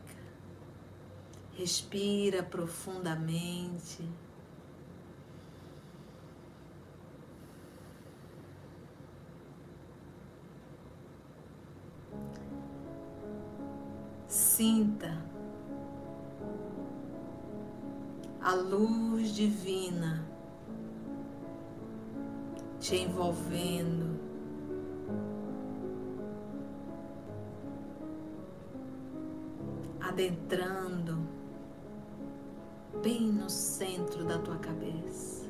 Respira 1.57 2.43
profundamente. 2.43 4.03
Sinta 14.27 15.17
a 18.41 18.53
luz 18.53 19.29
divina 19.29 20.27
te 22.81 22.97
envolvendo. 22.97 24.10
Adentrando 30.11 31.25
bem 33.01 33.31
no 33.31 33.49
centro 33.49 34.25
da 34.25 34.41
tua 34.41 34.59
cabeça. 34.59 35.49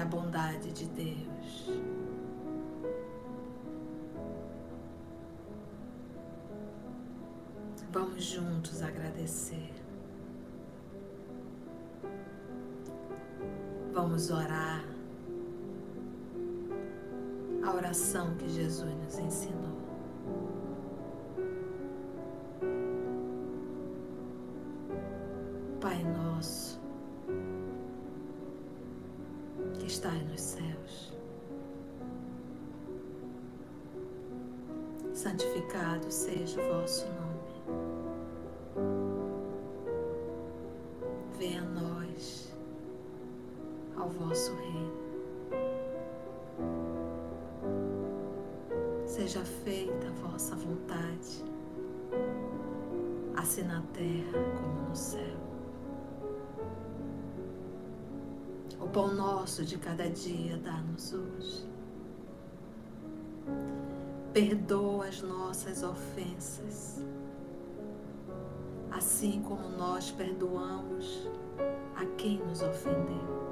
a 0.00 0.04
bondade 0.04 0.72
de 0.72 0.86
Deus. 0.86 1.80
Vamos 7.90 8.24
juntos 8.24 8.80
agradecer. 8.80 9.72
Vamos 13.92 14.30
orar 14.30 14.91
a 17.62 17.74
oração 17.74 18.34
que 18.36 18.48
Jesus 18.48 18.90
nos 19.04 19.18
ensinou. 19.18 19.71
Nosso 59.52 59.64
de 59.66 59.76
cada 59.76 60.08
dia 60.08 60.56
dá-nos 60.56 61.12
hoje. 61.12 61.68
Perdoa 64.32 65.08
as 65.08 65.20
nossas 65.20 65.82
ofensas, 65.82 67.04
assim 68.90 69.42
como 69.42 69.68
nós 69.76 70.10
perdoamos 70.10 71.28
a 71.94 72.06
quem 72.16 72.38
nos 72.38 72.62
ofendeu. 72.62 73.42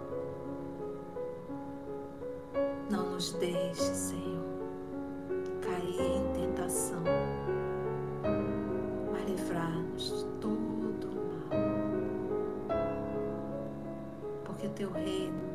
Não 2.90 3.10
nos 3.10 3.32
deixe, 3.32 3.94
Senhor, 3.94 4.58
cair 5.60 6.00
em 6.00 6.32
tentação, 6.32 7.04
mas 9.12 9.28
livrar 9.28 9.80
afastamos 10.00 10.26
todo 10.40 11.08
o 11.08 11.14
mal. 11.14 12.78
Porque 14.44 14.68
teu 14.68 14.90
reino, 14.92 15.49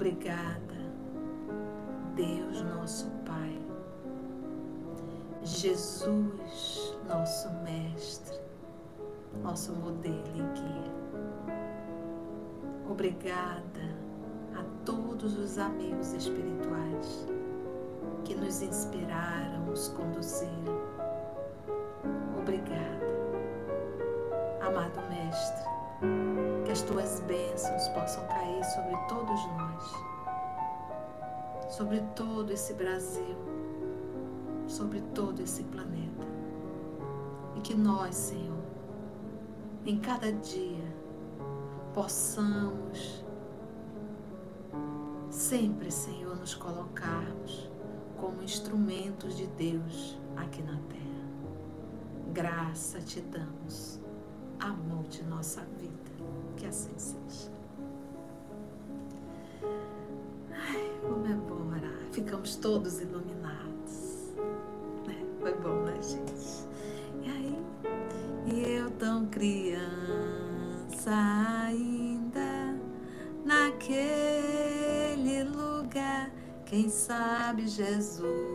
Obrigada, 0.00 0.78
Deus 2.14 2.62
nosso 2.62 3.10
Pai. 3.26 3.60
Jesus, 5.42 6.96
nosso 7.06 7.50
Mestre, 7.62 8.40
nosso 9.42 9.74
modelo 9.74 10.24
e 10.34 10.42
guia. 10.58 11.54
Obrigada 12.90 13.94
a 14.58 14.64
todos 14.86 15.36
os 15.36 15.58
amigos 15.58 16.14
espirituais 16.14 17.26
que 18.24 18.34
nos 18.36 18.62
inspiraram, 18.62 19.66
nos 19.66 19.88
conduziram. 19.88 20.80
Obrigada, 22.38 23.06
amado 24.62 24.98
Mestre, 25.10 25.70
que 26.70 26.72
as 26.72 26.82
tuas 26.82 27.18
bênçãos 27.26 27.88
possam 27.88 28.24
cair 28.28 28.64
sobre 28.64 28.96
todos 29.08 29.44
nós, 29.56 29.82
sobre 31.68 32.00
todo 32.14 32.52
esse 32.52 32.74
Brasil, 32.74 33.36
sobre 34.68 35.00
todo 35.12 35.42
esse 35.42 35.64
planeta. 35.64 36.24
E 37.56 37.60
que 37.60 37.74
nós, 37.74 38.14
Senhor, 38.14 38.62
em 39.84 39.98
cada 39.98 40.32
dia, 40.32 40.94
possamos 41.92 43.24
sempre, 45.28 45.90
Senhor, 45.90 46.36
nos 46.36 46.54
colocarmos 46.54 47.68
como 48.16 48.44
instrumentos 48.44 49.36
de 49.36 49.48
Deus 49.48 50.16
aqui 50.36 50.62
na 50.62 50.78
terra. 50.88 52.30
Graça 52.32 53.00
te 53.00 53.20
damos, 53.22 53.98
amor 54.60 55.02
de 55.08 55.24
nossa 55.24 55.62
vida, 55.80 55.99
que 56.60 56.66
assim 56.66 56.92
seja. 56.98 57.50
Ai, 60.52 61.00
como 61.00 61.26
é 61.26 61.34
bom 61.34 61.70
orar, 61.74 61.98
ficamos 62.12 62.56
todos 62.56 63.00
iluminados. 63.00 64.34
Né? 65.06 65.16
Foi 65.40 65.54
bom, 65.54 65.84
né, 65.84 65.94
gente? 66.02 66.68
E 67.22 67.30
aí, 67.30 67.58
e 68.52 68.74
eu 68.76 68.90
tão 68.90 69.24
criança 69.26 69.80
ainda 71.64 72.78
naquele 73.42 74.24
lugar. 75.44 76.30
Quem 76.66 76.90
sabe 76.90 77.66
Jesus 77.66 78.49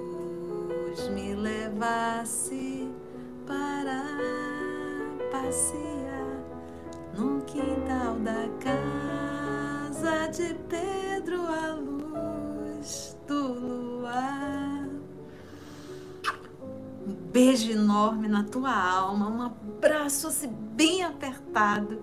beijo 17.36 17.70
enorme 17.70 18.30
na 18.30 18.46
tua 18.46 18.74
alma, 18.74 19.28
um 19.28 19.42
abraço 19.42 20.28
assim 20.28 20.48
bem 20.48 21.04
apertado. 21.04 22.00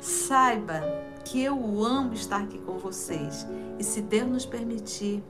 Saiba 0.00 0.82
que 1.24 1.40
eu 1.40 1.84
amo 1.84 2.14
estar 2.14 2.42
aqui 2.42 2.58
com 2.58 2.78
vocês 2.78 3.46
e 3.78 3.84
se 3.84 4.02
Deus 4.02 4.28
nos 4.28 4.44
permitir, 4.44 5.22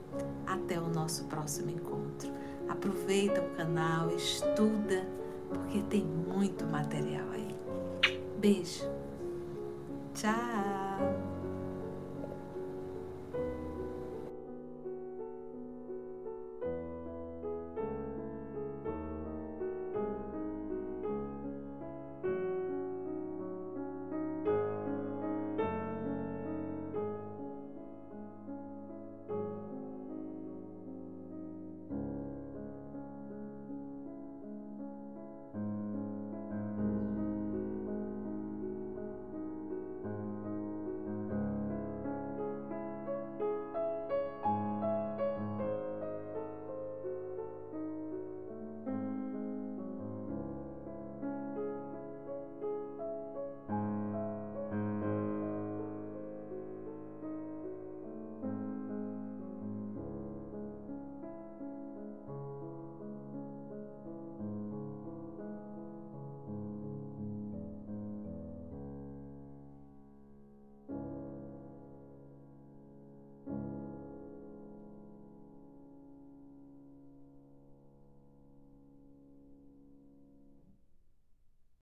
até 0.47 0.79
o 0.79 0.89
nosso 0.89 1.25
próximo 1.25 1.69
encontro. 1.69 2.31
Aproveita 2.67 3.41
o 3.41 3.55
canal, 3.55 4.09
estuda, 4.09 5.07
porque 5.47 5.83
tem 5.83 6.03
muito 6.03 6.65
material 6.65 7.27
aí. 7.31 7.55
Beijo. 8.39 8.89
Tchau. 10.15 11.32